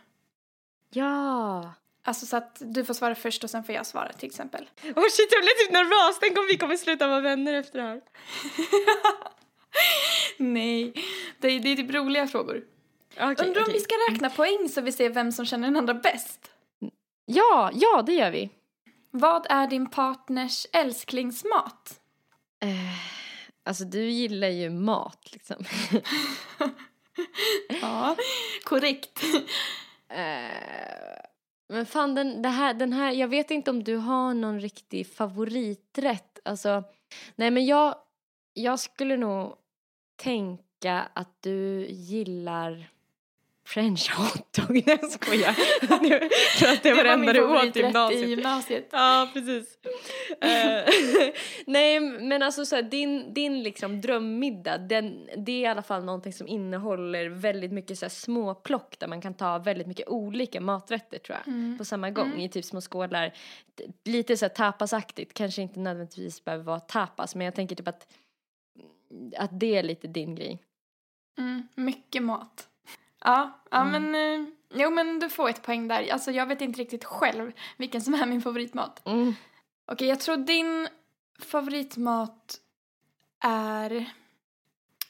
Ja. 0.90 1.72
Alltså 2.04 2.26
så 2.26 2.36
att 2.36 2.56
du 2.60 2.84
får 2.84 2.94
svara 2.94 3.14
först 3.14 3.44
och 3.44 3.50
sen 3.50 3.64
får 3.64 3.74
jag 3.74 3.86
svara 3.86 4.12
till 4.12 4.26
exempel. 4.26 4.68
Åh 4.82 4.90
oh 4.90 5.08
shit, 5.10 5.28
jag 5.32 5.42
blev 5.42 5.52
typ 5.64 5.72
nervös. 5.72 6.18
Tänk 6.20 6.38
om 6.38 6.46
vi 6.46 6.56
kommer 6.56 6.76
sluta 6.76 7.08
vara 7.08 7.20
vänner 7.20 7.54
efter 7.54 7.78
det 7.78 7.84
här. 7.84 8.00
Nej, 10.38 10.92
det 11.38 11.48
är, 11.48 11.60
det 11.60 11.68
är 11.68 11.76
typ 11.76 11.94
roliga 11.94 12.26
frågor. 12.26 12.64
Okej, 13.14 13.26
Undrar 13.28 13.60
om 13.60 13.62
okej. 13.62 13.72
vi 13.74 13.80
ska 13.80 13.94
räkna 14.10 14.30
poäng 14.30 14.68
så 14.68 14.80
vi 14.80 14.92
ser 14.92 15.10
vem 15.10 15.32
som 15.32 15.46
känner 15.46 15.68
den 15.68 15.76
andra 15.76 15.94
bäst. 15.94 16.50
Ja, 17.24 17.70
ja, 17.74 18.02
det 18.06 18.12
gör 18.12 18.30
vi. 18.30 18.50
Vad 19.10 19.46
är 19.50 19.66
din 19.66 19.90
partners 19.90 20.66
älsklingsmat? 20.72 22.00
Eh, 22.60 22.68
alltså 23.64 23.84
du 23.84 24.10
gillar 24.10 24.48
ju 24.48 24.70
mat 24.70 25.28
liksom. 25.32 25.56
Ja, 27.82 28.16
korrekt. 28.64 29.22
Eh, 30.08 31.07
men 31.68 31.86
fan 31.86 32.14
den, 32.14 32.42
det 32.42 32.48
här, 32.48 32.74
den 32.74 32.92
här, 32.92 33.12
jag 33.12 33.28
vet 33.28 33.50
inte 33.50 33.70
om 33.70 33.84
du 33.84 33.96
har 33.96 34.34
någon 34.34 34.60
riktig 34.60 35.06
favoriträtt. 35.06 36.38
Alltså, 36.44 36.84
nej 37.36 37.50
men 37.50 37.66
jag, 37.66 37.94
jag 38.52 38.78
skulle 38.78 39.16
nog 39.16 39.54
tänka 40.16 41.08
att 41.12 41.42
du 41.42 41.86
gillar 41.86 42.90
french 43.68 44.10
hotdog. 44.10 44.70
Nej 44.86 44.98
jag 45.02 45.10
skojar. 45.10 45.52
Tror 46.58 46.72
att 46.72 46.82
det 46.82 46.94
var 46.94 47.04
det 47.04 47.10
enda 47.10 47.32
du 47.32 47.44
åt 47.44 47.76
i 47.76 47.80
gymnasiet. 47.80 48.24
i 48.24 48.30
gymnasiet. 48.30 48.88
Ja, 48.92 49.30
precis. 49.32 49.78
Eh, 50.40 50.94
nej, 51.66 52.00
men 52.00 52.42
alltså 52.42 52.66
så 52.66 52.76
här, 52.76 52.82
din, 52.82 53.34
din 53.34 53.62
liksom 53.62 54.00
drömmiddag, 54.00 54.78
den, 54.78 55.28
det 55.36 55.52
är 55.52 55.60
i 55.60 55.66
alla 55.66 55.82
fall 55.82 56.04
någonting 56.04 56.32
som 56.32 56.48
innehåller 56.48 57.28
väldigt 57.28 57.72
mycket 57.72 57.98
så 57.98 58.04
här 58.04 58.10
småplock 58.10 58.98
där 58.98 59.06
man 59.06 59.20
kan 59.20 59.34
ta 59.34 59.58
väldigt 59.58 59.86
mycket 59.86 60.08
olika 60.08 60.60
maträtter 60.60 61.18
tror 61.18 61.38
jag 61.38 61.48
Mm. 61.48 61.78
på 61.78 61.84
samma 61.84 62.10
gång 62.10 62.40
i 62.40 62.48
typ 62.48 62.64
små 62.64 62.80
skålar. 62.80 63.32
Lite 64.04 64.36
så 64.36 64.44
här 64.44 64.50
tapasaktigt, 64.50 65.34
kanske 65.34 65.62
inte 65.62 65.80
nödvändigtvis 65.80 66.44
behöver 66.44 66.64
vara 66.64 66.80
tapas 66.80 67.34
men 67.34 67.44
jag 67.44 67.54
tänker 67.54 67.76
typ 67.76 67.88
att, 67.88 68.06
att 69.36 69.60
det 69.60 69.76
är 69.76 69.82
lite 69.82 70.06
din 70.08 70.34
grej. 70.34 70.58
Mm, 71.38 71.68
mycket 71.74 72.22
mat. 72.22 72.68
Ja, 73.24 73.60
ja 73.70 73.80
Mm. 73.80 74.02
men... 74.10 74.40
Eh, 74.40 74.46
jo, 74.74 74.90
men 74.90 75.18
du 75.18 75.28
får 75.28 75.48
ett 75.48 75.62
poäng 75.62 75.88
där. 75.88 76.12
Alltså, 76.12 76.30
jag 76.30 76.46
vet 76.46 76.60
inte 76.60 76.80
riktigt 76.80 77.04
själv 77.04 77.52
vilken 77.76 78.00
som 78.02 78.14
är 78.14 78.26
min 78.26 78.42
favoritmat. 78.42 79.06
Mm. 79.06 79.34
Okej, 79.86 80.08
jag 80.08 80.20
tror 80.20 80.36
din 80.36 80.88
favoritmat 81.38 82.60
är... 83.40 84.12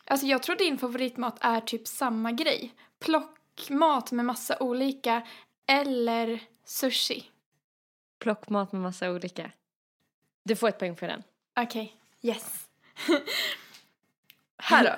Alltså, 0.05 0.27
jag 0.27 0.43
tror 0.43 0.57
din 0.57 0.79
favoritmat 0.79 1.37
är 1.41 1.61
typ 1.61 1.87
samma 1.89 2.33
grej. 2.33 2.75
Plockmat 2.99 4.13
med 4.13 4.25
massa 4.25 4.57
olika 4.61 5.23
eller 5.67 6.41
sushi. 6.65 7.31
Plockmat 8.19 8.73
med 8.73 8.83
massa 8.83 9.11
olika. 9.11 9.51
Du 10.45 10.57
får 10.57 10.69
ett 10.69 10.79
poäng 10.79 10.97
för 10.97 11.07
den. 11.09 11.23
Okej, 11.61 11.97
yes. 12.23 12.67
Här 14.59 14.85
då. 14.85 14.95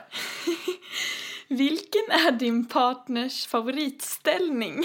Vilken 1.51 2.11
är 2.11 2.31
din 2.33 2.65
partners 2.69 3.47
favoritställning? 3.47 4.83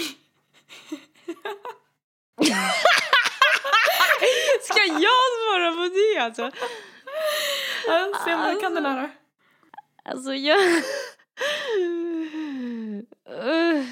Ska 4.62 4.80
jag 4.84 5.26
svara 5.42 5.72
på 5.72 5.88
det 5.94 6.18
alltså? 6.20 6.50
Ja, 7.86 8.12
se 8.24 8.34
om 8.34 8.54
du 8.54 8.60
kan 8.60 8.74
den 8.74 8.84
här 8.86 9.02
då. 9.02 9.08
Alltså 10.10 10.34
jag... 10.34 10.58
Uh. 13.30 13.84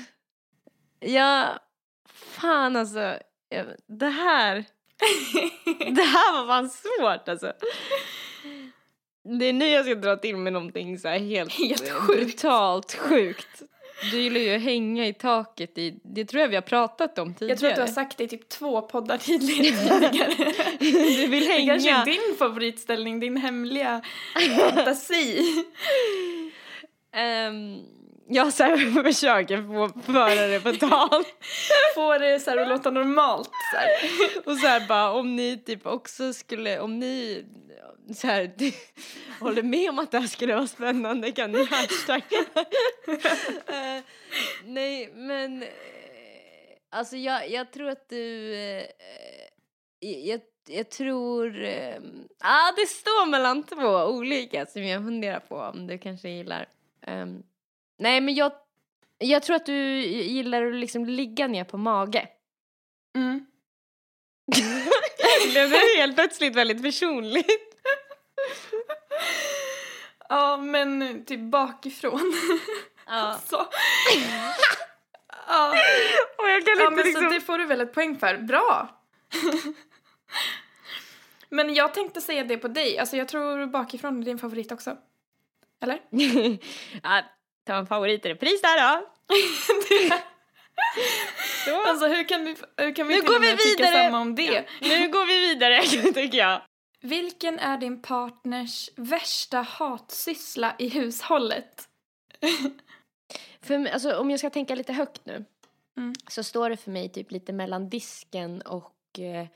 Ja, 1.01 1.59
fan 2.15 2.77
alltså. 2.77 3.19
Jag- 3.49 3.67
Det 3.87 4.09
här... 4.09 4.65
Det 5.95 6.03
här 6.03 6.33
var 6.33 6.47
fan 6.47 6.71
svårt 6.71 7.29
alltså. 7.29 7.53
Det 9.25 9.45
är 9.47 9.53
nu 9.53 9.69
jag 9.69 9.85
ska 9.85 9.95
dra 9.95 10.17
till 10.17 10.37
med 10.37 10.53
någonting 10.53 10.99
så 10.99 11.09
här 11.09 11.19
helt, 11.19 11.53
Helt 11.69 11.89
eh, 11.89 11.95
sjukt. 11.95 12.25
brutalt 12.25 12.95
sjukt. 12.95 13.63
Du 14.11 14.21
gillar 14.21 14.41
ju 14.41 14.55
att 14.55 14.63
hänga 14.63 15.07
i 15.07 15.13
taket 15.15 15.79
i, 15.79 15.99
det 16.03 16.25
tror 16.25 16.41
jag 16.41 16.49
vi 16.49 16.55
har 16.55 16.63
pratat 16.63 17.19
om 17.19 17.35
tidigare. 17.35 17.51
Jag 17.53 17.59
tror 17.59 17.69
att 17.71 17.75
du 17.77 17.81
har 17.81 17.89
sagt 17.89 18.19
det 18.19 18.25
i 18.25 18.29
typ 18.29 18.49
två 18.49 18.81
poddar 18.83 19.19
tidigare. 19.19 20.31
Du 20.79 21.27
vill 21.27 21.45
Det 21.45 21.67
kanske 21.67 21.91
hänga. 21.91 22.01
är 22.03 22.05
din 22.05 22.37
favoritställning, 22.39 23.21
din 23.21 23.37
hemliga 23.37 24.03
fantasi. 24.61 25.41
Um, 27.49 27.83
jag 28.29 28.53
så 28.53 28.65
här 28.65 29.03
försöker 29.03 29.63
få 29.63 30.01
föra 30.03 30.47
det 30.47 30.61
på 30.61 30.73
tal. 30.73 31.25
Få 31.95 32.19
det 32.19 32.41
så 32.41 32.51
här 32.51 32.57
att 32.57 32.69
låta 32.69 32.91
normalt. 32.91 33.51
Så 33.73 33.77
här. 33.77 33.89
Och 34.51 34.57
så 34.57 34.67
här 34.67 34.89
bara 34.89 35.13
om 35.13 35.37
ni 35.37 35.59
typ 35.59 35.87
också 35.87 36.33
skulle, 36.33 36.81
om 36.81 36.99
ni 36.99 37.45
så 38.15 38.27
här 38.27 38.53
håller 39.41 39.63
med 39.63 39.91
om 39.91 39.99
att 39.99 40.11
det 40.11 40.19
här 40.19 40.27
skulle 40.27 40.55
vara 40.55 40.67
spännande 40.67 41.33
kan 41.33 41.53
ni 41.53 41.65
hashtagga. 41.65 42.45
Eh, 43.67 44.03
nej 44.65 45.13
men 45.15 45.63
eh, 45.63 45.69
alltså 46.91 47.17
jag, 47.17 47.51
jag 47.51 47.73
tror 47.73 47.89
att 47.89 48.09
du, 48.09 48.55
eh, 48.55 48.85
jag, 50.01 50.41
jag 50.69 50.91
tror, 50.91 51.65
eh, 51.65 51.97
ah, 52.41 52.73
det 52.77 52.87
står 52.87 53.27
mellan 53.27 53.63
två 53.63 54.05
olika 54.05 54.67
som 54.67 54.85
jag 54.85 55.03
funderar 55.03 55.41
på 55.41 55.57
om 55.57 55.87
du 55.87 55.99
kanske 55.99 56.29
gillar. 56.29 56.69
Ehm, 57.07 57.43
nej 57.99 58.21
men 58.21 58.35
jag, 58.35 58.53
jag 59.19 59.43
tror 59.43 59.57
att 59.57 59.67
du 59.67 60.01
gillar 60.07 60.67
att 60.67 60.75
liksom 60.75 61.05
ligga 61.07 61.47
ner 61.47 61.65
på 61.65 61.79
mage. 61.79 62.29
Mm. 63.17 63.47
Blev 65.53 65.71
det 65.71 65.97
helt 65.97 66.17
plötsligt 66.17 66.57
väldigt 66.57 66.83
personligt? 66.83 67.75
Ja, 70.29 70.57
men 70.57 71.25
typ 71.25 71.41
bakifrån. 71.41 72.35
Ja. 73.07 73.39
Så. 73.47 73.67
Ja, 75.49 75.75
Och 76.39 76.49
jag 76.49 76.67
kan 76.67 76.79
ja 76.79 76.85
inte 76.85 76.97
men 76.97 77.07
liksom... 77.07 77.25
så 77.25 77.31
det 77.31 77.41
får 77.41 77.59
du 77.59 77.67
väl 77.67 77.81
ett 77.81 77.95
poäng 77.95 78.19
för. 78.19 78.37
Bra! 78.37 79.01
men 81.49 81.75
jag 81.75 81.95
tänkte 81.95 82.21
säga 82.21 82.45
det 82.45 82.57
på 82.57 82.69
dig. 82.69 82.99
Alltså 82.99 83.17
jag 83.17 83.29
tror 83.29 83.67
bakifrån 83.67 84.21
är 84.21 84.25
din 84.25 84.39
favorit 84.39 84.73
också. 84.73 84.97
Eller? 85.83 86.01
ja, 87.03 87.23
ta 87.65 87.75
en 87.75 87.87
favorit 87.87 88.27
i 88.27 88.29
repris 88.29 88.63
där 88.63 88.81
då. 88.99 89.07
Så. 91.65 91.83
Alltså 91.89 92.07
hur 92.07 92.29
kan 92.29 92.45
vi, 92.45 92.57
hur 92.77 92.95
kan 92.95 93.09
vi 93.09 93.15
Nu 93.15 93.21
till 93.21 93.29
går 93.29 93.35
och 93.37 93.41
med 93.41 93.57
vi 93.57 93.63
tycka 93.63 93.83
vidare. 93.85 94.05
samma 94.05 94.21
om 94.21 94.35
det? 94.35 94.65
Nu 94.81 95.09
går 95.09 95.27
vi 95.27 95.41
vidare 95.49 95.83
tycker 96.15 96.39
jag. 96.39 96.63
Vilken 97.01 97.59
är 97.59 97.79
din 97.79 98.03
partners 98.03 98.91
värsta 98.97 99.59
hatsyssla 99.61 100.75
i 100.79 100.89
hushållet? 100.89 101.89
För 103.63 103.87
alltså, 103.87 104.17
om 104.17 104.31
jag 104.31 104.39
ska 104.39 104.51
tänka 104.51 104.75
lite 104.75 104.93
högt 104.93 105.27
nu 105.27 105.45
Mm. 105.97 106.13
så 106.29 106.43
står 106.43 106.71
det 106.71 106.77
för 106.77 106.91
mig 106.91 107.09
typ 107.09 107.31
lite 107.31 107.53
mellan 107.53 107.89
disken 107.89 108.63
och 108.63 109.19
eh, 109.19 109.47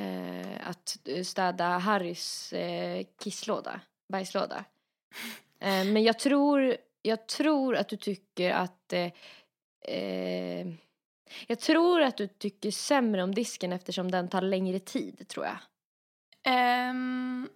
eh, 0.00 0.68
att 0.68 0.96
städa 1.24 1.64
Harrys 1.78 2.52
eh, 2.52 3.06
kisslåda, 3.24 3.80
bajslåda. 4.12 4.64
Eh, 5.60 5.84
men 5.84 6.02
jag 6.02 6.18
tror, 6.18 6.76
jag 7.08 7.26
tror 7.26 7.76
att 7.76 7.88
du 7.88 7.96
tycker 7.96 8.50
att 8.50 8.92
eh, 8.92 9.10
eh, 9.94 10.66
jag 11.46 11.58
tror 11.60 12.02
att 12.02 12.16
du 12.16 12.26
tycker 12.26 12.70
sämre 12.70 13.22
om 13.22 13.34
disken 13.34 13.72
eftersom 13.72 14.10
den 14.10 14.28
tar 14.28 14.42
längre 14.42 14.78
tid 14.78 15.28
tror 15.28 15.46
jag. 15.46 15.56
Ehm, 16.42 17.48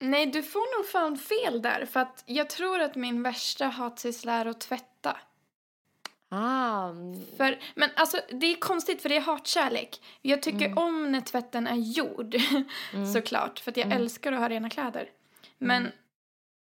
nej, 0.00 0.26
du 0.26 0.42
får 0.42 0.78
nog 0.78 0.88
fan 0.88 1.16
fel 1.16 1.62
där. 1.62 1.86
För 1.86 2.00
att 2.00 2.22
jag 2.26 2.50
tror 2.50 2.80
att 2.80 2.94
min 2.94 3.22
värsta 3.22 3.66
hatsyssla 3.66 4.32
är 4.32 4.46
att 4.46 4.60
tvätta. 4.60 5.16
Ah, 6.28 6.88
mm, 6.88 7.22
För, 7.36 7.58
men 7.74 7.90
alltså 7.96 8.20
det 8.30 8.46
är 8.46 8.56
konstigt 8.56 9.02
för 9.02 9.08
det 9.08 9.16
är 9.16 9.20
hatkärlek. 9.20 10.02
Jag 10.22 10.42
tycker 10.42 10.66
Mm. 10.66 10.78
om 10.78 11.12
när 11.12 11.20
tvätten 11.20 11.66
är 11.66 11.76
gjord. 11.76 12.34
mm, 12.94 13.12
Såklart. 13.12 13.58
För 13.58 13.70
att 13.70 13.76
jag 13.76 13.86
Mm. 13.86 13.98
älskar 13.98 14.32
att 14.32 14.38
ha 14.40 14.48
rena 14.48 14.70
kläder. 14.70 15.10
Men 15.58 15.80
Mm. 15.82 15.92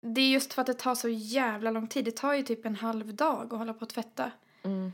Det 0.03 0.21
är 0.21 0.29
just 0.29 0.53
för 0.53 0.61
att 0.61 0.67
det 0.67 0.73
tar 0.73 0.95
så 0.95 1.09
jävla 1.09 1.71
lång 1.71 1.87
tid. 1.87 2.05
Det 2.05 2.11
tar 2.11 2.33
ju 2.33 2.43
typ 2.43 2.65
en 2.65 2.75
halv 2.75 3.13
dag 3.15 3.53
att 3.53 3.59
hålla 3.59 3.73
på 3.73 3.83
att 3.83 3.89
tvätta. 3.89 4.31
mm. 4.63 4.91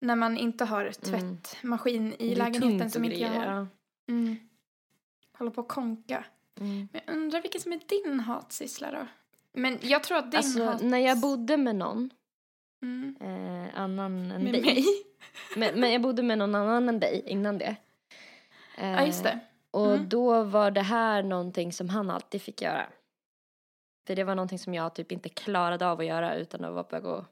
När 0.00 0.16
man 0.16 0.38
inte 0.38 0.64
har 0.64 0.90
tvättmaskin 0.92 2.12
i 2.12 2.16
Det 2.28 2.32
är 2.32 2.36
lägenheten 2.36 2.90
som 2.90 3.04
inte 3.04 3.20
jag 3.20 3.28
har. 3.30 3.66
Mm. 4.08 4.36
Håller 5.38 5.50
på 5.50 5.60
att 5.60 5.68
konka. 5.68 6.24
Mm. 6.60 6.88
Men 6.92 7.00
jag 7.06 7.14
undrar 7.16 7.42
vilken 7.42 7.60
som 7.60 7.72
är 7.72 7.80
din 7.88 8.20
hatsyssla 8.20 8.90
då? 8.90 9.06
Men 9.52 9.78
jag 9.82 10.02
tror 10.04 10.18
att 10.18 10.30
din 10.30 10.38
Alltså 10.38 10.64
hat... 10.64 10.82
när 10.82 10.98
jag 10.98 11.20
bodde 11.20 11.56
med 11.56 11.76
någon 11.76 12.10
Mm. 12.82 13.16
eh, 13.20 13.80
annan 13.80 14.30
än 14.32 14.42
Med 14.44 14.52
dig. 14.52 14.62
mig? 14.62 14.84
Men, 15.56 15.80
men 15.80 15.92
jag 15.92 16.02
bodde 16.02 16.22
med 16.22 16.38
någon 16.38 16.54
annan 16.54 16.88
än 16.88 17.00
dig 17.00 17.22
innan 17.26 17.58
det. 17.58 17.76
Eh, 18.78 18.90
Ja, 18.92 19.06
just 19.06 19.22
det. 19.24 19.38
Och 19.70 19.94
Mm. 19.94 20.08
då 20.08 20.42
var 20.44 20.70
det 20.70 20.80
här 20.82 21.22
någonting 21.22 21.72
som 21.72 21.88
han 21.88 22.10
alltid 22.10 22.42
fick 22.42 22.62
göra. 22.62 22.86
För 24.06 24.16
det 24.16 24.24
var 24.24 24.34
någonting 24.34 24.58
som 24.58 24.74
jag 24.74 24.94
typ 24.94 25.12
inte 25.12 25.28
klarade 25.28 25.86
av 25.86 26.00
att 26.00 26.06
göra 26.06 26.34
utan 26.36 26.64
att 26.64 26.72
vara 26.72 26.84
på 26.84 26.96
väg 26.96 27.06
att 27.06 27.24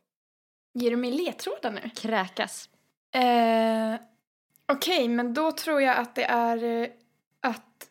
Ger 0.74 0.90
du 0.90 0.96
mig 0.96 1.10
ledtrådar 1.12 1.70
nu? 1.70 1.90
kräkas. 1.96 2.68
Eh, 3.14 4.00
Okej, 4.72 5.08
men 5.08 5.34
då 5.34 5.52
tror 5.52 5.82
jag 5.82 5.96
att 5.96 6.14
det 6.14 6.24
är 6.24 6.64
eh, 6.64 6.88
att 7.40 7.88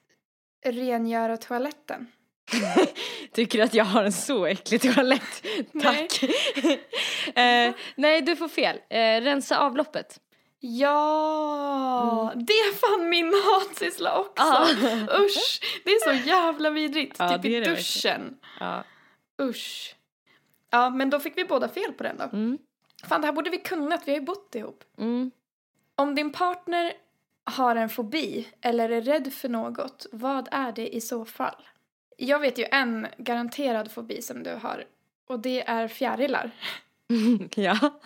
rengöra 0.66 1.38
toaletten. 1.38 2.08
Tycker 3.34 3.58
du 3.58 3.64
att 3.64 3.74
jag 3.74 3.86
har 3.86 4.04
en 4.04 4.12
så 4.12 4.46
äcklig 4.46 4.82
toalett? 4.82 5.44
Tack. 5.82 6.24
eh, 7.36 7.74
nej, 7.96 8.22
du 8.22 8.36
får 8.36 8.48
fel. 8.48 8.80
Eh, 8.90 9.22
rensa 9.22 9.60
avloppet. 9.60 10.20
Ja, 10.64 12.34
det 12.36 12.54
är 12.54 12.74
fan 12.74 13.10
min 13.10 13.34
hatsyssla 13.46 14.20
också. 14.20 14.44
Ja. 14.44 14.68
Usch, 15.20 15.62
det 15.84 15.92
är 15.92 16.16
så 16.16 16.28
jävla 16.28 16.70
vidrigt. 16.70 17.16
Ja, 17.20 17.38
typ 17.38 17.46
i 17.46 17.60
duschen. 17.60 18.38
Ja. 18.60 18.84
Usch. 19.42 19.96
Ja, 20.70 20.90
men 20.90 21.10
då 21.10 21.20
fick 21.20 21.38
vi 21.38 21.46
båda 21.46 21.68
fel 21.68 21.94
på 21.94 22.04
den 22.04 22.18
då. 22.18 22.24
Mm. 22.24 22.58
Fan, 23.04 23.22
det 23.22 23.28
här 23.28 23.34
borde 23.34 23.50
vi 23.50 23.58
kunnat. 23.58 24.08
Vi 24.08 24.12
har 24.12 24.20
ju 24.20 24.26
bott 24.26 24.56
ihop. 24.56 24.84
Mm. 24.98 25.32
Om 25.96 26.16
din 26.16 26.32
partner 26.32 26.94
har 27.44 27.76
en 27.76 27.90
fobi 27.90 28.48
eller 28.62 28.90
är 28.90 29.02
rädd 29.02 29.34
för 29.34 29.50
något, 29.50 30.06
vad 30.12 30.48
är 30.52 30.72
det 30.72 30.96
i 30.96 31.02
så 31.02 31.26
fall? 31.26 31.68
Jag 32.18 32.40
vet 32.40 32.58
ju 32.58 32.66
en 32.72 33.08
garanterad 33.18 33.92
fobi 33.92 34.22
som 34.22 34.44
du 34.44 34.52
har 34.62 34.86
och 35.28 35.40
det 35.40 35.70
är 35.70 35.88
fjärilar. 35.88 36.52
ja. 37.56 37.78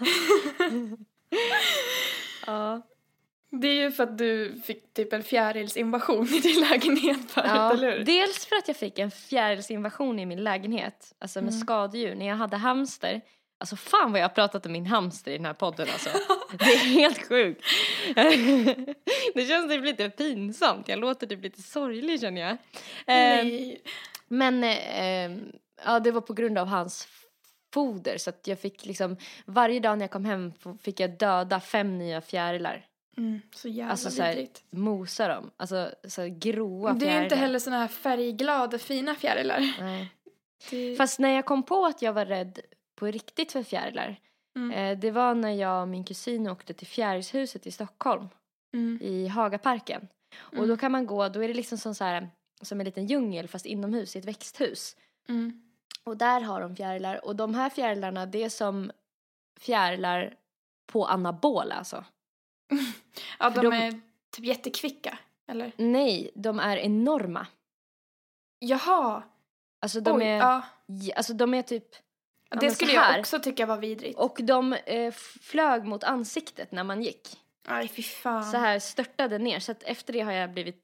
ja. 2.45 2.81
Det 3.61 3.67
är 3.67 3.73
ju 3.73 3.91
för 3.91 4.03
att 4.03 4.17
du 4.17 4.61
fick 4.65 4.93
typ 4.93 5.13
en 5.13 5.23
fjärilsinvasion 5.23 6.27
i 6.27 6.39
din 6.39 6.59
lägenhet 6.61 7.31
förut, 7.31 7.47
ja. 7.49 7.73
eller 7.73 7.97
hur? 7.97 8.05
Dels 8.05 8.45
för 8.45 8.55
att 8.55 8.67
jag 8.67 8.77
fick 8.77 8.99
en 8.99 9.11
fjärilsinvasion 9.11 10.19
i 10.19 10.25
min 10.25 10.43
lägenhet, 10.43 11.13
alltså 11.19 11.41
med 11.41 11.53
Mm. 11.53 11.59
skadedjur, 11.61 12.15
när 12.15 12.27
jag 12.27 12.35
hade 12.35 12.57
hamster. 12.57 13.21
Alltså 13.57 13.75
fan 13.75 14.11
vad 14.11 14.21
jag 14.21 14.25
har 14.25 14.33
pratat 14.33 14.65
om 14.65 14.71
min 14.71 14.85
hamster 14.85 15.31
i 15.31 15.37
den 15.37 15.45
här 15.45 15.53
podden 15.53 15.87
alltså. 15.93 16.09
Det 16.57 16.65
är 16.65 16.77
helt 16.77 17.27
sjukt. 17.27 17.63
det 19.35 19.45
känns 19.45 19.71
typ 19.71 19.83
lite 19.85 20.09
pinsamt, 20.09 20.87
jag 20.87 20.99
låter 20.99 21.27
typ 21.27 21.43
lite 21.43 21.61
sorglig 21.61 22.21
känner 22.21 22.41
jag. 22.41 22.57
Nej. 23.07 23.81
Men 24.27 24.63
eh, 24.63 25.37
ja, 25.85 25.99
det 25.99 26.11
var 26.11 26.21
på 26.21 26.33
grund 26.33 26.57
av 26.57 26.67
hans 26.67 27.07
foder 27.75 28.17
så 28.17 28.29
att 28.29 28.47
jag 28.47 28.59
fick 28.59 28.85
liksom 28.85 29.17
varje 29.45 29.79
dag 29.79 29.97
när 29.97 30.03
jag 30.03 30.11
kom 30.11 30.25
hem 30.25 30.53
fick 30.81 30.99
jag 30.99 31.17
döda 31.17 31.59
fem 31.59 31.97
nya 31.97 32.21
fjärilar. 32.21 32.85
Mm, 33.17 33.41
så 33.55 33.67
jävla 33.67 33.91
Alltså 33.91 34.09
så 34.11 34.21
här, 34.23 34.47
mosa 34.69 35.27
dem, 35.27 35.51
alltså 35.57 35.91
så 36.07 36.21
här 36.21 36.27
grova 36.27 36.93
Det 36.93 36.95
är 36.95 36.99
fjärilar. 37.09 37.23
inte 37.23 37.35
heller 37.35 37.59
såna 37.59 37.77
här 37.79 37.87
färgglada 37.87 38.77
fina 38.77 39.15
fjärilar. 39.15 39.59
Nej. 39.79 40.11
Det... 40.69 40.95
Fast 40.95 41.19
när 41.19 41.29
jag 41.29 41.45
kom 41.45 41.63
på 41.63 41.85
att 41.85 42.01
jag 42.01 42.13
var 42.13 42.25
rädd 42.25 42.59
på 42.95 43.05
riktigt 43.05 43.51
för 43.51 43.63
fjärilar 43.63 44.19
Mm. 44.57 44.71
eh, 44.71 44.99
det 44.99 45.11
var 45.11 45.35
när 45.35 45.51
jag 45.51 45.81
och 45.81 45.87
min 45.87 46.03
kusin 46.03 46.47
åkte 46.49 46.73
till 46.73 46.87
fjärilshuset 46.87 47.67
i 47.67 47.71
Stockholm 47.71 48.27
Mm. 48.73 48.99
i 49.01 49.27
Hagaparken. 49.27 50.07
Och 50.37 50.57
då 50.57 50.63
Mm. 50.63 50.77
kan 50.77 50.91
man 50.91 51.05
gå, 51.05 51.29
då 51.29 51.43
är 51.43 51.47
det 51.47 51.53
liksom 51.53 51.77
som, 51.77 51.95
så 51.95 52.03
här, 52.03 52.29
som 52.61 52.79
en 52.79 52.85
liten 52.85 53.05
djungel 53.07 53.47
fast 53.47 53.65
inomhus 53.65 54.15
i 54.15 54.19
ett 54.19 54.25
växthus. 54.25 54.95
Och 56.05 56.17
där 56.17 56.41
har 56.41 56.61
de 56.61 56.75
fjärilar. 56.75 57.25
Och 57.25 57.35
de 57.35 57.55
här 57.55 57.69
fjärilarna, 57.69 58.25
det 58.25 58.43
är 58.43 58.49
som 58.49 58.91
fjärilar 59.59 60.35
på 60.91 61.05
anabola 61.05 61.75
alltså. 61.75 62.05
Ja, 63.39 63.49
de, 63.49 63.61
de- 63.61 63.73
är 63.73 63.91
typ 64.35 64.45
jättekvicka, 64.45 65.17
eller? 65.47 65.71
Nej, 65.77 66.31
de 66.35 66.59
är 66.59 66.77
enorma. 66.77 67.47
Jaha! 68.59 69.23
Alltså 69.81 69.99
de, 70.01 70.15
Oj, 70.17 70.23
är, 70.23 70.37
ja. 70.37 70.61
alltså, 71.15 71.33
de 71.33 71.53
är 71.53 71.61
typ... 71.61 71.87
ja, 72.49 72.57
Det 72.59 72.71
skulle 72.71 72.91
jag 72.91 73.19
också 73.19 73.39
tycka 73.39 73.65
var 73.65 73.77
vidrigt. 73.77 74.19
Och 74.19 74.37
de 74.43 74.73
eh, 74.73 75.11
flög 75.41 75.85
mot 75.85 76.03
ansiktet 76.03 76.71
när 76.71 76.83
man 76.83 77.01
gick. 77.03 77.39
Aj, 77.67 77.87
fy 77.87 78.03
fan. 78.03 78.43
Så 78.51 78.57
här 78.57 78.79
störtade 78.79 79.37
ner. 79.37 79.59
Så 79.59 79.71
att 79.71 79.83
efter 79.83 80.13
det 80.13 80.21
har 80.21 80.31
jag 80.31 80.51
blivit 80.51 80.83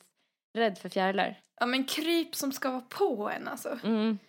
rädd 0.57 0.78
för 0.78 0.89
fjärilar. 0.89 1.39
Ja, 1.59 1.65
men 1.65 1.84
kryp 1.86 2.36
som 2.36 2.51
ska 2.51 2.72
vara 2.72 2.82
på 2.89 3.30
en 3.30 3.47
alltså. 3.47 3.80
Mm. 3.84 4.19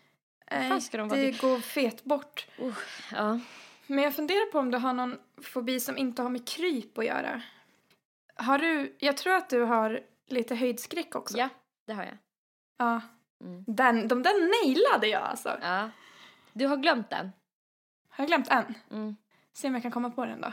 Nej, 0.59 0.80
de 0.92 1.09
det 1.09 1.40
går 1.40 1.59
fet 1.59 2.05
bort. 2.05 2.46
Uh, 2.61 2.78
ja. 3.12 3.40
Men 3.86 4.05
jag 4.05 4.14
funderar 4.14 4.53
på 4.53 4.59
om 4.59 4.70
du 4.70 4.78
har 4.78 4.92
någon 4.92 5.18
fobi 5.42 5.80
som 5.80 5.98
inte 5.98 6.22
har 6.22 6.30
med 6.30 6.48
kryp 6.48 6.98
att 6.98 7.05
göra. 7.05 7.42
Har 8.34 8.59
du, 8.59 8.96
jag 8.98 9.16
tror 9.16 9.34
att 9.34 9.50
du 9.50 9.61
har 9.61 10.00
lite 10.26 10.55
höjdskräck 10.55 11.14
också. 11.14 11.38
ja, 11.38 11.48
det 11.86 11.92
har 11.92 12.05
jag. 12.05 12.18
Ja. 12.76 13.00
Mm. 13.40 13.64
Den, 13.66 14.09
de 14.09 14.22
där 14.22 14.64
nailade 14.64 15.07
jag 15.07 15.22
alltså. 15.22 15.59
Ja. 15.62 15.90
Du 16.53 16.66
har 16.66 16.76
glömt 16.76 17.11
den. 17.11 17.32
Har 18.09 18.24
jag 18.24 18.28
glömt 18.28 18.48
en? 18.48 18.74
Mm. 18.90 19.16
Se 19.53 19.68
om 19.68 19.74
jag 19.74 19.82
kan 19.82 19.92
komma 19.92 20.11
på 20.11 20.24
den 20.24 20.40
då. 20.40 20.53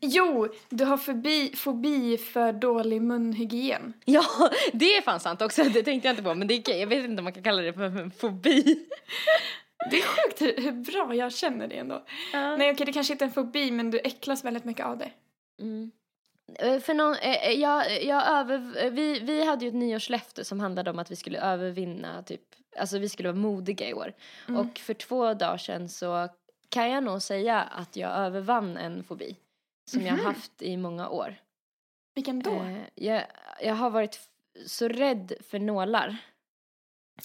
Jo, 0.00 0.48
du 0.68 0.84
har 0.84 0.96
fobi, 0.96 1.52
fobi 1.56 2.18
för 2.18 2.52
dålig 2.52 3.02
munhygien. 3.02 3.92
Ja, 4.04 4.24
det 4.72 4.96
är 4.96 5.02
fan 5.02 5.20
sant 5.20 5.42
också. 5.42 5.64
Det 5.64 5.82
tänkte 5.82 6.08
jag 6.08 6.12
inte 6.12 6.22
på. 6.22 6.34
Men 6.34 6.48
det 6.48 6.68
är, 6.68 6.80
jag 6.80 6.86
vet 6.86 7.04
inte 7.04 7.20
om 7.20 7.24
man 7.24 7.32
kan 7.32 7.42
kalla 7.42 7.62
det 7.62 7.72
för 7.72 8.10
fobi. 8.18 8.86
Det 9.90 9.96
är 9.96 10.02
sjukt 10.02 10.42
hur, 10.42 10.62
hur 10.62 10.72
bra 10.72 11.14
jag 11.14 11.32
känner 11.32 11.68
det 11.68 11.78
ändå. 11.78 12.04
Ja. 12.32 12.56
Nej 12.56 12.72
okej, 12.72 12.86
det 12.86 12.92
kanske 12.92 13.12
inte 13.12 13.24
är 13.24 13.26
en 13.26 13.32
fobi 13.34 13.70
men 13.70 13.90
du 13.90 13.98
äcklas 13.98 14.44
väldigt 14.44 14.64
mycket 14.64 14.86
av 14.86 14.98
det. 14.98 15.10
Mm. 15.60 15.90
Eh, 16.58 16.80
För 16.80 16.94
någon, 16.94 17.14
eh, 17.14 17.48
eh, 17.48 17.52
jag, 17.52 18.04
jag 18.04 18.28
över, 18.28 18.90
vi, 18.90 19.20
vi 19.20 19.44
hade 19.44 19.64
ju 19.64 19.68
ett 19.68 19.74
nyårslöfte 19.74 20.44
som 20.44 20.60
handlade 20.60 20.90
om 20.90 20.98
att 20.98 21.10
vi 21.10 21.16
skulle 21.16 21.40
övervinna, 21.40 22.22
typ, 22.22 22.40
alltså 22.78 22.98
vi 22.98 23.08
skulle 23.08 23.28
vara 23.28 23.40
modiga 23.40 23.88
i 23.88 23.94
år. 23.94 24.12
Mm. 24.48 24.60
Och 24.60 24.78
för 24.78 24.94
två 24.94 25.34
dagar 25.34 25.58
sedan 25.58 25.88
så 25.88 26.28
kan 26.68 26.90
jag 26.90 27.04
nog 27.04 27.22
säga 27.22 27.62
att 27.62 27.96
jag 27.96 28.10
övervann 28.10 28.76
en 28.76 29.04
fobi 29.04 29.36
som 29.90 30.02
jag 30.02 30.16
Mhm. 30.16 30.26
haft 30.26 30.62
i 30.62 30.76
många 30.76 31.08
år. 31.08 31.34
Vilken 32.14 32.42
då? 32.42 32.50
Eh, 32.62 32.78
jag, 32.94 33.22
jag 33.62 33.74
har 33.74 33.90
varit 33.90 34.20
så 34.66 34.88
rädd 34.88 35.32
för 35.50 35.58
nålar. 35.58 36.16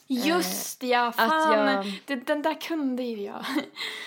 Just 0.07 0.83
ja, 0.83 1.07
Att 1.07 1.15
fan. 1.15 1.67
jag, 1.75 1.85
Det, 2.05 2.15
den 2.15 2.41
där 2.41 2.61
kunde 2.61 3.03
ju 3.03 3.21
jag. 3.21 3.45
nej, 3.55 3.65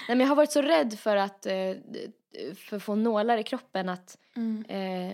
men 0.09 0.21
jag 0.21 0.27
har 0.27 0.37
varit 0.37 0.53
så 0.53 0.63
rädd 0.63 0.99
för 0.99 1.17
att 1.17 1.47
eh, 1.47 1.73
för 2.57 2.77
att 2.77 2.83
få 2.83 2.95
nålar 2.95 3.39
i 3.39 3.43
kroppen 3.43 3.89
att 3.89 4.19
Mm. 4.37 4.65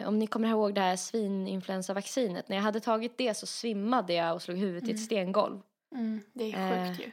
Eh, 0.00 0.08
om 0.08 0.18
ni 0.18 0.26
kommer 0.26 0.48
ihåg 0.48 0.74
det 0.74 0.80
här 0.80 0.96
svininfluensavaccinet. 0.96 2.48
När 2.48 2.56
jag 2.56 2.62
hade 2.62 2.80
tagit 2.80 3.18
det 3.18 3.34
så 3.34 3.46
svimmade 3.46 4.12
jag 4.12 4.34
och 4.34 4.42
slog 4.42 4.58
huvudet 4.58 4.82
i 4.82 4.90
Mm. 4.90 4.94
ett 4.96 5.04
stengolv. 5.04 5.60
Mm, 5.94 6.20
det 6.32 6.44
är 6.44 6.52
sjukt 6.52 7.00
Eh, 7.00 7.06
ju. 7.06 7.12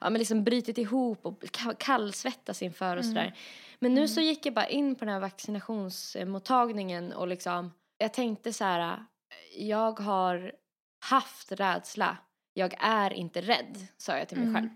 Ja 0.00 0.10
men 0.10 0.18
liksom 0.18 0.44
brutit 0.44 0.78
ihop 0.78 1.26
och 1.26 1.42
ka- 1.42 1.76
kallsvettas 1.78 2.62
inför 2.62 2.96
och 2.96 3.02
Mm. 3.04 3.14
sådär. 3.14 3.34
Men 3.78 3.94
nu 3.94 4.00
Mm. 4.00 4.08
så 4.08 4.20
gick 4.20 4.46
jag 4.46 4.54
bara 4.54 4.66
in 4.68 4.94
på 4.94 5.04
den 5.04 5.14
här 5.14 5.20
vaccinationsmottagningen 5.20 7.12
och 7.12 7.28
liksom 7.28 7.72
jag 7.98 8.12
tänkte 8.14 8.52
så 8.52 8.64
här. 8.64 9.04
Jag 9.58 10.00
har 10.00 10.52
haft 11.04 11.52
rädsla. 11.52 12.16
Jag 12.54 12.74
är 12.80 13.12
inte 13.12 13.40
rädd, 13.40 13.86
sa 13.96 14.18
jag 14.18 14.28
till 14.28 14.38
mig 14.38 14.46
Mm. 14.48 14.60
själv. 14.62 14.70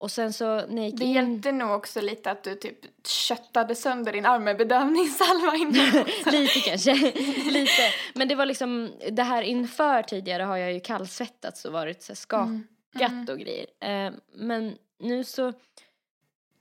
Och 0.00 0.10
sen 0.10 0.32
så 0.32 0.44
när 0.66 0.76
jag 0.82 0.86
gick 0.86 0.98
Det 0.98 1.04
in... 1.04 1.12
hjälpte 1.12 1.52
nog 1.52 1.70
också 1.70 2.00
lite 2.00 2.30
att 2.30 2.44
du 2.44 2.54
typ 2.54 3.06
köttade 3.08 3.74
sönder 3.74 4.12
din 4.12 4.26
arm 4.26 4.44
med 4.44 4.56
bedövningssalva 4.56 5.56
innan. 5.56 6.04
Lite 6.32 6.60
kanske. 6.60 6.94
Lite. 7.50 7.82
Men 8.14 8.28
det 8.28 8.34
var 8.34 8.46
liksom, 8.46 8.92
det 9.10 9.22
här 9.22 9.42
inför 9.42 10.02
tidigare 10.02 10.42
har 10.42 10.56
jag 10.56 10.72
ju 10.72 10.80
kallsvettats 10.80 11.64
och 11.64 11.72
varit 11.72 12.02
så 12.02 12.12
här 12.36 12.60
skakat 12.98 13.12
Mm. 13.12 13.28
och 13.34 13.38
grejer. 13.38 13.66
Eh, 13.80 14.12
men 14.34 14.78
nu 14.98 15.24
så, 15.24 15.52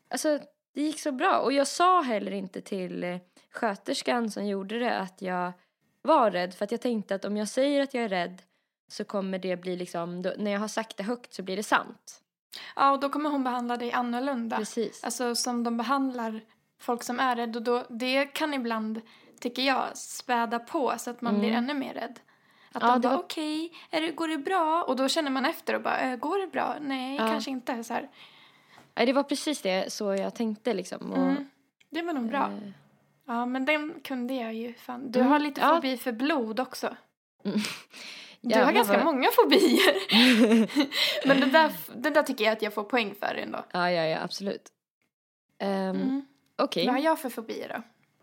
alltså 0.10 0.40
det 0.74 0.82
gick 0.82 1.00
så 1.00 1.12
bra. 1.12 1.40
Och 1.40 1.54
jag 1.54 1.68
sa 1.68 2.02
heller 2.02 2.32
inte 2.32 2.62
till 2.62 3.04
eh, 3.04 3.18
sköterskan 3.52 4.32
som 4.32 4.46
gjorde 4.48 4.80
det 4.80 4.98
att 5.00 5.22
jag 5.22 5.52
var 6.02 6.32
rädd. 6.32 6.54
För 6.54 6.66
att 6.66 6.72
jag 6.72 6.82
tänkte 6.82 7.16
att 7.16 7.26
om 7.26 7.38
jag 7.38 7.48
säger 7.48 7.84
att 7.84 7.94
jag 7.94 8.04
är 8.04 8.10
rädd 8.10 8.42
så 8.88 9.04
kommer 9.04 9.40
det 9.40 9.58
bli 9.58 9.76
liksom, 9.76 10.22
då, 10.22 10.34
när 10.38 10.52
jag 10.52 10.60
har 10.60 10.68
sagt 10.68 10.98
det 10.98 11.04
högt 11.04 11.34
så 11.34 11.44
blir 11.44 11.56
det 11.56 11.64
sant. 11.64 12.22
Ja, 12.76 12.92
och 12.92 13.00
då 13.00 13.10
kommer 13.10 13.30
hon 13.30 13.44
behandla 13.44 13.78
dig 13.78 13.92
annorlunda. 13.92 14.58
Precis. 14.58 15.04
Alltså 15.04 15.36
som 15.36 15.64
de 15.64 15.78
behandlar 15.78 16.42
folk 16.80 17.04
som 17.04 17.20
är 17.20 17.36
rädda. 17.36 17.60
Och 17.60 17.64
då, 17.66 17.86
det 17.90 18.26
kan 18.26 18.54
ibland, 18.54 19.02
tycker 19.40 19.62
jag, 19.62 19.98
späda 19.98 20.60
på 20.60 20.94
så 20.98 21.10
att 21.10 21.22
man 21.22 21.36
Mm. 21.36 21.42
blir 21.42 21.58
ännu 21.58 21.74
mer 21.74 21.94
rädd. 21.94 22.20
Att 22.78 22.84
Ja, 22.84 22.90
de 22.90 23.02
det 23.02 23.08
bara 23.08 23.16
var- 23.16 23.24
okej, 23.24 23.72
det, 23.90 24.12
går 24.12 24.28
det 24.28 24.38
bra? 24.38 24.84
Och 24.88 24.96
då 24.96 25.08
känner 25.10 25.32
man 25.32 25.46
efter 25.46 25.74
och 25.74 25.82
bara, 25.82 26.00
"Eh, 26.00 26.16
går 26.16 26.40
det 26.40 26.48
bra? 26.48 26.76
Nej, 26.82 27.16
Ja. 27.16 27.28
kanske 27.28 27.52
inte. 27.52 27.84
Så 27.84 27.94
här. 27.94 28.10
Nej, 28.96 29.06
det 29.06 29.14
var 29.14 29.24
precis 29.24 29.62
det 29.62 29.94
så 29.94 30.16
jag 30.16 30.36
tänkte 30.36 30.74
liksom. 30.74 31.12
Och, 31.12 31.18
Mm. 31.18 31.50
Det 31.90 32.02
var 32.02 32.14
nog 32.14 32.30
bra. 32.30 32.44
eh, 32.44 32.70
Ja, 33.30 33.46
men 33.46 33.66
den 33.66 33.94
kunde 34.04 34.34
jag 34.34 34.54
ju 34.54 34.74
fan. 34.74 35.12
Du 35.12 35.20
Mm, 35.20 35.32
har 35.32 35.40
lite 35.40 35.62
ja. 35.62 35.76
fobi 35.76 35.98
för 35.98 36.12
blod 36.12 36.60
också. 36.60 36.96
Mm. 37.46 37.60
Du 38.42 38.60
har 38.64 38.72
ganska 38.72 38.94
vad- 38.98 39.06
många 39.06 39.30
fobier. 39.32 39.98
men 41.28 41.40
det 41.40 41.46
där, 41.46 41.72
det 41.96 42.10
där 42.10 42.24
tycker 42.24 42.44
jag 42.46 42.52
att 42.54 42.62
jag 42.62 42.74
får 42.74 42.84
poäng 42.84 43.16
för 43.20 43.36
ändå. 43.36 43.64
ja, 43.72 43.92
ja, 43.92 44.06
ja, 44.06 44.20
absolut. 44.24 44.70
Um, 45.64 45.70
Mm. 45.70 46.26
Okej, 46.56 46.86
Vad 46.86 46.96
har 46.96 47.02
jag 47.02 47.20
för 47.20 47.30
fobier 47.30 47.70
då? 47.76 47.82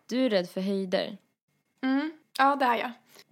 du 0.08 0.26
är 0.26 0.30
rädd 0.30 0.50
för 0.50 0.60
höjder. 0.60 1.18
Mm. 1.82 2.12
Ja, 2.38 2.56
det 2.56 2.64
är 2.64 2.74
jag. 2.76 2.90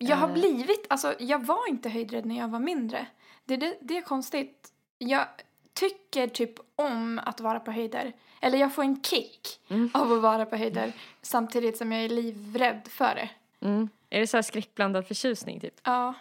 Jag 0.09 0.17
har 0.17 0.29
Eh. 0.29 0.35
blivit, 0.35 0.87
alltså 0.91 1.15
jag 1.19 1.45
var 1.47 1.69
inte 1.69 1.89
höjdrädd 1.89 2.27
när 2.27 2.39
jag 2.39 2.49
var 2.49 2.59
mindre. 2.59 3.07
Det, 3.45 3.57
det, 3.57 3.79
det 3.81 3.97
är 3.97 4.03
konstigt. 4.03 4.73
Jag 4.99 5.27
tycker 5.73 6.27
typ 6.29 6.55
om 6.77 7.21
att 7.25 7.41
vara 7.41 7.61
på 7.61 7.71
höjder. 7.71 8.13
Eller 8.41 8.59
jag 8.59 8.75
får 8.75 8.83
en 8.83 9.03
kick 9.03 9.61
Mm. 9.69 9.91
av 9.95 10.13
att 10.13 10.23
vara 10.23 10.47
på 10.47 10.57
höjder 10.57 10.93
samtidigt 11.23 11.77
som 11.77 11.93
jag 11.93 12.05
är 12.05 12.09
livrädd 12.09 12.89
för 12.89 13.15
det. 13.15 13.31
Mm. 13.67 13.89
Är 14.11 14.21
det 14.21 14.27
så 14.27 14.37
här 14.37 14.43
skräckblandad 14.43 15.07
förtjusning 15.07 15.61
typ? 15.61 15.81
Ja. 15.85 16.15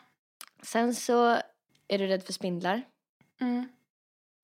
Sen 0.61 0.95
så 0.95 1.25
är 1.87 1.97
du 1.97 2.07
rädd 2.07 2.23
för 2.23 2.33
spindlar. 2.33 2.81
Mm. 3.39 3.67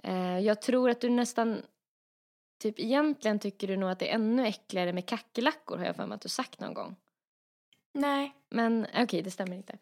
Eh, 0.04 0.40
jag 0.40 0.62
tror 0.62 0.90
att 0.90 1.02
du 1.02 1.10
nästan, 1.10 1.62
typ 2.62 2.80
egentligen 2.80 3.40
tycker 3.40 3.68
du 3.68 3.78
nog 3.78 3.90
att 3.90 4.00
det 4.00 4.10
är 4.12 4.16
ännu 4.16 4.48
äckligare 4.48 4.94
med 4.94 5.06
kackerlackor 5.06 5.78
har 5.78 5.86
jag 5.86 5.96
för 5.96 6.06
mig 6.06 6.16
att 6.16 6.22
du 6.22 6.30
sagt 6.30 6.60
någon 6.60 6.74
gång. 6.74 6.96
Nej, 7.98 8.34
Men 8.50 8.88
okej, 8.98 9.22
det 9.22 9.32
stämmer 9.32 9.56
inte. 9.56 9.78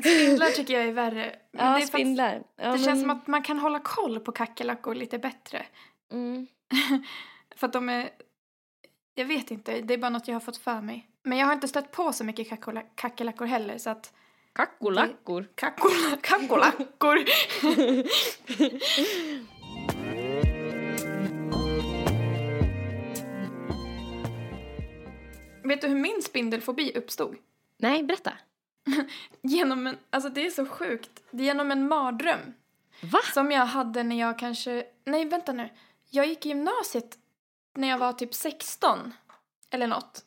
spindlar 0.00 0.50
tycker 0.50 0.74
jag 0.74 0.84
är 0.84 0.92
värre. 0.92 1.36
Men 1.52 1.66
ja, 1.72 1.78
det 1.78 1.86
spindlar. 1.86 2.42
Ja, 2.56 2.64
det 2.64 2.70
men- 2.70 2.84
känns 2.84 3.00
som 3.00 3.10
att 3.10 3.26
man 3.26 3.42
kan 3.42 3.58
hålla 3.58 3.78
koll 3.78 4.20
på 4.20 4.32
kackerlackor 4.32 4.94
lite 4.94 5.18
bättre. 5.18 5.66
Mm. 6.12 6.46
För 7.56 7.66
att 7.66 7.72
de 7.72 7.88
är... 7.88 8.10
Jag 9.14 9.24
vet 9.24 9.50
inte, 9.50 9.80
det 9.80 9.94
är 9.94 9.98
bara 9.98 10.10
något 10.10 10.28
jag 10.28 10.34
har 10.34 10.40
fått 10.40 10.56
för 10.56 10.80
mig. 10.80 11.08
Men 11.22 11.38
jag 11.38 11.46
har 11.46 11.52
inte 11.52 11.68
stött 11.68 11.90
på 11.92 12.12
så 12.12 12.24
mycket 12.24 12.48
kackerlackor 12.96 13.46
heller 13.46 13.78
så 13.78 13.90
att 13.90 14.12
Kackolackor. 14.52 15.48
Kackola- 15.54 16.16
Kackolackor! 16.22 17.18
Vet 25.72 25.80
du 25.80 25.88
hur 25.88 25.96
min 25.96 26.22
spindelfobi 26.22 26.92
uppstod? 26.94 27.36
Nej, 27.76 28.02
berätta. 28.02 28.32
Genom 29.42 29.86
en, 29.86 29.98
alltså 30.10 30.28
det 30.28 30.46
är 30.46 30.50
så 30.50 30.66
sjukt, 30.66 31.22
det 31.30 31.42
är 31.42 31.46
genom 31.46 31.70
en 31.70 31.88
mardröm. 31.88 32.54
Va? 33.02 33.18
Som 33.34 33.52
jag 33.52 33.66
hade 33.66 34.02
när 34.02 34.20
jag 34.20 34.38
kanske, 34.38 34.84
nej 35.04 35.24
vänta 35.24 35.52
nu. 35.52 35.68
Jag 36.10 36.26
gick 36.26 36.46
i 36.46 36.48
gymnasiet 36.48 37.18
när 37.74 37.88
jag 37.88 37.98
var 37.98 38.12
typ 38.12 38.34
16 38.34 39.14
eller 39.70 39.86
något. 39.86 40.24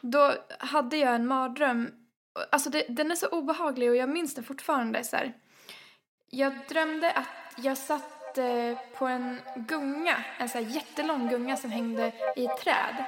Då 0.00 0.34
hade 0.58 0.96
jag 0.96 1.14
en 1.14 1.26
mardröm. 1.26 1.90
Alltså 2.52 2.70
det, 2.70 2.86
den 2.88 3.10
är 3.10 3.16
så 3.16 3.28
obehaglig 3.28 3.90
och 3.90 3.96
jag 3.96 4.08
minns 4.08 4.34
den 4.34 4.44
fortfarande 4.44 5.04
så 5.04 5.16
här. 5.16 5.32
Jag 6.30 6.52
drömde 6.68 7.12
att 7.12 7.64
jag 7.64 7.78
satt 7.78 8.38
eh, 8.38 8.78
på 8.98 9.06
en 9.06 9.40
gunga, 9.56 10.24
en 10.38 10.48
så 10.48 10.58
här 10.58 10.66
jättelång 10.66 11.28
gunga 11.28 11.56
som 11.56 11.70
hängde 11.70 12.12
i 12.36 12.44
ett 12.44 12.60
träd. 12.60 13.04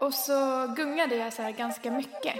Och 0.00 0.14
så 0.14 0.66
gungade 0.76 1.16
jag 1.16 1.32
så 1.32 1.42
här 1.42 1.50
ganska 1.50 1.90
mycket. 1.90 2.34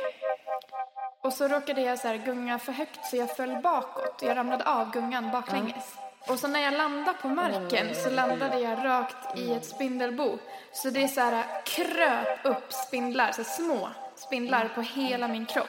Och 1.22 1.32
så 1.32 1.48
råkade 1.48 1.80
jag 1.80 1.98
så 1.98 2.08
här 2.08 2.16
gunga 2.16 2.58
för 2.58 2.72
högt 2.72 3.06
så 3.06 3.16
jag 3.16 3.36
föll 3.36 3.56
bakåt. 3.62 4.22
Jag 4.22 4.36
ramlade 4.36 4.64
av 4.64 4.90
gungan 4.90 5.30
baklänges. 5.30 5.94
Och 6.28 6.38
så 6.38 6.48
när 6.48 6.60
jag 6.60 6.74
landade 6.74 7.18
på 7.22 7.28
marken 7.28 7.94
så 7.94 8.10
landade 8.10 8.60
jag 8.60 8.84
rakt 8.84 9.38
i 9.38 9.52
ett 9.52 9.64
spindelbo. 9.64 10.38
Så 10.72 10.90
det 10.90 11.02
är 11.02 11.08
så 11.08 11.20
här 11.20 11.64
kröp 11.64 12.38
upp 12.44 12.72
spindlar, 12.72 13.32
så 13.32 13.44
små 13.44 13.88
spindlar 14.16 14.68
på 14.74 14.80
hela 14.80 15.28
min 15.28 15.46
kropp. 15.46 15.68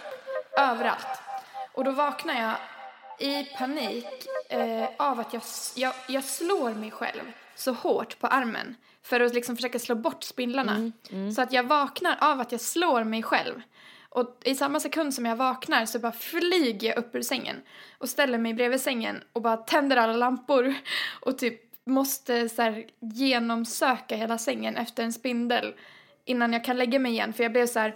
Överallt. 0.58 1.22
Och 1.74 1.84
då 1.84 1.92
vaknar 1.92 2.42
jag 2.42 2.56
i 3.20 3.44
panik 3.44 4.28
eh, 4.50 4.90
av 4.98 5.20
att 5.20 5.34
jag, 5.34 5.42
jag, 5.76 5.94
jag 6.08 6.24
slår 6.24 6.74
mig 6.74 6.92
själv 6.92 7.34
så 7.58 7.72
hårt 7.72 8.20
på 8.20 8.28
armen 8.28 8.76
för 9.03 9.20
att 9.20 9.34
liksom 9.34 9.55
försöka 9.55 9.80
slå 9.80 9.95
bort 9.95 10.24
spindlarna. 10.24 10.91
Så 11.36 11.41
att 11.41 11.53
jag 11.53 11.64
vaknar 11.64 12.18
av 12.22 12.39
att 12.39 12.51
jag 12.51 12.62
slår 12.62 13.03
mig 13.03 13.24
själv. 13.24 13.62
Och 14.10 14.41
i 14.43 14.55
samma 14.55 14.80
sekund 14.80 15.14
som 15.14 15.26
jag 15.26 15.36
vaknar 15.36 15.86
så 15.86 15.99
bara 15.99 16.12
flyger 16.12 16.88
jag 16.88 16.97
upp 16.97 17.16
ur 17.16 17.22
sängen 17.22 17.55
och 17.97 18.10
ställer 18.10 18.38
mig 18.38 18.53
bredvid 18.53 18.82
sängen 18.82 19.24
och 19.34 19.41
bara 19.41 19.58
tänder 19.58 19.97
alla 19.97 20.14
lampor 20.14 20.74
och 21.22 21.38
typ 21.38 21.62
måste 21.86 22.49
så 22.49 22.62
här 22.62 22.86
genomsöka 22.99 24.16
hela 24.16 24.38
sängen 24.38 24.76
efter 24.76 25.03
en 25.03 25.14
spindel 25.14 25.74
innan 26.26 26.53
jag 26.53 26.64
kan 26.66 26.78
lägga 26.78 26.99
mig 26.99 27.12
igen 27.12 27.34
för 27.34 27.43
jag 27.43 27.51
blev 27.51 27.68
så 27.68 27.80
här 27.80 27.95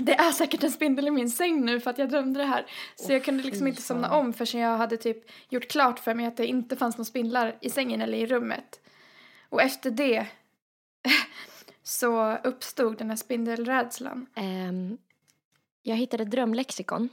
det 0.00 0.14
är 0.14 0.32
säkert 0.32 0.62
en 0.62 0.70
spindel 0.70 1.08
i 1.08 1.10
min 1.10 1.30
säng 1.30 1.64
nu 1.64 1.80
för 1.80 1.90
att 1.90 1.98
jag 1.98 2.10
drömde 2.10 2.40
det 2.40 2.46
här. 2.46 2.66
Så 2.96 3.12
jag 3.12 3.24
kunde 3.24 3.42
liksom 3.42 3.66
inte 3.66 3.82
somna 3.82 4.10
om 4.10 4.32
förrän 4.32 4.62
jag 4.62 4.76
hade 4.78 4.96
typ 4.96 5.30
gjort 5.48 5.68
klart 5.68 5.98
för 5.98 6.14
mig 6.14 6.26
att 6.26 6.36
det 6.36 6.46
inte 6.46 6.76
fanns 6.76 6.96
några 6.96 7.04
spindlar 7.04 7.56
i 7.60 7.70
sängen 7.70 8.02
eller 8.02 8.18
i 8.18 8.26
rummet. 8.26 8.80
Och 9.48 9.62
efter 9.62 9.90
det 9.90 10.26
så 11.82 12.36
uppstod 12.36 12.98
den 12.98 13.10
här 13.10 13.16
spindelrädslan. 13.16 14.26
Ehm, 14.34 14.98
jag 15.82 15.96
hittade 15.96 16.24
drömlexikon. 16.24 17.08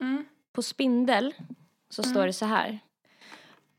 Mm. 0.00 0.24
På 0.52 0.62
spindel 0.62 1.34
så 1.88 2.02
står 2.02 2.26
det 2.26 2.32
så 2.32 2.46
här. 2.46 2.80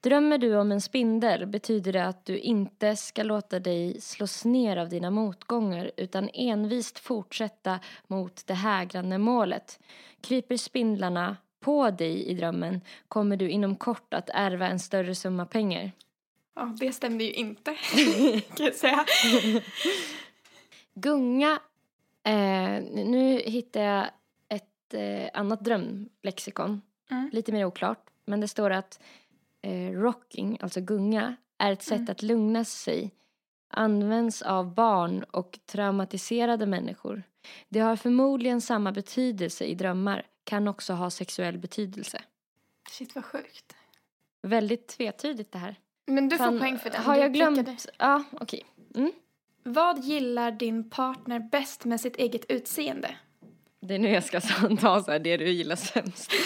Drömmer 0.04 0.38
du 0.38 0.56
om 0.56 0.72
en 0.72 0.82
spindel 0.82 1.46
betyder 1.46 1.94
det 1.94 2.06
att 2.06 2.26
du 2.26 2.38
inte 2.40 2.96
ska 2.96 3.24
låta 3.24 3.60
dig 3.60 4.02
slås 4.02 4.46
ner 4.46 4.78
av 4.78 4.90
dina 4.90 5.12
motgångar 5.12 5.92
utan 5.98 6.30
envist 6.34 7.00
fortsätta 7.00 7.80
mot 8.08 8.48
det 8.48 8.54
hägrande 8.54 9.18
målet. 9.18 9.80
Kryper 10.22 10.58
spindlarna 10.58 11.38
på 11.60 11.92
dig 11.92 12.26
i 12.26 12.34
drömmen 12.34 12.82
kommer 13.08 13.38
du 13.38 13.50
inom 13.50 13.76
kort 13.76 14.14
att 14.14 14.30
ärva 14.34 14.68
en 14.68 14.80
större 14.80 15.16
summa 15.16 15.46
pengar. 15.46 15.92
Ja, 16.56 16.76
det 16.80 16.94
stämde 16.94 17.24
ju 17.24 17.32
inte, 17.34 17.74
kan 18.56 18.66
jag 18.66 18.76
säga. 18.76 19.06
Gunga. 20.94 21.60
Eh, 22.24 22.82
nu 23.06 23.42
hittar 23.46 23.82
jag 23.82 24.10
ett 24.50 24.94
eh, 24.94 25.30
annat 25.34 25.60
drömlexikon. 25.66 26.82
Mm. 27.12 27.30
Lite 27.34 27.52
mer 27.52 27.66
oklart. 27.66 28.10
Men 28.26 28.42
det 28.42 28.48
står 28.48 28.70
att 28.72 29.00
eh, 29.62 29.92
rocking, 29.92 30.58
alltså 30.62 30.82
gunga, 30.82 31.36
är 31.58 31.72
ett 31.72 31.84
sätt 31.84 31.98
Mm. 32.00 32.12
att 32.12 32.22
lugna 32.22 32.66
sig. 32.66 33.12
Används 33.68 34.42
av 34.42 34.74
barn 34.74 35.24
och 35.24 35.60
traumatiserade 35.66 36.66
människor. 36.66 37.24
Det 37.70 37.80
har 37.80 37.96
förmodligen 37.96 38.62
samma 38.62 38.92
betydelse 38.92 39.66
i 39.66 39.76
drömmar. 39.76 40.26
Kan 40.44 40.68
också 40.68 40.94
ha 40.94 41.10
sexuell 41.10 41.58
betydelse. 41.58 42.22
Shit 42.90 43.16
vad 43.16 43.26
sjukt. 43.26 43.76
Väldigt 44.42 44.88
tvetydigt 44.88 45.52
det 45.52 45.58
här. 45.60 45.76
Men 46.06 46.30
du 46.30 46.38
Fan, 46.38 46.54
får 46.54 46.60
poäng 46.60 46.80
för 46.80 46.90
den. 46.90 47.04
Har 47.04 47.14
Du 47.16 47.20
jag 47.22 47.34
glömt? 47.34 47.58
prickade. 47.58 47.78
Ja, 47.98 48.24
okej. 48.32 48.66
Mm. 48.96 49.12
Vad 49.64 50.00
gillar 50.04 50.52
din 50.52 50.90
partner 50.90 51.40
bäst 51.40 51.86
med 51.86 52.02
sitt 52.02 52.16
eget 52.16 52.46
utseende? 52.50 53.16
Det 53.82 53.96
är 53.96 54.00
nu 54.00 54.10
jag 54.10 54.24
ska 54.24 54.42
ta 54.82 55.04
så 55.04 55.12
här, 55.12 55.20
det 55.20 55.38
du 55.38 55.50
gillar 55.50 55.76
sämst. 55.76 56.32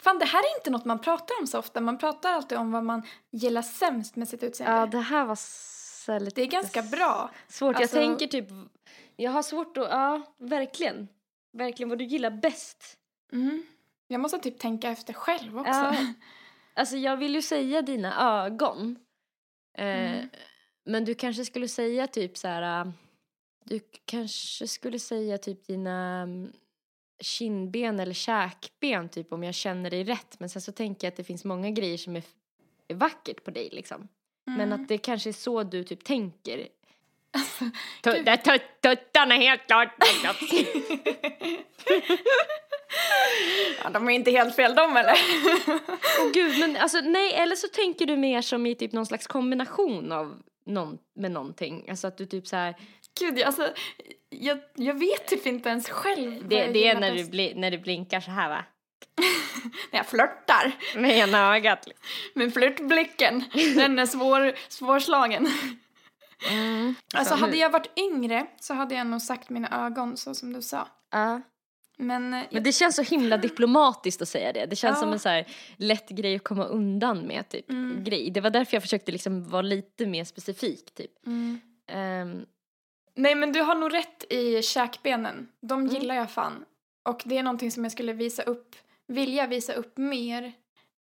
Fan, 0.00 0.18
det 0.18 0.24
här 0.24 0.38
är 0.40 0.58
inte 0.58 0.70
något 0.70 0.84
man 0.84 0.98
pratar 0.98 1.34
om 1.40 1.46
så 1.46 1.58
ofta. 1.58 1.80
Man 1.80 1.98
pratar 1.98 2.32
alltid 2.32 2.58
om 2.58 2.72
vad 2.72 2.84
man 2.84 3.02
gillar 3.30 3.62
sämst 3.62 4.16
med 4.16 4.28
sitt 4.28 4.42
utseende. 4.42 4.76
Ja, 4.78 4.86
det 4.86 4.98
här 5.00 5.24
var 5.24 5.38
så 6.04 6.18
lite 6.18 6.34
Det 6.40 6.42
är 6.42 6.46
ganska 6.50 6.82
bra. 6.82 7.30
svårt. 7.48 7.76
Alltså- 7.76 7.96
Jag 8.00 8.04
tänker 8.06 8.26
typ, 8.26 8.48
jag 9.16 9.30
har 9.30 9.42
svårt 9.42 9.76
att, 9.76 9.88
ja, 9.90 10.22
verkligen. 10.38 11.08
Verkligen 11.52 11.88
vad 11.88 11.98
du 11.98 12.04
gillar 12.04 12.30
bäst. 12.30 12.84
Mm. 13.32 13.62
Jag 14.08 14.20
måste 14.20 14.38
typ 14.38 14.58
tänka 14.58 14.88
efter 14.90 15.12
själv 15.12 15.58
också. 15.58 15.70
Ja. 15.72 15.96
Alltså 16.74 16.96
jag 16.96 17.16
vill 17.16 17.34
ju 17.34 17.42
säga 17.42 17.82
dina 17.82 18.42
ögon. 18.44 18.98
Eh, 19.78 20.12
Mm. 20.12 20.28
Men 20.84 21.04
du 21.04 21.14
kanske 21.14 21.44
skulle 21.44 21.68
säga 21.68 22.06
typ 22.06 22.36
så 22.36 22.48
här, 22.48 22.86
äh, 22.86 22.92
du 23.64 23.80
kanske 24.04 24.68
skulle 24.68 24.98
säga 24.98 25.38
typ 25.38 25.66
dina 25.66 26.20
mm, 26.22 26.52
kindben 27.20 28.00
eller 28.00 28.12
käkben 28.14 29.08
typ 29.08 29.32
om 29.32 29.42
jag 29.42 29.54
känner 29.54 29.90
dig 29.90 30.04
rätt. 30.04 30.40
Men 30.40 30.48
sen 30.48 30.62
så 30.62 30.72
tänker 30.72 31.06
jag 31.06 31.12
att 31.12 31.16
det 31.16 31.24
finns 31.24 31.44
många 31.44 31.70
grejer 31.70 31.98
som 31.98 32.16
är, 32.16 32.22
är 32.88 32.94
vackert 32.94 33.44
på 33.44 33.50
dig 33.50 33.68
liksom. 33.72 34.08
Men 34.46 34.60
Mm. 34.60 34.72
att 34.82 34.88
det 34.88 34.98
kanske 34.98 35.30
är 35.30 35.32
så 35.32 35.62
du 35.62 35.84
typ 35.84 36.04
tänker. 36.04 36.68
Tuttarna 38.82 39.34
helt 39.34 39.66
klart. 39.66 39.88
ja, 43.84 43.90
de 43.90 44.08
är 44.08 44.12
inte 44.12 44.30
helt 44.30 44.56
fel 44.56 44.74
de 44.74 44.96
eller? 44.96 45.14
Åh 46.20 46.30
gud, 46.34 46.58
men 46.58 46.76
alltså 46.76 47.00
nej, 47.00 47.32
eller 47.34 47.56
så 47.56 47.68
tänker 47.68 48.06
du 48.06 48.16
mer 48.16 48.42
som 48.42 48.66
i 48.66 48.74
typ 48.74 48.92
någon 48.92 49.06
slags 49.06 49.26
kombination 49.26 50.12
av 50.12 50.42
någon, 50.66 50.98
med 51.16 51.30
någonting. 51.30 51.86
Alltså 51.90 52.06
att 52.06 52.18
du 52.18 52.26
typ 52.26 52.46
så 52.46 52.56
här, 52.56 52.74
Gud, 53.20 53.38
jag- 53.38 53.46
alltså, 53.46 53.68
jag, 54.30 54.58
jag 54.74 54.94
vet 54.98 55.26
typ 55.26 55.46
inte 55.46 55.68
ens 55.68 55.88
själv 55.90 56.48
det, 56.48 56.66
det 56.66 56.86
är 56.88 57.00
när 57.00 57.14
du, 57.14 57.24
bli, 57.24 57.52
när 57.56 57.70
du 57.70 57.78
blinkar 57.78 58.20
så 58.20 58.30
här 58.30 58.48
va? 58.48 58.64
När 59.90 59.98
jag 59.98 60.06
flörtar. 60.06 60.72
Med 60.96 61.16
ena 61.18 61.54
ögat. 61.56 61.88
Men 62.34 62.50
flörtblicken, 62.52 63.44
den 63.76 63.98
är 63.98 64.06
svår, 64.06 64.52
svårslagen. 64.68 65.48
Mm. 66.50 66.94
Alltså 67.14 67.34
Så 67.34 67.40
hade 67.40 67.56
jag 67.56 67.70
varit 67.70 67.98
yngre 67.98 68.46
så 68.60 68.74
hade 68.74 68.94
jag 68.94 69.06
nog 69.06 69.22
sagt 69.22 69.50
mina 69.50 69.86
ögon 69.86 70.16
så 70.16 70.34
som 70.34 70.52
du 70.52 70.62
sa. 70.62 70.88
Ja. 71.10 71.40
Men, 71.98 72.34
eh, 72.34 72.42
Men 72.50 72.62
det 72.62 72.72
känns 72.72 72.96
så 72.96 73.02
himla 73.02 73.36
diplomatiskt 73.48 74.22
att 74.22 74.28
säga 74.28 74.52
det. 74.52 74.66
Det 74.66 74.76
känns 74.76 74.96
Ja. 74.96 75.00
som 75.00 75.12
en 75.12 75.18
så 75.18 75.28
här 75.28 75.46
lätt 75.76 76.08
grej 76.08 76.36
att 76.36 76.44
komma 76.44 76.64
undan 76.64 77.18
med 77.26 77.48
typ. 77.48 77.70
Mm. 77.70 78.04
Grej. 78.04 78.30
Det 78.30 78.40
var 78.40 78.50
därför 78.50 78.74
jag 78.76 78.82
försökte 78.82 79.12
liksom 79.12 79.48
vara 79.48 79.62
lite 79.62 80.06
mer 80.06 80.24
specifik 80.24 80.94
typ. 80.94 81.26
mm. 81.26 81.60
Ehm, 81.88 82.46
Nej 83.14 83.34
men 83.34 83.52
du 83.52 83.60
har 83.60 83.74
nog 83.74 83.94
rätt 83.94 84.32
i 84.32 84.62
käkbenen. 84.62 85.48
De 85.60 85.80
Mm. 85.80 85.94
gillar 85.94 86.14
jag 86.14 86.30
fan. 86.30 86.64
Och 87.08 87.22
det 87.24 87.38
är 87.38 87.42
någonting 87.42 87.70
som 87.70 87.84
jag 87.84 87.92
skulle 87.92 88.12
visa 88.12 88.42
upp, 88.42 88.76
vilja 89.08 89.46
visa 89.46 89.72
upp 89.72 89.98
mer. 89.98 90.52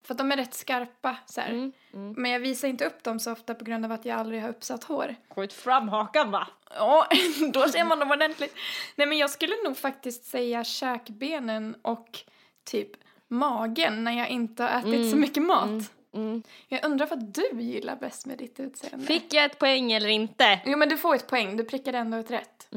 För 0.05 0.15
att 0.15 0.19
de 0.19 0.33
är 0.33 0.37
rätt 0.37 0.55
skarpa 0.55 1.17
så 1.27 1.41
mm, 1.41 1.73
mm. 1.95 2.15
Men 2.17 2.31
jag 2.31 2.41
visar 2.41 2.69
inte 2.69 2.85
upp 2.87 3.03
dem 3.03 3.21
så 3.21 3.33
ofta 3.33 3.55
på 3.55 3.65
grund 3.65 3.85
av 3.85 3.93
att 3.93 4.05
jag 4.05 4.19
aldrig 4.19 4.43
har 4.43 4.49
uppsatt 4.49 4.85
hår. 4.85 5.15
Skjut 5.29 5.53
fram 5.53 5.89
hakan 5.89 6.31
va? 6.31 6.49
Ja, 6.75 7.07
då 7.53 7.69
ser 7.69 7.85
man 7.85 7.99
dem 7.99 8.11
ordentligt. 8.11 8.55
Nej 8.97 9.07
men 9.07 9.19
jag 9.19 9.31
skulle 9.31 9.55
nog 9.65 9.77
faktiskt 9.77 10.25
säga 10.25 10.65
käkbenen 10.65 11.77
och 11.83 12.19
typ 12.65 12.91
magen 13.29 14.05
när 14.05 14.13
jag 14.19 14.29
inte 14.29 14.63
har 14.63 14.71
ätit 14.81 14.95
Mm, 14.95 15.11
så 15.11 15.17
mycket 15.17 15.43
mat. 15.43 15.65
mm, 15.69 15.85
Mm. 16.15 16.43
Jag 16.69 16.85
undrar 16.85 17.07
vad 17.07 17.25
du 17.25 17.61
gillar 17.63 17.97
bäst 17.97 18.27
med 18.27 18.39
ditt 18.39 18.61
utseende. 18.61 19.07
Fick 19.07 19.35
jag 19.35 19.45
ett 19.45 19.59
poäng 19.59 19.93
eller 19.93 20.09
inte? 20.09 20.61
Jo 20.67 20.79
men 20.79 20.89
du 20.89 20.97
får 20.97 21.15
ett 21.15 21.27
poäng, 21.27 21.57
du 21.57 21.65
prickade 21.65 21.99
ändå 21.99 22.17
ett 22.17 22.31
rätt. 22.31 22.69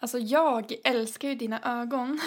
Alltså 0.00 0.18
jag 0.18 0.72
älskar 0.84 1.28
ju 1.28 1.34
dina 1.34 1.80
ögon. 1.80 2.20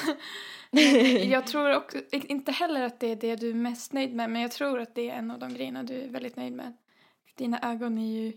jag 1.30 1.48
tror 1.48 1.76
också, 1.76 1.98
inte 2.12 2.52
heller 2.52 2.82
att 2.82 3.00
det 3.00 3.08
är 3.08 3.16
det 3.16 3.36
du 3.36 3.50
är 3.50 3.54
mest 3.54 3.94
nöjd 3.94 4.16
med, 4.16 4.30
men 4.30 4.42
jag 4.42 4.52
tror 4.52 4.80
att 4.80 4.96
det 4.96 5.10
är 5.10 5.14
en 5.14 5.32
av 5.32 5.40
de 5.40 5.54
grejerna 5.54 5.84
du 5.84 6.02
är 6.02 6.08
väldigt 6.08 6.36
nöjd 6.36 6.54
med. 6.54 6.78
Dina 7.36 7.60
ögon 7.72 7.98
är 7.98 8.24
ju 8.24 8.34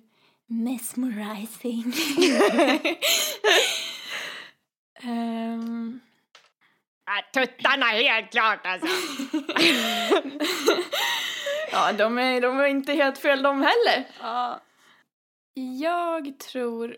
Mesmerizing. 0.46 1.84
Ehm, 5.02 6.00
tuttarna 7.34 7.86
helt 7.86 8.30
klart 8.30 8.66
alltså. 8.66 8.86
ja, 11.72 11.92
de 11.92 12.18
är, 12.18 12.40
de 12.40 12.60
är 12.60 12.64
inte 12.66 12.92
helt 12.92 13.18
fel 13.18 13.42
de 13.42 13.62
heller. 13.62 14.08
ja. 14.20 14.60
Jag 15.80 16.38
tror 16.38 16.96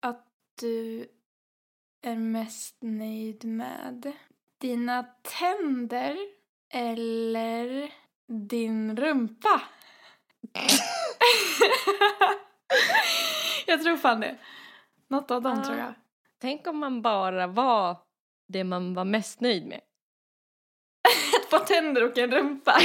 att 0.00 0.26
du 0.60 1.08
är 2.02 2.16
mest 2.16 2.76
nöjd 2.80 3.44
med 3.44 4.12
dina 4.60 5.02
tänder 5.22 6.16
eller 6.74 7.90
din 8.48 8.96
rumpa. 8.96 9.60
jag 13.66 13.82
tror 13.82 13.96
fan 13.96 14.20
det. 14.20 14.36
Något 15.08 15.30
av 15.30 15.42
dem 15.42 15.56
Ja. 15.58 15.64
tror 15.64 15.78
jag. 15.78 15.94
Tänk 16.40 16.66
om 16.66 16.78
man 16.78 17.02
bara 17.02 17.46
var 17.46 17.96
det 18.48 18.64
man 18.64 18.94
var 18.94 19.04
mest 19.04 19.40
nöjd 19.40 19.66
med. 19.66 19.80
Ett 21.42 21.50
par 21.50 21.58
tänder 21.58 22.04
och 22.04 22.18
en 22.18 22.30
rumpa. 22.30 22.72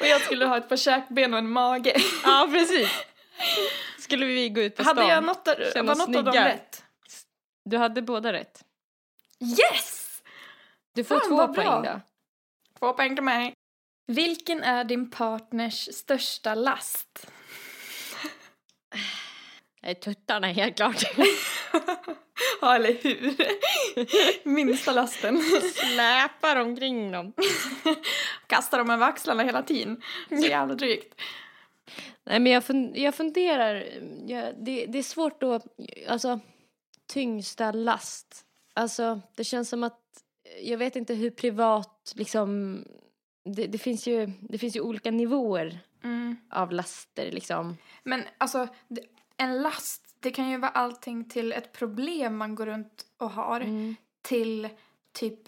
och 0.00 0.06
jag 0.06 0.20
skulle 0.20 0.46
ha 0.46 0.56
ett 0.56 0.68
par 0.68 0.76
käkben 0.76 1.32
och 1.32 1.38
en 1.38 1.50
mage. 1.50 1.96
Ja, 2.24 2.48
precis. 2.52 2.90
Skulle 3.98 4.26
vi 4.26 4.48
gå 4.48 4.60
ut 4.60 4.76
på 4.76 4.82
stan? 4.84 4.96
Hade 4.98 5.10
jag 5.12 5.24
något, 5.24 5.46
var 5.46 5.82
något 5.82 6.16
av 6.16 6.24
dem 6.24 6.24
snygga. 6.32 6.48
rätt? 6.48 6.73
Du 7.64 7.76
hade 7.76 8.02
båda 8.02 8.32
rätt. 8.32 8.64
Yes! 9.40 10.22
Du 10.94 11.04
får 11.04 11.18
Fan, 11.20 11.28
två 11.28 11.36
vad 11.36 11.52
bra. 11.52 11.64
poäng 11.64 11.82
då. 11.94 12.00
Två 12.78 12.92
poäng 12.92 13.14
till 13.16 13.24
mig. 13.24 13.54
Vilken 14.06 14.62
är 14.62 14.84
din 14.84 15.10
partners 15.10 15.88
största 15.94 16.54
last? 16.54 17.26
Tuttarna 20.04 20.46
helt 20.46 20.76
klart. 20.76 21.02
ja, 22.60 22.74
eller 22.74 22.92
hur? 23.02 23.36
Minsta 24.48 24.92
lasten. 24.92 25.42
Släpar 25.74 26.56
omkring 26.56 27.12
dem. 27.12 27.32
Kastar 28.46 28.78
dem 28.78 28.90
över 28.90 29.06
axlarna 29.06 29.42
hela 29.42 29.62
tiden. 29.62 30.02
Så 30.28 30.34
jävla 30.46 30.74
drygt. 30.74 31.20
Nej 32.24 32.40
men 32.40 32.52
jag, 32.52 32.62
fun- 32.62 32.92
jag 32.96 33.14
funderar, 33.14 33.74
jag, 34.26 34.64
det, 34.64 34.86
det 34.86 34.98
är 34.98 35.02
svårt 35.02 35.42
att, 35.42 35.64
alltså 36.08 36.40
tyngsta 37.06 37.72
last. 37.72 38.44
Alltså 38.74 39.20
det 39.34 39.44
känns 39.44 39.68
som 39.68 39.84
att, 39.84 40.00
jag 40.62 40.78
vet 40.78 40.96
inte 40.96 41.14
hur 41.14 41.30
privat 41.30 42.12
liksom, 42.16 42.78
det, 43.44 43.66
det, 43.66 43.78
finns, 43.78 44.06
ju, 44.06 44.26
det 44.40 44.58
finns 44.58 44.76
ju 44.76 44.80
olika 44.80 45.10
nivåer 45.10 45.78
Mm. 46.04 46.36
av 46.50 46.72
laster 46.72 47.30
liksom. 47.32 47.76
Men 48.02 48.22
alltså, 48.38 48.68
en 49.36 49.62
last, 49.62 50.16
det 50.20 50.30
kan 50.30 50.50
ju 50.50 50.58
vara 50.58 50.70
allting 50.70 51.28
till 51.28 51.52
ett 51.52 51.72
problem 51.72 52.36
man 52.36 52.54
går 52.54 52.66
runt 52.66 53.06
och 53.16 53.30
har 53.30 53.60
Mm. 53.60 53.96
till 54.22 54.68
typ 55.12 55.40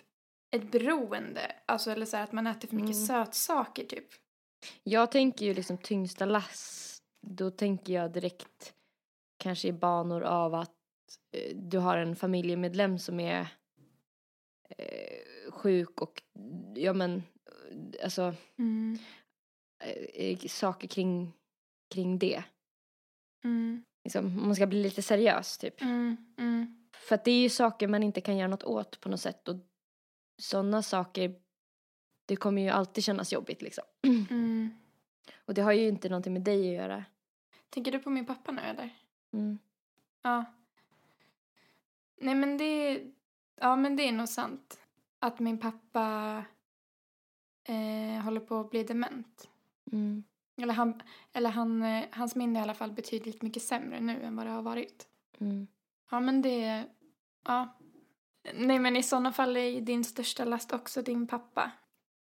ett 0.50 0.70
beroende. 0.70 1.52
Alltså 1.66 1.90
eller 1.90 2.06
så 2.06 2.16
här 2.16 2.24
att 2.24 2.32
man 2.32 2.46
äter 2.46 2.68
för 2.68 2.76
mycket 2.76 2.96
Mm. 2.96 3.06
sötsaker 3.06 3.84
typ. 3.84 4.08
Jag 4.82 5.10
tänker 5.12 5.46
ju 5.46 5.54
liksom 5.54 5.78
tyngsta 5.78 6.24
last, 6.24 7.02
då 7.26 7.50
tänker 7.50 7.92
jag 7.92 8.12
direkt 8.12 8.72
kanske 9.38 9.68
i 9.68 9.72
banor 9.72 10.22
av 10.22 10.54
att 10.54 10.70
eh, 10.70 10.75
du 11.54 11.78
har 11.78 11.96
en 11.98 12.16
familjemedlem 12.16 12.98
som 12.98 13.20
är 13.20 13.48
eh, 14.78 15.52
sjuk 15.52 16.00
och 16.00 16.22
ja 16.74 16.92
men 16.92 17.16
eh, 17.16 18.04
alltså 18.04 18.34
Mm. 18.58 18.98
eh, 20.14 20.38
saker 20.38 20.88
kring, 20.88 21.32
kring 21.90 22.18
det. 22.18 22.42
Mm. 23.44 23.84
Liksom, 24.04 24.24
om 24.26 24.46
man 24.46 24.56
ska 24.56 24.66
bli 24.66 24.82
lite 24.82 25.02
seriös 25.02 25.58
typ. 25.58 25.82
Mm. 25.82 26.16
Mm. 26.38 26.88
För 27.08 27.14
att 27.14 27.24
det 27.24 27.30
är 27.30 27.40
ju 27.42 27.48
saker 27.48 27.88
man 27.88 28.02
inte 28.02 28.20
kan 28.20 28.36
göra 28.36 28.48
något 28.48 28.62
åt 28.62 29.00
på 29.00 29.08
något 29.08 29.20
sätt 29.20 29.48
och 29.48 29.56
sådana 30.38 30.82
saker 30.82 31.34
det 32.26 32.36
kommer 32.36 32.62
ju 32.62 32.68
alltid 32.68 33.04
kännas 33.04 33.32
jobbigt 33.32 33.62
liksom. 33.62 33.84
Mm. 34.30 34.70
Och 35.44 35.54
det 35.54 35.62
har 35.62 35.72
ju 35.72 35.88
inte 35.88 36.08
någonting 36.08 36.32
med 36.32 36.42
dig 36.42 36.68
att 36.68 36.82
göra. 36.82 37.04
Tänker 37.70 37.92
du 37.92 37.98
på 37.98 38.10
min 38.10 38.26
pappa 38.26 38.52
nu 38.52 38.60
eller? 38.62 38.90
Mm. 39.32 39.58
Ja. 40.22 40.44
Nej 42.16 42.34
men 42.34 42.56
det, 42.56 43.02
ja 43.60 43.76
men 43.76 43.96
det 43.96 44.08
är 44.08 44.12
nog 44.12 44.28
sant. 44.28 44.80
Att 45.18 45.38
min 45.38 45.58
pappa 45.58 46.44
eh, 47.64 48.22
håller 48.24 48.40
på 48.40 48.60
att 48.60 48.70
bli 48.70 48.84
dement. 48.84 49.48
Mm. 49.92 50.24
Eller, 50.56 50.74
han, 50.74 51.02
eller 51.32 51.50
han, 51.50 51.82
eh, 51.82 52.04
hans 52.10 52.34
minne 52.34 52.58
är 52.58 52.60
i 52.60 52.62
alla 52.62 52.74
fall 52.74 52.92
betydligt 52.92 53.42
mycket 53.42 53.62
sämre 53.62 54.00
nu 54.00 54.22
än 54.22 54.36
vad 54.36 54.46
det 54.46 54.50
har 54.50 54.62
varit. 54.62 55.08
Mm. 55.38 55.66
Ja 56.10 56.20
men 56.20 56.42
det, 56.42 56.84
ja. 57.44 57.76
Nej 58.54 58.78
men 58.78 58.96
i 58.96 59.02
sådana 59.02 59.32
fall 59.32 59.56
är 59.56 59.80
din 59.80 60.04
största 60.04 60.44
last 60.44 60.72
också 60.72 61.02
din 61.02 61.26
pappa. 61.26 61.72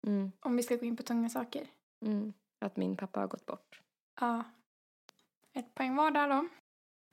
Mm. 0.07 0.31
Om 0.39 0.57
vi 0.57 0.63
ska 0.63 0.75
gå 0.75 0.85
in 0.85 0.97
på 0.97 1.03
tunga 1.03 1.29
saker. 1.29 1.67
Mm. 2.05 2.33
Att 2.59 2.77
min 2.77 2.97
pappa 2.97 3.19
har 3.19 3.27
gått 3.27 3.45
bort. 3.45 3.81
Ja. 4.19 4.43
Ett 5.53 5.75
poäng 5.75 5.95
var 5.95 6.11
där 6.11 6.29
då. 6.29 6.47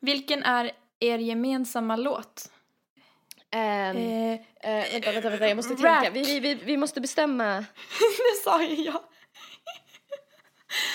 Vilken 0.00 0.42
är 0.42 0.72
er 1.00 1.18
gemensamma 1.18 1.96
låt? 1.96 2.52
Um, 3.56 4.38
Eh, 4.60 4.92
vänta, 4.92 5.12
vänta, 5.12 5.30
vänta, 5.30 5.48
jag 5.48 5.56
måste 5.56 5.74
rap. 5.74 6.02
tänka. 6.02 6.10
Vi, 6.10 6.22
vi, 6.22 6.40
vi, 6.40 6.54
vi 6.54 6.76
måste 6.76 7.00
bestämma. 7.00 7.44
det 8.18 8.42
sa 8.44 8.62
ju 8.62 8.74
jag. 8.74 9.00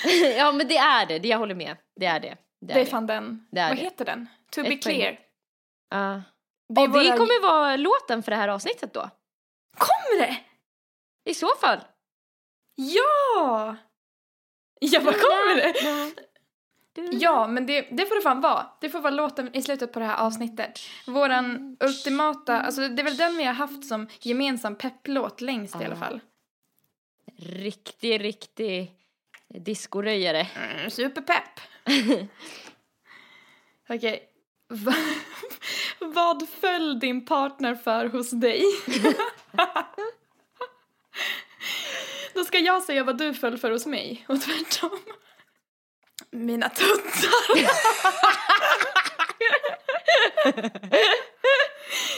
ja, 0.37 0.51
men 0.51 0.67
det 0.67 0.77
är 0.77 1.05
det. 1.05 1.19
det. 1.19 1.27
Jag 1.27 1.37
håller 1.37 1.55
med. 1.55 1.77
Det 1.95 2.05
är 2.05 2.19
det. 2.19 2.37
Det 2.61 2.73
är 2.81 2.85
fan 2.85 3.07
den. 3.07 3.47
Det 3.51 3.59
är 3.59 3.67
Vad 3.69 3.77
det. 3.77 3.81
heter 3.83 4.05
den? 4.05 4.27
To 4.51 4.61
Ett 4.61 4.69
be 4.69 4.75
clear. 4.77 5.19
Ja. 5.89 6.21
Det 6.75 6.81
är 6.81 6.87
Och 6.87 6.93
det 6.93 7.03
våra- 7.09 7.17
kommer 7.17 7.41
vara 7.41 7.75
låten 7.75 8.23
för 8.23 8.31
det 8.31 8.37
här 8.37 8.47
avsnittet 8.47 8.93
då. 8.93 9.09
Kommer 9.77 10.19
det? 10.27 10.37
I 11.25 11.33
så 11.33 11.55
fall. 11.61 11.79
Ja! 12.75 13.75
Ja, 14.79 14.99
vad 15.03 15.13
kommer 15.21 15.55
det? 15.55 15.73
Ja, 17.11 17.47
men 17.47 17.65
det, 17.65 17.81
det 17.91 18.05
får 18.05 18.15
det 18.15 18.21
fan 18.21 18.41
vara. 18.41 18.65
Det 18.81 18.89
får 18.89 18.99
vara 19.01 19.13
låten 19.13 19.55
i 19.55 19.61
slutet 19.61 19.93
på 19.93 19.99
det 19.99 20.05
här 20.05 20.17
avsnittet. 20.17 20.79
Våran 21.07 21.77
ultimata, 21.79 22.61
alltså 22.61 22.87
det 22.87 23.01
är 23.01 23.03
väl 23.03 23.17
den 23.17 23.37
vi 23.37 23.43
har 23.43 23.53
haft 23.53 23.85
som 23.87 24.07
gemensam 24.19 24.75
pepplåt 24.75 25.41
längst 25.41 25.81
i 25.81 25.85
alla 25.85 25.95
fall. 25.95 26.19
Riktig, 27.37 28.23
riktig 28.23 28.91
discoröjare. 29.47 30.47
Mm, 30.55 30.89
superpepp! 30.91 31.59
Okej. 33.89 34.29
Va- 34.67 34.95
Vad 35.99 36.49
föll 36.49 36.99
din 36.99 37.25
partner 37.25 37.75
för 37.75 38.05
hos 38.05 38.31
dig? 38.31 38.63
Då 42.33 42.43
ska 42.45 42.59
jag 42.59 42.83
säga 42.83 43.03
vad 43.03 43.17
du 43.17 43.33
föll 43.33 43.57
för 43.57 43.71
hos 43.71 43.85
mig 43.85 44.25
och 44.27 44.41
tvärtom. 44.41 44.99
Mina 46.33 46.69
tuttar. 46.69 47.55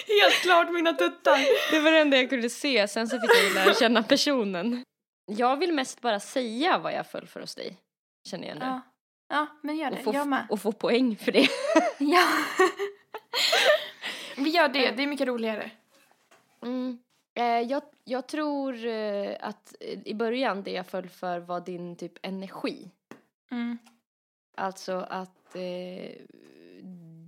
Helt 0.08 0.34
klart 0.42 0.74
mina 0.74 0.94
tuttar. 0.94 1.40
Det 1.72 1.80
var 1.80 1.92
det 1.92 2.00
enda 2.00 2.18
jag 2.18 2.30
kunde 2.30 2.50
se, 2.50 2.88
sen 2.88 3.08
så 3.08 3.20
fick 3.20 3.30
jag 3.30 3.54
lära 3.54 3.74
känna 3.74 4.04
personen. 4.04 4.84
Jag 5.32 5.58
vill 5.58 5.74
mest 5.74 6.02
bara 6.02 6.20
säga 6.20 6.78
vad 6.78 6.94
jag 6.94 7.08
föll 7.08 7.28
för 7.28 7.40
hos 7.40 7.56
dig, 7.56 7.78
känner 8.30 8.48
jag 8.48 8.58
nu. 8.58 8.66
Ja, 8.66 8.82
ja 9.30 9.48
men 9.62 9.78
gör 9.78 9.92
det. 9.92 9.98
och, 9.98 10.04
få, 10.04 10.14
jag 10.14 10.28
med. 10.28 10.48
och 10.50 10.62
få 10.62 10.72
poäng 10.72 11.18
för 11.18 11.32
det. 11.32 11.48
Ja. 11.98 12.28
Vi 14.38 14.50
gör 14.50 14.68
det, 14.68 14.92
det 14.92 15.04
är 15.04 15.08
mycket 15.08 15.28
roligare. 15.28 15.72
Mm. 16.62 17.00
Eh, 17.38 17.46
jag, 17.46 17.84
jag 18.04 18.28
tror 18.28 18.86
eh, 18.86 19.36
att 19.40 19.76
eh, 19.80 20.00
i 20.06 20.14
början 20.14 20.64
det 20.64 20.72
jag 20.72 20.88
föll 20.88 21.10
för 21.10 21.40
var 21.40 21.60
din 21.60 21.96
typ 21.96 22.14
energi. 22.22 22.92
Mm. 23.52 23.78
Alltså 24.58 24.98
att 25.10 25.56
eh, 25.56 26.12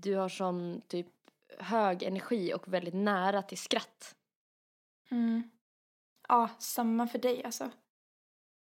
du 0.02 0.16
har 0.16 0.30
sån 0.30 0.82
typ 0.88 1.08
hög 1.60 2.04
energi 2.04 2.54
och 2.54 2.74
väldigt 2.74 2.94
nära 2.94 3.42
till 3.42 3.58
skratt. 3.58 4.16
Mm. 5.12 5.50
Ja, 6.28 6.50
samma 6.60 7.08
för 7.08 7.20
dig 7.20 7.44
alltså. 7.44 7.70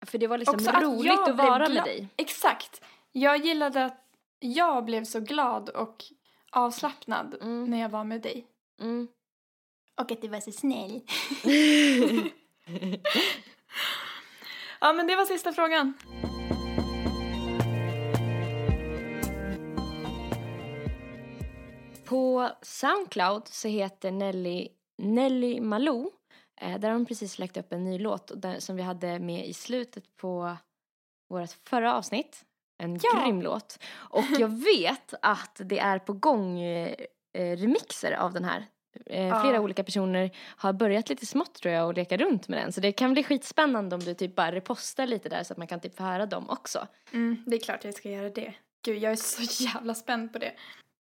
För 0.05 0.17
det 0.17 0.27
var 0.27 0.37
liksom 0.37 0.55
Också 0.55 0.69
att 0.69 0.83
roligt 0.83 1.19
att 1.19 1.25
blev 1.25 1.37
vara 1.37 1.69
med 1.69 1.83
dig. 1.83 2.07
Exakt. 2.15 2.81
Jag 3.11 3.37
gillade 3.45 3.85
att 3.85 4.05
jag 4.39 4.85
blev 4.85 5.03
så 5.03 5.19
glad 5.19 5.69
och 5.69 6.03
avslappnad 6.51 7.35
Mm. 7.41 7.65
när 7.65 7.81
jag 7.81 7.89
var 7.89 8.03
med 8.03 8.21
dig. 8.21 8.47
Mm. 8.79 9.07
Och 10.01 10.11
att 10.11 10.21
du 10.21 10.27
var 10.27 10.39
så 10.39 10.51
snäll. 10.51 11.01
Ja, 14.83 14.93
men 14.93 15.07
det 15.07 15.15
var 15.15 15.25
sista 15.25 15.53
frågan. 15.53 15.93
På 22.13 22.49
Soundcloud 22.61 23.47
så 23.47 23.67
heter 23.67 24.11
Nelly 24.11 24.67
Nelly 24.97 25.59
Malou. 25.61 26.09
Eh, 26.61 26.79
där 26.79 26.89
har 26.89 26.95
hon 26.95 27.05
precis 27.05 27.39
lagt 27.39 27.57
upp 27.57 27.73
en 27.73 27.83
ny 27.83 27.99
låt 27.99 28.31
som 28.59 28.75
vi 28.75 28.81
hade 28.81 29.19
med 29.19 29.47
i 29.47 29.53
slutet 29.53 30.15
på 30.17 30.57
vårt 31.29 31.49
förra 31.69 31.95
avsnitt. 31.95 32.45
En 32.83 32.99
Ja. 33.03 33.23
grym 33.25 33.41
låt. 33.41 33.79
Och 33.93 34.23
jag 34.39 34.47
vet 34.77 35.13
att 35.21 35.61
det 35.65 35.79
är 35.79 35.99
på 35.99 36.13
gång 36.13 36.59
eh, 36.59 36.95
remixer 37.33 38.11
av 38.11 38.33
den 38.33 38.43
här. 38.43 38.65
Eh, 39.05 39.27
Ja. 39.27 39.41
Flera 39.41 39.61
olika 39.61 39.83
personer 39.83 40.31
har 40.57 40.73
börjat 40.73 41.09
lite 41.09 41.25
smått 41.25 41.53
tror 41.53 41.73
jag 41.73 41.87
och 41.87 41.93
leka 41.93 42.17
runt 42.17 42.47
med 42.47 42.59
den. 42.59 42.71
Så 42.73 42.81
det 42.81 42.91
kan 42.91 43.13
bli 43.13 43.23
skitspännande 43.23 43.95
om 43.95 44.01
du 44.01 44.13
typ 44.13 44.35
bara 44.35 44.51
repostar 44.51 45.05
lite 45.07 45.29
där 45.29 45.43
så 45.43 45.53
att 45.53 45.57
man 45.57 45.67
kan 45.67 45.79
typ 45.79 45.95
få 45.97 46.03
höra 46.03 46.25
dem 46.25 46.49
också. 46.49 46.87
Mm, 47.13 47.43
det 47.45 47.55
är 47.55 47.59
klart 47.59 47.83
jag 47.83 47.93
ska 47.93 48.09
göra 48.09 48.29
det. 48.29 48.53
Gud, 48.85 48.97
jag 48.97 49.11
är 49.11 49.15
så 49.15 49.63
jävla 49.63 49.95
spänd 49.95 50.33
på 50.33 50.39
det. 50.39 50.51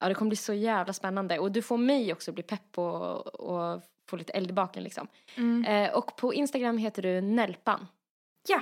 Ja, 0.03 0.09
det 0.09 0.14
kommer 0.14 0.28
bli 0.28 0.36
så 0.36 0.55
jävla 0.55 0.92
spännande. 0.92 1.38
Och 1.38 1.53
du 1.53 1.62
får 1.62 1.78
mig 1.78 2.12
också 2.12 2.32
bli 2.32 2.42
pepp 2.42 2.72
på 2.72 2.84
och 2.84 3.82
få 4.09 4.16
lite 4.16 4.32
eld 4.32 4.50
i 4.50 4.53
baken 4.53 4.82
liksom. 4.82 5.09
Mm. 5.36 5.64
Eh, 5.64 5.96
och 5.96 6.16
på 6.16 6.34
Instagram 6.34 6.78
heter 6.78 7.03
du 7.03 7.20
Nelpan. 7.20 7.86
Ja. 8.48 8.61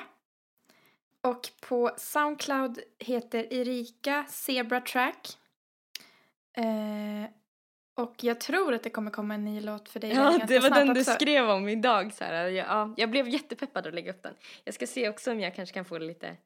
Och 1.23 1.49
på 1.61 1.91
Soundcloud 1.97 2.81
heter 2.99 3.53
Erika 3.53 4.25
Zebra 4.29 4.81
Track. 4.81 5.39
Eh, 6.57 7.31
och 7.95 8.15
jag 8.25 8.41
tror 8.41 8.75
att 8.75 8.83
det 8.83 8.91
kommer 8.91 9.11
komma 9.11 9.35
en 9.35 9.45
ny 9.45 9.61
låt 9.61 9.89
för 9.89 10.01
dig 10.01 10.13
Ja, 10.13 10.39
det 10.49 10.59
var 10.59 10.71
den 10.71 10.95
du 10.95 11.01
också. 11.01 11.13
skrev 11.13 11.51
om 11.51 11.69
idag. 11.69 12.15
Så 12.15 12.25
här. 12.25 12.35
Jag, 12.35 12.53
ja, 12.53 12.95
jag 12.97 13.11
blev 13.11 13.29
jättepeppad 13.29 13.87
att 13.87 13.95
lägga 13.95 14.11
upp 14.11 14.23
den. 14.23 14.35
Jag 14.65 14.75
ska 14.75 14.87
se 14.87 15.09
också 15.09 15.33
om 15.33 15.41
jag 15.41 15.55
kanske 15.55 15.75
kan 15.75 15.85
få 15.85 15.99
lite... 15.99 16.37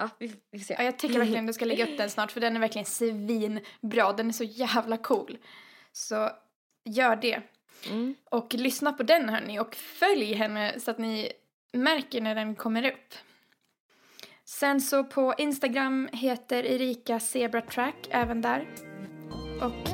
Ja, 0.00 0.08
vi, 0.18 0.32
vi 0.50 0.58
får 0.58 0.64
se. 0.64 0.74
Ja, 0.78 0.84
jag 0.84 0.98
tycker 0.98 1.18
verkligen 1.18 1.46
du 1.46 1.52
ska 1.52 1.64
lägga 1.64 1.84
upp 1.84 1.98
den 1.98 2.10
snart 2.10 2.32
för 2.32 2.40
den 2.40 2.56
är 2.56 2.60
verkligen 2.60 2.86
svinbra. 2.86 4.12
Den 4.12 4.28
är 4.28 4.32
så 4.32 4.44
jävla 4.44 4.96
cool. 4.96 5.38
Så 5.92 6.30
gör 6.84 7.16
det. 7.16 7.42
Mm. 7.90 8.14
Och 8.24 8.54
lyssna 8.54 8.92
på 8.92 9.02
den 9.02 9.28
hörni 9.28 9.58
och 9.58 9.74
följ 9.74 10.34
henne 10.34 10.80
så 10.80 10.90
att 10.90 10.98
ni 10.98 11.32
märker 11.72 12.20
när 12.20 12.34
den 12.34 12.54
kommer 12.54 12.86
upp. 12.90 13.14
Sen 14.44 14.80
så 14.80 15.04
på 15.04 15.34
Instagram 15.38 16.08
heter 16.12 16.64
Erika 16.64 17.20
Zebra 17.20 17.60
Track 17.60 18.08
även 18.10 18.42
där. 18.42 18.68
Och 19.60 19.88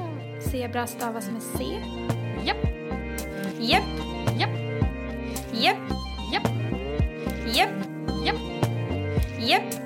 zebra 0.51 0.87
stavas 0.87 1.31
med 1.31 1.43
C. 1.43 1.65
Japp, 2.47 2.65
Japp, 3.61 3.85
japp, 4.39 4.51
japp, 5.53 5.79
japp, 6.33 6.51
japp, 7.55 7.71
japp, 8.25 8.41
japp, 9.49 9.86